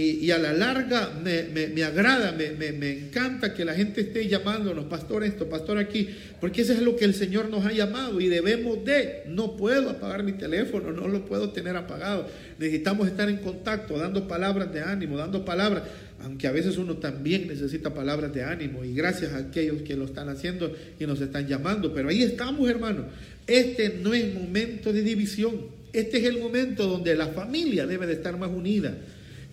Y, 0.00 0.30
a 0.30 0.38
la 0.38 0.52
larga 0.52 1.10
me, 1.24 1.42
me, 1.42 1.66
me 1.66 1.82
agrada, 1.82 2.30
me, 2.30 2.52
me, 2.52 2.90
encanta 2.92 3.52
que 3.52 3.64
la 3.64 3.74
gente 3.74 4.02
esté 4.02 4.28
llamándonos, 4.28 4.84
pastor 4.84 5.24
esto, 5.24 5.48
pastor 5.48 5.76
aquí, 5.76 6.08
porque 6.40 6.62
eso 6.62 6.72
es 6.72 6.80
lo 6.82 6.94
que 6.94 7.04
el 7.04 7.14
Señor 7.14 7.48
nos 7.48 7.66
ha 7.66 7.72
llamado 7.72 8.20
y 8.20 8.28
debemos 8.28 8.84
de, 8.84 9.24
no 9.26 9.56
puedo 9.56 9.90
apagar 9.90 10.22
mi 10.22 10.34
teléfono, 10.34 10.92
no 10.92 11.08
lo 11.08 11.24
puedo 11.24 11.50
tener 11.50 11.74
apagado, 11.74 12.28
necesitamos 12.60 13.08
estar 13.08 13.28
en 13.28 13.38
contacto, 13.38 13.98
dando 13.98 14.28
palabras 14.28 14.72
de 14.72 14.82
ánimo, 14.82 15.16
dando 15.16 15.44
palabras, 15.44 15.82
aunque 16.22 16.46
a 16.46 16.52
veces 16.52 16.78
uno 16.78 16.98
también 16.98 17.48
necesita 17.48 17.92
palabras 17.92 18.32
de 18.32 18.44
ánimo 18.44 18.84
y 18.84 18.94
gracias 18.94 19.32
a 19.32 19.38
aquellos 19.38 19.82
que 19.82 19.96
lo 19.96 20.04
están 20.04 20.28
haciendo 20.28 20.72
y 21.00 21.06
nos 21.06 21.20
están 21.20 21.48
llamando, 21.48 21.92
pero 21.92 22.10
ahí 22.10 22.22
estamos 22.22 22.70
hermanos, 22.70 23.06
este 23.48 23.98
no 24.00 24.14
es 24.14 24.32
momento 24.32 24.92
de 24.92 25.02
división, 25.02 25.76
Este 25.92 26.18
es 26.18 26.24
el 26.24 26.38
momento 26.38 26.86
donde 26.86 27.16
la 27.16 27.28
familia 27.28 27.84
debe 27.84 28.06
de 28.06 28.12
estar 28.12 28.38
más 28.38 28.50
unida. 28.50 28.94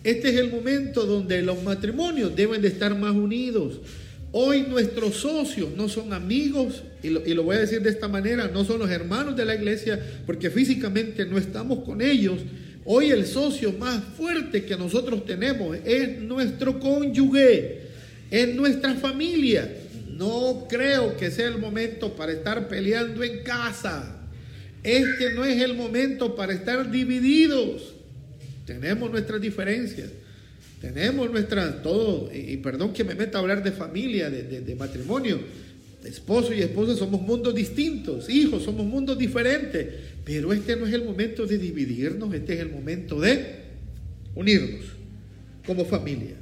Este 0.06 0.28
es 0.28 0.36
el 0.36 0.52
momento 0.52 1.04
donde 1.04 1.42
los 1.42 1.64
matrimonios 1.64 2.36
deben 2.36 2.62
de 2.62 2.68
estar 2.68 2.96
más 2.96 3.12
unidos. 3.12 3.80
Hoy 4.30 4.62
nuestros 4.62 5.16
socios 5.16 5.70
no 5.76 5.88
son 5.88 6.12
amigos, 6.12 6.84
y 7.02 7.08
lo, 7.08 7.42
voy 7.42 7.56
a 7.56 7.60
decir 7.62 7.82
de 7.82 7.90
esta 7.90 8.06
manera, 8.06 8.46
no 8.46 8.64
son 8.64 8.78
los 8.78 8.88
hermanos 8.88 9.34
de 9.34 9.44
la 9.44 9.56
iglesia, 9.56 10.00
porque 10.24 10.48
físicamente 10.48 11.26
no 11.26 11.36
estamos 11.36 11.80
con 11.80 12.00
ellos. 12.00 12.38
Hoy 12.84 13.10
el 13.10 13.26
socio 13.26 13.72
más 13.72 14.00
fuerte 14.16 14.64
que 14.64 14.76
nosotros 14.76 15.24
tenemos 15.24 15.76
es 15.84 16.20
nuestro 16.20 16.78
cónyuge, 16.78 17.80
es 18.30 18.54
nuestra 18.54 18.94
familia. 18.94 19.68
No 20.08 20.68
creo 20.68 21.16
que 21.16 21.32
sea 21.32 21.48
el 21.48 21.58
momento 21.58 22.14
para 22.14 22.30
estar 22.30 22.68
peleando 22.68 23.24
en 23.24 23.42
casa. 23.42 24.24
Este 24.84 25.34
no 25.34 25.44
es 25.44 25.60
el 25.60 25.74
momento 25.74 26.36
para 26.36 26.52
estar 26.52 26.92
divididos. 26.92 27.95
Tenemos 28.66 29.10
nuestras 29.10 29.40
diferencias. 29.40 30.10
Tenemos 30.80 31.30
nuestras, 31.30 31.82
todo, 31.82 32.30
y, 32.34 32.58
perdón 32.58 32.92
que 32.92 33.02
me 33.02 33.14
meta 33.14 33.38
a 33.38 33.40
hablar 33.40 33.62
de 33.62 33.72
familia, 33.72 34.28
de, 34.28 34.42
de, 34.42 34.60
de 34.60 34.74
matrimonio. 34.74 35.40
Esposo 36.04 36.52
y 36.52 36.60
esposa 36.60 36.94
somos 36.94 37.22
mundos 37.22 37.54
distintos, 37.54 38.28
hijos 38.28 38.62
somos 38.62 38.86
mundos 38.86 39.18
diferentes, 39.18 39.86
pero 40.24 40.52
este 40.52 40.76
no 40.76 40.86
es 40.86 40.92
el 40.92 41.04
momento 41.04 41.46
de 41.46 41.58
dividirnos, 41.58 42.32
este 42.32 42.54
es 42.54 42.60
el 42.60 42.70
momento 42.70 43.18
de 43.18 43.46
unirnos 44.34 44.84
como 45.66 45.84
familia. 45.84 46.36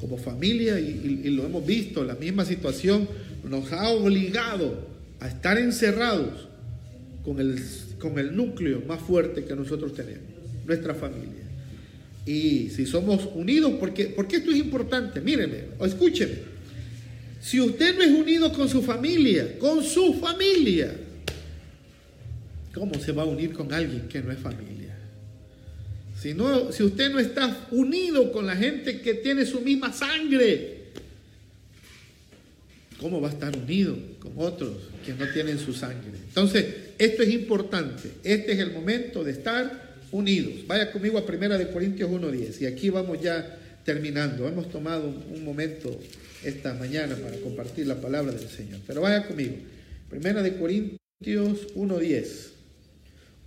Como 0.00 0.16
familia, 0.16 0.80
y, 0.80 1.22
y, 1.24 1.30
lo 1.30 1.44
hemos 1.44 1.64
visto, 1.64 2.04
la 2.04 2.14
misma 2.14 2.44
situación 2.44 3.08
nos 3.48 3.72
ha 3.72 3.88
obligado 3.90 4.88
a 5.20 5.28
estar 5.28 5.58
encerrados 5.58 6.48
con 7.24 7.38
el, 7.38 7.60
con 7.98 8.18
el 8.18 8.34
núcleo 8.34 8.82
más 8.86 9.00
fuerte 9.00 9.44
que 9.44 9.54
nosotros 9.54 9.94
tenemos, 9.94 10.28
nuestra 10.66 10.94
familia. 10.94 11.41
Y 12.24 12.70
si 12.70 12.86
somos 12.86 13.28
unidos, 13.34 13.72
porque, 13.80 14.06
porque 14.06 14.36
esto 14.36 14.52
es 14.52 14.58
importante, 14.58 15.20
mírenme, 15.20 15.64
o 15.78 15.86
escúcheme. 15.86 16.52
Si 17.40 17.60
usted 17.60 17.96
no 17.96 18.04
es 18.04 18.10
unido 18.10 18.52
con 18.52 18.68
su 18.68 18.82
familia, 18.82 19.58
con 19.58 19.82
su 19.82 20.14
familia, 20.14 20.94
¿cómo 22.72 22.94
se 22.94 23.10
va 23.10 23.22
a 23.22 23.26
unir 23.26 23.52
con 23.52 23.72
alguien 23.72 24.06
que 24.08 24.22
no 24.22 24.30
es 24.30 24.38
familia? 24.38 24.96
Si, 26.20 26.34
no, 26.34 26.70
si 26.70 26.84
usted 26.84 27.10
no 27.10 27.18
está 27.18 27.66
unido 27.72 28.30
con 28.30 28.46
la 28.46 28.54
gente 28.54 29.00
que 29.00 29.14
tiene 29.14 29.44
su 29.44 29.60
misma 29.60 29.92
sangre, 29.92 30.82
¿cómo 33.00 33.20
va 33.20 33.28
a 33.28 33.32
estar 33.32 33.56
unido 33.58 33.98
con 34.20 34.32
otros 34.36 34.76
que 35.04 35.12
no 35.14 35.26
tienen 35.32 35.58
su 35.58 35.72
sangre? 35.72 36.12
Entonces, 36.28 36.64
esto 36.96 37.24
es 37.24 37.30
importante. 37.30 38.08
Este 38.22 38.52
es 38.52 38.60
el 38.60 38.70
momento 38.70 39.24
de 39.24 39.32
estar 39.32 39.91
unidos. 40.12 40.66
Vaya 40.66 40.92
conmigo 40.92 41.18
a 41.18 41.26
Primera 41.26 41.58
de 41.58 41.70
Corintios 41.70 42.10
1.10 42.10 42.60
y 42.60 42.66
aquí 42.66 42.90
vamos 42.90 43.20
ya 43.20 43.58
terminando. 43.84 44.46
Hemos 44.46 44.70
tomado 44.70 45.08
un 45.08 45.44
momento 45.44 45.98
esta 46.44 46.74
mañana 46.74 47.16
para 47.16 47.36
compartir 47.38 47.86
la 47.86 48.00
palabra 48.00 48.32
del 48.32 48.48
Señor. 48.48 48.80
Pero 48.86 49.00
vaya 49.00 49.26
conmigo. 49.26 49.56
Primera 50.08 50.42
de 50.42 50.56
Corintios 50.56 51.74
1.10. 51.74 52.50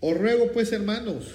Os 0.01 0.17
ruego 0.17 0.51
pues, 0.51 0.71
hermanos, 0.71 1.25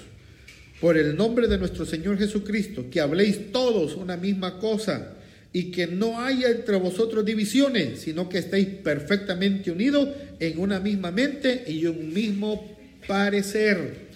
por 0.79 0.97
el 0.97 1.15
nombre 1.15 1.47
de 1.47 1.57
nuestro 1.57 1.85
Señor 1.85 2.17
Jesucristo, 2.17 2.85
que 2.91 3.01
habléis 3.01 3.51
todos 3.51 3.95
una 3.95 4.17
misma 4.17 4.59
cosa 4.59 5.13
y 5.53 5.71
que 5.71 5.87
no 5.87 6.19
haya 6.19 6.49
entre 6.49 6.77
vosotros 6.77 7.25
divisiones, 7.25 8.01
sino 8.01 8.29
que 8.29 8.37
estéis 8.37 8.67
perfectamente 8.67 9.71
unidos 9.71 10.09
en 10.39 10.59
una 10.59 10.79
misma 10.79 11.11
mente 11.11 11.63
y 11.67 11.85
un 11.85 12.13
mismo 12.13 12.77
parecer. 13.07 14.10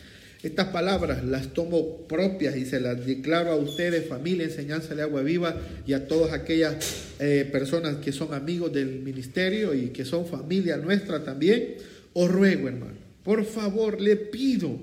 Estas 0.46 0.68
palabras 0.68 1.26
las 1.26 1.56
tomo 1.56 2.06
propias 2.08 2.56
y 2.56 2.68
se 2.68 2.80
las 2.80 3.04
declaro 3.04 3.52
a 3.52 3.56
ustedes, 3.56 4.08
familia, 4.08 4.46
enseñanza 4.46 4.93
de 4.93 5.02
agua 5.02 5.24
viva, 5.24 5.60
y 5.88 5.93
a 5.93 6.08
todas 6.08 6.34
aquellas 6.34 6.76
eh, 7.18 7.50
personas 7.52 7.96
que 7.96 8.12
son 8.12 8.32
amigos 8.32 8.72
del 8.72 9.00
ministerio 9.00 9.74
y 9.74 9.88
que 9.88 10.06
son 10.06 10.28
familia 10.28 10.78
nuestra 10.78 11.24
también. 11.24 11.78
Os 12.14 12.30
ruego, 12.30 12.68
hermano, 12.68 12.93
por 13.24 13.43
favor, 13.43 14.00
le 14.00 14.18
pido, 14.18 14.78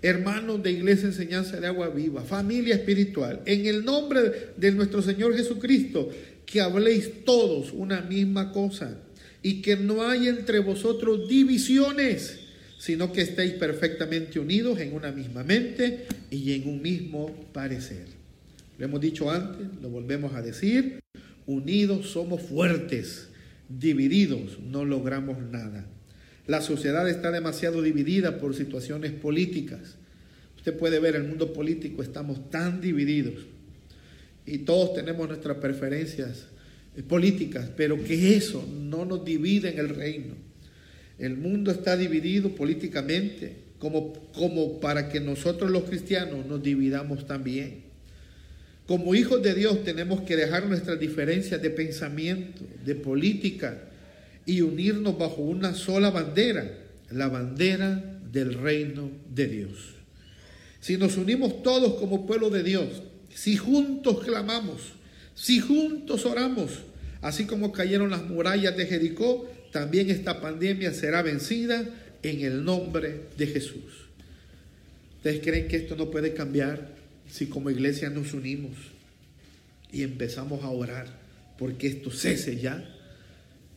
hermanos 0.00 0.62
de 0.62 0.72
Iglesia 0.72 1.08
Enseñanza 1.08 1.60
de 1.60 1.66
Agua 1.66 1.90
Viva, 1.90 2.22
familia 2.22 2.76
espiritual, 2.76 3.42
en 3.44 3.66
el 3.66 3.84
nombre 3.84 4.52
de 4.56 4.72
nuestro 4.72 5.02
Señor 5.02 5.36
Jesucristo, 5.36 6.08
que 6.46 6.62
habléis 6.62 7.22
todos 7.26 7.70
una 7.74 8.00
misma 8.00 8.50
cosa 8.50 8.96
y 9.42 9.60
que 9.60 9.76
no 9.76 10.08
haya 10.08 10.30
entre 10.30 10.60
vosotros 10.60 11.28
divisiones 11.28 12.41
sino 12.82 13.12
que 13.12 13.20
estéis 13.20 13.52
perfectamente 13.52 14.40
unidos 14.40 14.80
en 14.80 14.92
una 14.92 15.12
misma 15.12 15.44
mente 15.44 16.08
y 16.32 16.52
en 16.52 16.68
un 16.68 16.82
mismo 16.82 17.32
parecer. 17.52 18.06
Lo 18.76 18.84
hemos 18.84 19.00
dicho 19.00 19.30
antes, 19.30 19.68
lo 19.80 19.88
volvemos 19.88 20.34
a 20.34 20.42
decir, 20.42 20.98
unidos 21.46 22.08
somos 22.08 22.42
fuertes, 22.42 23.28
divididos 23.68 24.58
no 24.58 24.84
logramos 24.84 25.38
nada. 25.38 25.86
La 26.48 26.60
sociedad 26.60 27.08
está 27.08 27.30
demasiado 27.30 27.82
dividida 27.82 28.40
por 28.40 28.56
situaciones 28.56 29.12
políticas. 29.12 29.94
Usted 30.56 30.76
puede 30.76 30.98
ver, 30.98 31.14
el 31.14 31.22
mundo 31.22 31.52
político 31.52 32.02
estamos 32.02 32.50
tan 32.50 32.80
divididos 32.80 33.46
y 34.44 34.58
todos 34.58 34.94
tenemos 34.94 35.28
nuestras 35.28 35.58
preferencias 35.58 36.46
políticas, 37.06 37.70
pero 37.76 38.02
que 38.02 38.34
eso 38.34 38.68
no 38.68 39.04
nos 39.04 39.24
divide 39.24 39.70
en 39.70 39.78
el 39.78 39.88
reino. 39.90 40.51
El 41.18 41.36
mundo 41.36 41.70
está 41.70 41.96
dividido 41.96 42.54
políticamente 42.54 43.56
como, 43.78 44.12
como 44.32 44.80
para 44.80 45.08
que 45.08 45.20
nosotros 45.20 45.70
los 45.70 45.84
cristianos 45.84 46.46
nos 46.46 46.62
dividamos 46.62 47.26
también. 47.26 47.82
Como 48.86 49.14
hijos 49.14 49.42
de 49.42 49.54
Dios 49.54 49.84
tenemos 49.84 50.22
que 50.22 50.36
dejar 50.36 50.66
nuestras 50.66 50.98
diferencias 50.98 51.62
de 51.62 51.70
pensamiento, 51.70 52.62
de 52.84 52.94
política 52.94 53.88
y 54.44 54.60
unirnos 54.60 55.16
bajo 55.18 55.42
una 55.42 55.74
sola 55.74 56.10
bandera, 56.10 56.78
la 57.10 57.28
bandera 57.28 58.20
del 58.32 58.54
reino 58.54 59.10
de 59.32 59.46
Dios. 59.46 59.94
Si 60.80 60.96
nos 60.96 61.16
unimos 61.16 61.62
todos 61.62 61.94
como 61.94 62.26
pueblo 62.26 62.50
de 62.50 62.62
Dios, 62.62 63.02
si 63.32 63.56
juntos 63.56 64.24
clamamos, 64.24 64.94
si 65.34 65.60
juntos 65.60 66.26
oramos, 66.26 66.70
así 67.20 67.46
como 67.46 67.72
cayeron 67.72 68.10
las 68.10 68.24
murallas 68.24 68.76
de 68.76 68.86
Jericó, 68.86 69.48
también 69.72 70.10
esta 70.10 70.40
pandemia 70.40 70.92
será 70.92 71.22
vencida 71.22 71.84
en 72.22 72.40
el 72.40 72.64
nombre 72.64 73.22
de 73.36 73.46
Jesús. 73.46 74.08
¿Ustedes 75.16 75.40
creen 75.40 75.68
que 75.68 75.76
esto 75.76 75.96
no 75.96 76.10
puede 76.10 76.34
cambiar 76.34 76.88
si 77.28 77.46
como 77.46 77.70
iglesia 77.70 78.10
nos 78.10 78.34
unimos 78.34 78.72
y 79.90 80.02
empezamos 80.02 80.62
a 80.62 80.68
orar 80.68 81.06
porque 81.58 81.88
esto 81.88 82.10
cese 82.10 82.58
ya? 82.58 82.88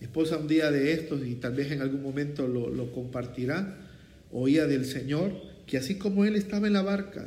Esposa 0.02 0.38
un 0.38 0.48
día 0.48 0.70
de 0.70 0.91
estos, 0.91 1.26
y 1.26 1.36
tal 1.36 1.54
vez 1.54 1.72
en 1.72 1.82
algún 1.82 2.04
momento 2.04 2.48
lo 2.48 2.91
compartirá, 2.91 3.78
oía 4.32 4.68
del 4.68 4.86
Señor 4.86 5.32
que 5.66 5.78
así 5.78 5.96
como 5.96 6.26
Él 6.26 6.36
estaba 6.36 6.68
en 6.68 6.74
la 6.74 6.82
barca 6.82 7.26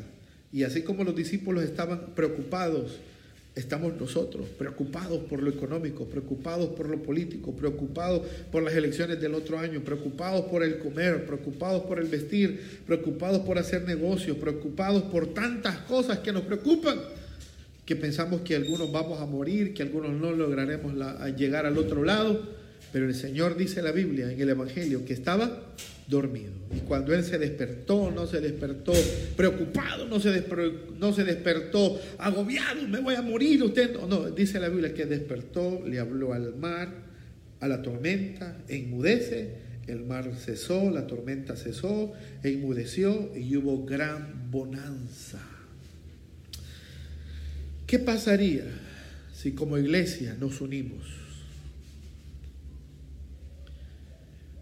y 0.53 0.63
así 0.63 0.83
como 0.83 1.05
los 1.05 1.17
discípulos 1.17 1.65
estaban 1.65 2.15
preocupados 2.15 2.99
estamos 3.55 3.99
nosotros, 4.01 4.47
preocupados 4.57 5.19
por 5.25 5.43
lo 5.43 5.51
económico, 5.51 6.05
preocupados 6.05 6.69
por 6.71 6.89
lo 6.89 7.03
político, 7.03 7.55
preocupados 7.57 8.27
por 8.53 8.63
las 8.63 8.75
elecciones 8.75 9.21
del 9.21 9.35
otro 9.35 9.59
año, 9.59 9.81
preocupados 9.81 10.47
por 10.47 10.63
el 10.63 10.79
comer, 10.79 11.27
preocupados 11.27 11.83
por 11.83 11.99
el 11.99 12.07
vestir, 12.07 12.81
preocupados 12.87 13.41
por 13.41 13.59
hacer 13.59 13.83
negocios, 13.83 14.37
preocupados 14.37 15.03
por 15.05 15.35
tantas 15.35 15.79
cosas 15.79 16.19
que 16.21 16.33
nos 16.33 16.43
preocupan, 16.43 16.99
que 17.85 17.97
pensamos 17.97 18.43
que 18.43 18.55
algunos 18.55 18.93
vamos 18.93 19.21
a 19.21 19.27
morir, 19.27 19.75
que 19.75 19.83
algunos 19.83 20.13
no 20.13 20.31
lograremos 20.33 20.95
llegar 21.37 21.67
al 21.67 21.79
otro 21.79 22.05
lado, 22.05 22.58
pero 22.93 23.07
el 23.07 23.15
Señor 23.15 23.57
dice 23.57 23.81
en 23.81 23.85
la 23.85 23.93
Biblia, 23.93 24.31
en 24.33 24.41
el 24.41 24.49
Evangelio, 24.49 25.05
que 25.05 25.13
estaba 25.13 25.75
dormido. 26.09 26.53
Y 26.75 26.81
cuando 26.81 27.15
él 27.15 27.23
se 27.23 27.39
despertó, 27.39 28.11
no 28.11 28.27
se 28.27 28.41
despertó 28.41 28.93
preocupado, 29.37 30.07
no 30.07 30.19
se, 30.21 30.45
no 30.99 31.13
se 31.13 31.25
despertó 31.25 32.01
agobiado, 32.19 32.89
me 32.89 33.01
voy 33.01 33.15
a 33.15 33.23
morir, 33.23 33.63
usted 33.63 33.93
no, 33.93 34.07
no, 34.07 34.31
dice 34.31 34.59
la 34.59 34.69
Biblia 34.69 34.95
que 34.95 35.05
despertó, 35.05 35.83
le 35.87 35.99
habló 35.99 36.33
al 36.33 36.57
mar, 36.57 36.89
a 37.61 37.69
la 37.69 37.83
tormenta, 37.83 38.57
enmudece, 38.69 39.69
el 39.87 40.05
mar 40.05 40.31
cesó, 40.35 40.91
la 40.91 41.07
tormenta 41.07 41.57
cesó, 41.57 42.13
enmudeció 42.43 43.33
y 43.37 43.57
hubo 43.57 43.85
gran 43.85 44.51
bonanza. 44.51 45.41
¿Qué 47.87 47.99
pasaría 47.99 48.65
si 49.35 49.53
como 49.53 49.79
iglesia 49.79 50.37
nos 50.39 50.61
unimos? 50.61 51.28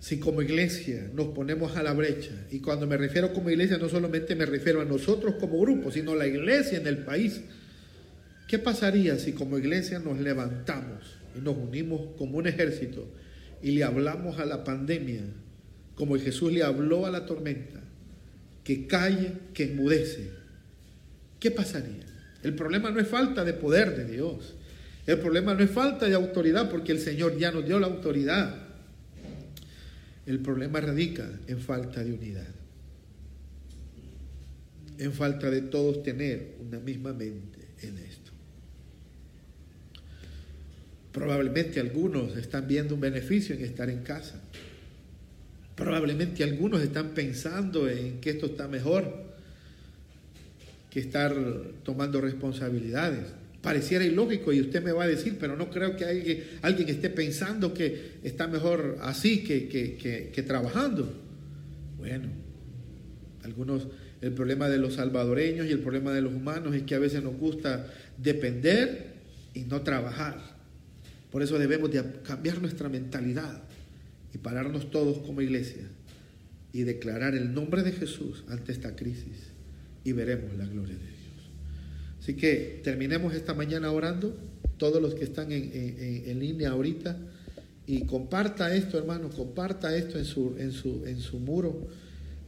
Si 0.07 0.21
como 0.21 0.41
iglesia 0.41 1.11
nos 1.15 1.35
ponemos 1.35 1.77
a 1.77 1.83
la 1.83 1.93
brecha, 1.93 2.31
y 2.53 2.61
cuando 2.61 2.87
me 2.87 2.97
refiero 2.97 3.33
como 3.33 3.51
iglesia 3.51 3.77
no 3.77 3.89
solamente 3.89 4.37
me 4.37 4.47
refiero 4.47 4.81
a 4.81 4.85
nosotros 4.85 5.35
como 5.41 5.61
grupo, 5.61 5.91
sino 5.91 6.13
a 6.13 6.15
la 6.15 6.29
iglesia 6.29 6.79
en 6.79 6.87
el 6.87 6.99
país, 6.99 7.41
¿qué 8.47 8.61
pasaría 8.61 9.19
si 9.19 9.33
como 9.33 9.59
iglesia 9.59 9.99
nos 9.99 10.21
levantamos 10.21 11.17
y 11.37 11.41
nos 11.41 11.57
unimos 11.57 12.03
como 12.17 12.39
un 12.39 12.47
ejército 12.47 13.05
y 13.61 13.73
le 13.73 13.83
hablamos 13.83 14.39
a 14.39 14.47
la 14.47 14.63
pandemia 14.63 15.23
como 15.97 16.17
Jesús 16.17 16.53
le 16.53 16.63
habló 16.63 17.05
a 17.05 17.11
la 17.11 17.27
tormenta 17.27 17.81
que 18.63 18.87
calle, 18.87 19.33
que 19.55 19.65
enmudece, 19.65 20.31
¿qué 21.41 21.51
pasaría? 21.51 22.07
El 22.45 22.55
problema 22.55 22.93
no 22.93 23.01
es 23.01 23.09
falta 23.09 23.45
de 23.45 23.55
poder 23.55 23.97
de 23.97 24.05
Dios. 24.05 24.55
El 25.05 25.19
problema 25.19 25.55
no 25.55 25.65
es 25.65 25.71
falta 25.71 26.07
de 26.07 26.15
autoridad 26.15 26.71
porque 26.71 26.93
el 26.93 27.01
Señor 27.01 27.37
ya 27.39 27.51
nos 27.51 27.67
dio 27.67 27.81
la 27.81 27.89
autoridad. 27.89 28.66
El 30.27 30.41
problema 30.41 30.81
radica 30.81 31.31
en 31.47 31.61
falta 31.61 32.03
de 32.03 32.13
unidad. 32.13 32.55
En 34.99 35.13
falta 35.13 35.51
de 35.51 35.63
todos 35.63 36.03
tener 36.03 36.57
una 36.61 36.81
misma 36.81 37.13
mente 37.13 37.61
en 37.83 37.99
esto. 37.99 38.33
Probablemente 41.13 41.81
algunos 41.81 42.37
están 42.37 42.67
viendo 42.67 42.95
un 42.95 43.01
beneficio 43.01 43.55
en 43.55 43.65
estar 43.65 43.89
en 43.89 44.03
casa. 44.03 44.43
Probablemente 45.77 46.43
algunos 46.43 46.83
están 46.83 47.11
pensando 47.11 47.89
en 47.89 48.21
que 48.21 48.31
esto 48.31 48.47
está 48.47 48.67
mejor 48.67 49.27
que 50.91 51.01
estar 51.01 51.35
tomando 51.85 52.21
responsabilidades. 52.21 53.27
Pareciera 53.67 54.05
ilógico 54.05 54.53
y 54.53 54.61
usted 54.61 54.81
me 54.81 54.93
va 54.93 55.03
a 55.03 55.09
decir, 55.09 55.39
pero 55.41 55.57
no 55.57 55.71
creo 55.71 55.97
que 55.97 56.05
alguien, 56.05 56.45
alguien 56.63 56.89
esté 56.89 57.11
pensando 57.11 57.75
que 57.75 58.13
está 58.23 58.47
mejor 58.47 58.99
así 59.01 59.43
que, 59.43 59.67
que 60.33 60.43
trabajando. 60.45 61.13
Bueno, 61.99 62.29
algunos, 63.43 63.89
el 64.21 64.31
problema 64.35 64.69
de 64.69 64.79
los 64.79 64.95
salvadoreños 64.95 65.67
y 65.67 65.73
el 65.73 65.81
problema 65.81 66.13
de 66.13 66.23
los 66.23 66.33
humanos 66.33 66.77
es 66.77 66.85
que 66.85 66.95
a 66.95 67.01
veces 67.01 67.25
nos 67.25 67.37
gusta 67.37 67.93
depender 68.17 69.15
y 69.53 69.63
no 69.63 69.83
trabajar. 69.83 70.39
Por 71.33 71.43
eso 71.43 71.59
debemos 71.59 71.91
de 71.91 72.05
cambiar 72.23 72.61
nuestra 72.61 72.89
mentalidad 72.89 73.65
y 74.33 74.39
pararnos 74.39 74.93
todos 74.93 75.19
como 75.27 75.43
iglesia 75.43 75.89
y 76.73 76.83
declarar 76.83 77.35
el 77.35 77.53
nombre 77.53 77.83
de 77.83 77.91
Jesús 77.91 78.45
ante 78.49 78.71
esta 78.71 78.95
crisis 78.95 79.51
y 80.05 80.13
veremos 80.13 80.57
la 80.57 80.67
gloria 80.67 80.95
de 80.95 81.01
Dios. 81.01 81.16
Así 82.27 82.35
que 82.35 82.81
terminemos 82.83 83.35
esta 83.35 83.55
mañana 83.55 83.93
orando, 83.93 84.37
todos 84.79 85.01
los 85.01 85.15
que 85.15 85.23
están 85.23 85.53
en, 85.53 86.41
línea 86.41 86.71
ahorita, 86.71 87.17
y 87.87 88.05
comparta 88.05 88.75
esto, 88.75 88.99
hermano, 88.99 89.31
comparta 89.31 89.97
esto 89.97 90.19
en 90.19 90.25
su, 90.25 90.57
en 90.59 90.73
su, 90.73 91.05
en 91.07 91.21
su 91.21 91.39
muro. 91.39 91.87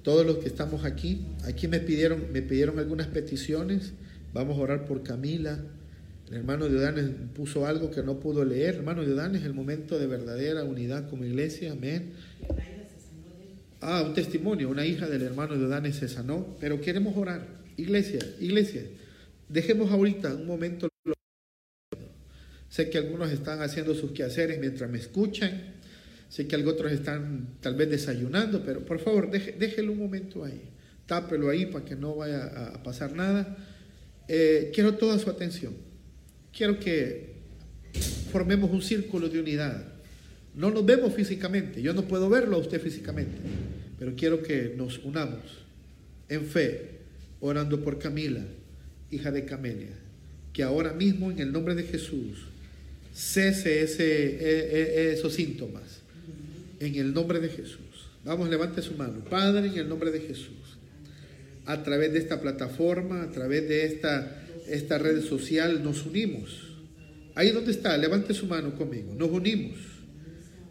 Todos 0.02 0.26
los 0.26 0.38
que 0.38 0.48
estamos 0.48 0.84
aquí, 0.84 1.26
aquí 1.44 1.68
me 1.68 1.78
pidieron, 1.78 2.32
me 2.32 2.42
pidieron 2.42 2.80
algunas 2.80 3.06
peticiones. 3.06 3.92
Vamos 4.34 4.58
a 4.58 4.62
orar 4.62 4.84
por 4.84 5.04
Camila. 5.04 5.60
El 6.28 6.38
hermano 6.38 6.68
de 6.68 6.76
Odanes 6.76 7.10
puso 7.32 7.64
algo 7.64 7.92
que 7.92 8.02
no 8.02 8.18
pudo 8.18 8.44
leer. 8.44 8.74
Hermano 8.74 9.04
de 9.04 9.12
Odanes, 9.12 9.44
el 9.44 9.54
momento 9.54 9.96
de 9.96 10.08
verdadera 10.08 10.64
unidad 10.64 11.08
como 11.08 11.24
iglesia. 11.24 11.70
Amén. 11.70 12.14
Ah, 13.80 14.02
un 14.04 14.12
testimonio. 14.12 14.70
Una 14.70 14.84
hija 14.84 15.06
del 15.06 15.22
hermano 15.22 15.56
de 15.56 15.66
Odanes 15.66 15.94
se 15.94 16.08
sanó. 16.08 16.56
Pero 16.58 16.80
queremos 16.80 17.16
orar. 17.16 17.46
Iglesia, 17.76 18.18
iglesia. 18.40 18.82
Dejemos 19.48 19.90
ahorita 19.90 20.34
un 20.34 20.46
momento. 20.46 20.88
Sé 22.68 22.90
que 22.90 22.98
algunos 22.98 23.30
están 23.30 23.62
haciendo 23.62 23.94
sus 23.94 24.12
quehaceres 24.12 24.58
mientras 24.58 24.90
me 24.90 24.98
escuchan. 24.98 25.74
Sé 26.28 26.46
que 26.46 26.56
otros 26.56 26.92
están 26.92 27.56
tal 27.60 27.74
vez 27.74 27.88
desayunando, 27.88 28.62
pero 28.64 28.84
por 28.84 28.98
favor, 28.98 29.30
déjelo 29.30 29.92
un 29.92 29.98
momento 29.98 30.44
ahí. 30.44 30.68
Tápelo 31.06 31.48
ahí 31.48 31.66
para 31.66 31.84
que 31.84 31.96
no 31.96 32.16
vaya 32.16 32.44
a 32.74 32.82
pasar 32.82 33.14
nada. 33.14 33.56
Eh, 34.28 34.70
quiero 34.74 34.96
toda 34.96 35.18
su 35.18 35.30
atención 35.30 35.88
quiero 36.58 36.80
que 36.80 37.36
formemos 38.32 38.70
un 38.72 38.82
círculo 38.82 39.28
de 39.28 39.38
unidad. 39.38 39.92
No 40.54 40.70
nos 40.70 40.84
vemos 40.84 41.14
físicamente, 41.14 41.80
yo 41.80 41.94
no 41.94 42.02
puedo 42.02 42.28
verlo 42.28 42.56
a 42.56 42.60
usted 42.60 42.80
físicamente, 42.80 43.38
pero 43.96 44.14
quiero 44.16 44.42
que 44.42 44.74
nos 44.76 44.98
unamos 44.98 45.44
en 46.28 46.44
fe, 46.44 46.98
orando 47.38 47.80
por 47.80 48.00
Camila, 48.00 48.44
hija 49.10 49.30
de 49.30 49.44
Camelia, 49.44 49.96
que 50.52 50.62
ahora 50.62 50.92
mismo 50.92 51.30
en 51.30 51.38
el 51.38 51.52
nombre 51.52 51.74
de 51.74 51.84
Jesús 51.84 52.38
cese 53.14 53.82
ese, 53.82 54.04
e, 54.04 55.10
e, 55.10 55.12
esos 55.12 55.34
síntomas. 55.34 56.02
En 56.80 56.94
el 56.94 57.12
nombre 57.12 57.40
de 57.40 57.48
Jesús. 57.48 57.80
Vamos, 58.24 58.48
levante 58.48 58.82
su 58.82 58.94
mano. 58.94 59.24
Padre, 59.24 59.66
en 59.66 59.78
el 59.78 59.88
nombre 59.88 60.12
de 60.12 60.20
Jesús. 60.20 60.78
A 61.66 61.82
través 61.82 62.12
de 62.12 62.20
esta 62.20 62.40
plataforma, 62.40 63.22
a 63.22 63.30
través 63.30 63.68
de 63.68 63.84
esta 63.86 64.44
esta 64.68 64.98
red 64.98 65.22
social, 65.22 65.82
nos 65.82 66.04
unimos. 66.04 66.68
Ahí 67.34 67.50
donde 67.50 67.70
está, 67.70 67.96
levante 67.96 68.34
su 68.34 68.46
mano 68.46 68.76
conmigo. 68.76 69.14
Nos 69.14 69.30
unimos. 69.30 69.78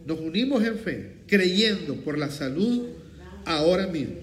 Nos 0.06 0.20
unimos 0.20 0.64
en 0.64 0.78
fe, 0.78 1.14
creyendo 1.28 1.96
por 1.96 2.18
la 2.18 2.30
salud 2.30 2.88
ahora 3.46 3.88
mismo. 3.88 4.16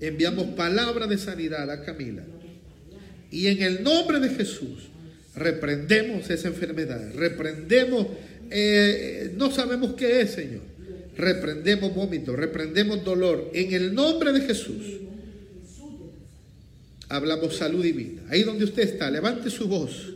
Enviamos 0.00 0.46
palabra 0.48 1.06
de 1.06 1.18
sanidad 1.18 1.70
a 1.70 1.84
Camila. 1.84 2.24
Y 3.34 3.48
en 3.48 3.62
el 3.62 3.82
nombre 3.82 4.20
de 4.20 4.28
Jesús, 4.28 4.84
reprendemos 5.34 6.30
esa 6.30 6.46
enfermedad. 6.46 7.12
Reprendemos, 7.16 8.06
eh, 8.48 9.32
no 9.36 9.50
sabemos 9.50 9.94
qué 9.94 10.20
es, 10.20 10.30
Señor. 10.30 10.60
Reprendemos 11.16 11.92
vómito, 11.92 12.36
reprendemos 12.36 13.04
dolor. 13.04 13.50
En 13.52 13.74
el 13.74 13.92
nombre 13.92 14.32
de 14.32 14.42
Jesús 14.42 15.00
hablamos 17.08 17.56
salud 17.56 17.82
divina. 17.82 18.22
Ahí 18.30 18.44
donde 18.44 18.66
usted 18.66 18.84
está, 18.84 19.10
levante 19.10 19.50
su 19.50 19.66
voz. 19.66 20.12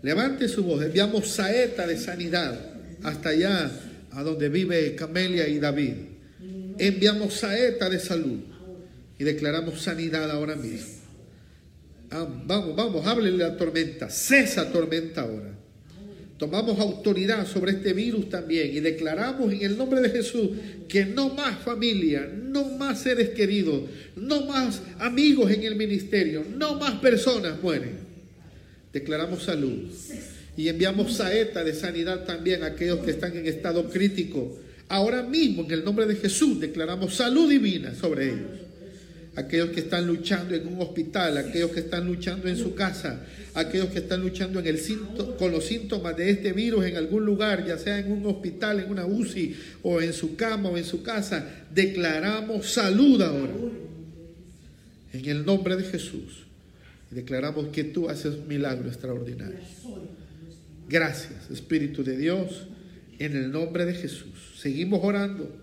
Levante 0.00 0.48
su 0.48 0.64
voz. 0.64 0.82
Enviamos 0.82 1.28
saeta 1.28 1.86
de 1.86 1.98
sanidad 1.98 2.58
hasta 3.02 3.28
allá, 3.28 3.70
a 4.12 4.22
donde 4.22 4.48
vive 4.48 4.94
Camelia 4.94 5.46
y 5.46 5.58
David. 5.58 5.92
Enviamos 6.78 7.34
saeta 7.34 7.90
de 7.90 7.98
salud 7.98 8.38
y 9.18 9.24
declaramos 9.24 9.82
sanidad 9.82 10.30
ahora 10.30 10.56
mismo. 10.56 10.95
Ah, 12.10 12.26
vamos, 12.46 12.76
vamos, 12.76 13.06
háblele 13.06 13.38
la 13.38 13.56
tormenta. 13.56 14.08
Cesa 14.08 14.70
tormenta 14.70 15.22
ahora. 15.22 15.52
Tomamos 16.38 16.78
autoridad 16.78 17.46
sobre 17.46 17.72
este 17.72 17.94
virus 17.94 18.28
también 18.28 18.74
y 18.76 18.80
declaramos 18.80 19.52
en 19.52 19.62
el 19.62 19.78
nombre 19.78 20.02
de 20.02 20.10
Jesús 20.10 20.50
que 20.86 21.06
no 21.06 21.30
más 21.30 21.58
familia, 21.60 22.30
no 22.30 22.64
más 22.64 23.00
seres 23.00 23.30
queridos, 23.30 23.84
no 24.16 24.44
más 24.44 24.82
amigos 24.98 25.50
en 25.50 25.62
el 25.62 25.76
ministerio, 25.76 26.44
no 26.54 26.78
más 26.78 26.96
personas 27.00 27.60
mueren. 27.62 27.98
Declaramos 28.92 29.44
salud 29.44 29.90
y 30.58 30.68
enviamos 30.68 31.14
saeta 31.14 31.64
de 31.64 31.74
sanidad 31.74 32.24
también 32.24 32.62
a 32.62 32.66
aquellos 32.66 32.98
que 32.98 33.12
están 33.12 33.34
en 33.34 33.46
estado 33.46 33.88
crítico. 33.88 34.58
Ahora 34.88 35.22
mismo 35.22 35.64
en 35.64 35.70
el 35.70 35.84
nombre 35.84 36.04
de 36.04 36.16
Jesús 36.16 36.60
declaramos 36.60 37.14
salud 37.14 37.48
divina 37.48 37.94
sobre 37.94 38.26
ellos 38.26 38.65
aquellos 39.36 39.68
que 39.68 39.80
están 39.80 40.06
luchando 40.06 40.54
en 40.54 40.66
un 40.66 40.80
hospital, 40.80 41.36
aquellos 41.36 41.70
que 41.70 41.80
están 41.80 42.06
luchando 42.06 42.48
en 42.48 42.56
su 42.56 42.74
casa, 42.74 43.20
aquellos 43.54 43.88
que 43.88 43.98
están 43.98 44.22
luchando 44.22 44.60
en 44.60 44.66
el 44.66 44.80
con 45.38 45.52
los 45.52 45.66
síntomas 45.66 46.16
de 46.16 46.30
este 46.30 46.52
virus 46.52 46.86
en 46.86 46.96
algún 46.96 47.24
lugar, 47.24 47.64
ya 47.66 47.78
sea 47.78 47.98
en 47.98 48.10
un 48.10 48.26
hospital, 48.26 48.80
en 48.80 48.90
una 48.90 49.06
UCI 49.06 49.54
o 49.82 50.00
en 50.00 50.12
su 50.12 50.36
cama 50.36 50.70
o 50.70 50.78
en 50.78 50.84
su 50.84 51.02
casa, 51.02 51.46
declaramos 51.72 52.66
salud 52.66 53.20
ahora. 53.20 53.52
En 55.12 55.24
el 55.24 55.44
nombre 55.44 55.76
de 55.76 55.84
Jesús. 55.84 56.44
Declaramos 57.10 57.68
que 57.68 57.84
tú 57.84 58.08
haces 58.08 58.34
un 58.34 58.48
milagro 58.48 58.88
extraordinario. 58.88 59.60
Gracias, 60.88 61.50
Espíritu 61.50 62.02
de 62.02 62.16
Dios, 62.16 62.66
en 63.18 63.36
el 63.36 63.50
nombre 63.50 63.84
de 63.84 63.94
Jesús. 63.94 64.54
Seguimos 64.58 65.00
orando 65.02 65.54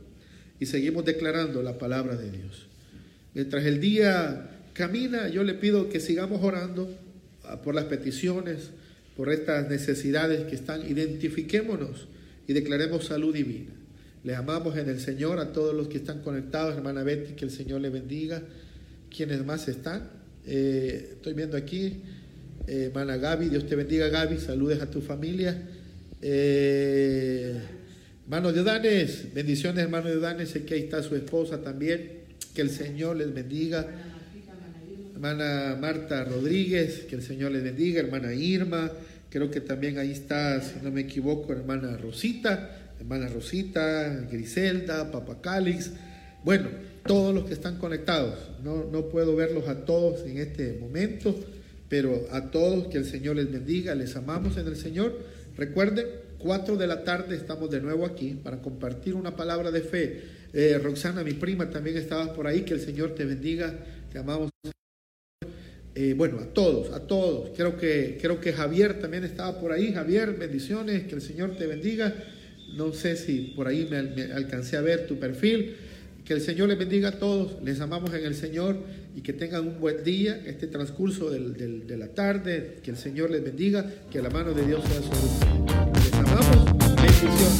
y 0.59 0.65
seguimos 0.65 1.05
declarando 1.05 1.61
la 1.61 1.77
palabra 1.77 2.15
de 2.15 2.31
Dios. 2.31 2.67
Mientras 3.33 3.65
el 3.65 3.79
día 3.79 4.49
camina, 4.73 5.27
yo 5.29 5.43
le 5.43 5.53
pido 5.53 5.89
que 5.89 5.99
sigamos 5.99 6.43
orando 6.43 6.89
ah, 7.43 7.61
por 7.61 7.75
las 7.75 7.85
peticiones, 7.85 8.71
por 9.15 9.31
estas 9.31 9.69
necesidades 9.69 10.45
que 10.45 10.55
están. 10.55 10.89
Identifiquémonos 10.89 12.07
y 12.47 12.53
declaremos 12.53 13.05
salud 13.05 13.33
divina. 13.33 13.71
Les 14.23 14.37
amamos 14.37 14.77
en 14.77 14.89
el 14.89 14.99
Señor 14.99 15.39
a 15.39 15.51
todos 15.51 15.75
los 15.75 15.87
que 15.87 15.97
están 15.97 16.21
conectados, 16.21 16.75
hermana 16.75 17.03
Betty, 17.03 17.33
que 17.33 17.45
el 17.45 17.51
Señor 17.51 17.81
le 17.81 17.89
bendiga. 17.89 18.41
Quienes 19.15 19.45
más 19.45 19.67
están, 19.67 20.09
eh, 20.45 21.09
estoy 21.13 21.33
viendo 21.33 21.55
aquí, 21.57 22.01
eh, 22.67 22.85
hermana 22.85 23.17
Gaby, 23.17 23.49
Dios 23.49 23.67
te 23.67 23.75
bendiga 23.75 24.07
Gaby, 24.07 24.37
saludes 24.37 24.81
a 24.81 24.89
tu 24.89 25.01
familia. 25.01 25.61
Eh, 26.21 27.59
hermano 28.23 28.53
de 28.53 28.63
Danes, 28.63 29.33
bendiciones 29.33 29.83
hermano 29.83 30.07
de 30.07 30.19
Danes, 30.19 30.49
sé 30.49 30.63
que 30.63 30.75
ahí 30.75 30.81
está 30.81 31.03
su 31.03 31.15
esposa 31.15 31.61
también. 31.61 32.22
Que 32.45 32.61
el 32.61 32.69
Señor 32.69 33.17
les 33.17 33.33
bendiga. 33.33 33.87
Hermana 35.13 35.77
Marta 35.79 36.23
Rodríguez, 36.25 37.05
que 37.09 37.15
el 37.15 37.21
Señor 37.21 37.51
les 37.51 37.63
bendiga. 37.63 38.01
Hermana 38.01 38.33
Irma, 38.33 38.91
creo 39.29 39.49
que 39.49 39.61
también 39.61 39.97
ahí 39.97 40.11
está, 40.11 40.61
si 40.61 40.79
no 40.83 40.91
me 40.91 41.01
equivoco, 41.01 41.53
hermana 41.53 41.95
Rosita, 41.97 42.93
hermana 42.99 43.27
Rosita, 43.27 44.27
Griselda, 44.31 45.11
Papa 45.11 45.39
Calix. 45.41 45.91
Bueno, 46.43 46.67
todos 47.05 47.33
los 47.33 47.45
que 47.45 47.53
están 47.53 47.77
conectados. 47.77 48.35
No, 48.63 48.85
no 48.91 49.09
puedo 49.09 49.35
verlos 49.35 49.67
a 49.67 49.85
todos 49.85 50.25
en 50.25 50.37
este 50.37 50.77
momento, 50.79 51.39
pero 51.89 52.27
a 52.31 52.51
todos 52.51 52.87
que 52.87 52.97
el 52.97 53.05
Señor 53.05 53.37
les 53.37 53.51
bendiga. 53.51 53.95
Les 53.95 54.15
amamos 54.15 54.57
en 54.57 54.67
el 54.67 54.75
Señor. 54.75 55.17
Recuerden, 55.55 56.05
4 56.39 56.75
de 56.75 56.87
la 56.87 57.03
tarde 57.03 57.35
estamos 57.35 57.71
de 57.71 57.79
nuevo 57.79 58.05
aquí 58.05 58.37
para 58.43 58.61
compartir 58.61 59.15
una 59.15 59.35
palabra 59.35 59.71
de 59.71 59.81
fe. 59.81 60.21
Eh, 60.53 60.79
Roxana, 60.81 61.23
mi 61.23 61.33
prima, 61.33 61.69
también 61.69 61.97
estabas 61.97 62.29
por 62.29 62.45
ahí. 62.45 62.61
Que 62.61 62.75
el 62.75 62.79
Señor 62.79 63.15
te 63.15 63.25
bendiga. 63.25 63.73
Te 64.11 64.19
amamos. 64.19 64.51
Eh, 65.95 66.13
bueno, 66.15 66.39
a 66.39 66.45
todos, 66.45 66.91
a 66.93 67.07
todos. 67.07 67.49
Creo 67.55 67.77
que, 67.77 68.17
creo 68.21 68.39
que 68.39 68.53
Javier 68.53 68.99
también 68.99 69.23
estaba 69.23 69.59
por 69.59 69.71
ahí. 69.71 69.91
Javier, 69.91 70.33
bendiciones. 70.33 71.03
Que 71.03 71.15
el 71.15 71.21
Señor 71.21 71.57
te 71.57 71.65
bendiga. 71.65 72.13
No 72.77 72.93
sé 72.93 73.15
si 73.15 73.53
por 73.55 73.67
ahí 73.67 73.87
me, 73.89 73.97
alcancé 74.31 74.77
a 74.77 74.81
ver 74.81 75.07
tu 75.07 75.17
perfil. 75.17 75.75
Que 76.23 76.33
el 76.33 76.41
Señor 76.41 76.69
les 76.69 76.77
bendiga 76.77 77.09
a 77.09 77.19
todos. 77.19 77.61
Les 77.63 77.81
amamos 77.81 78.13
en 78.13 78.23
el 78.23 78.35
Señor 78.35 78.77
y 79.15 79.21
que 79.21 79.33
tengan 79.33 79.67
un 79.67 79.79
buen 79.79 80.03
día, 80.03 80.41
este 80.45 80.67
transcurso 80.67 81.29
de 81.31 81.97
la 81.97 82.07
tarde. 82.09 82.77
Que 82.83 82.91
el 82.91 82.97
Señor 82.97 83.31
les 83.31 83.43
bendiga. 83.43 83.85
Que 84.11 84.21
la 84.21 84.29
mano 84.29 84.53
de 84.53 84.65
Dios 84.67 84.83
sea 84.85 85.01
sobre 85.01 85.17
ustedes. 85.17 86.03
Les 86.05 86.13
amamos. 86.13 86.65
Bendiciones. 86.95 87.52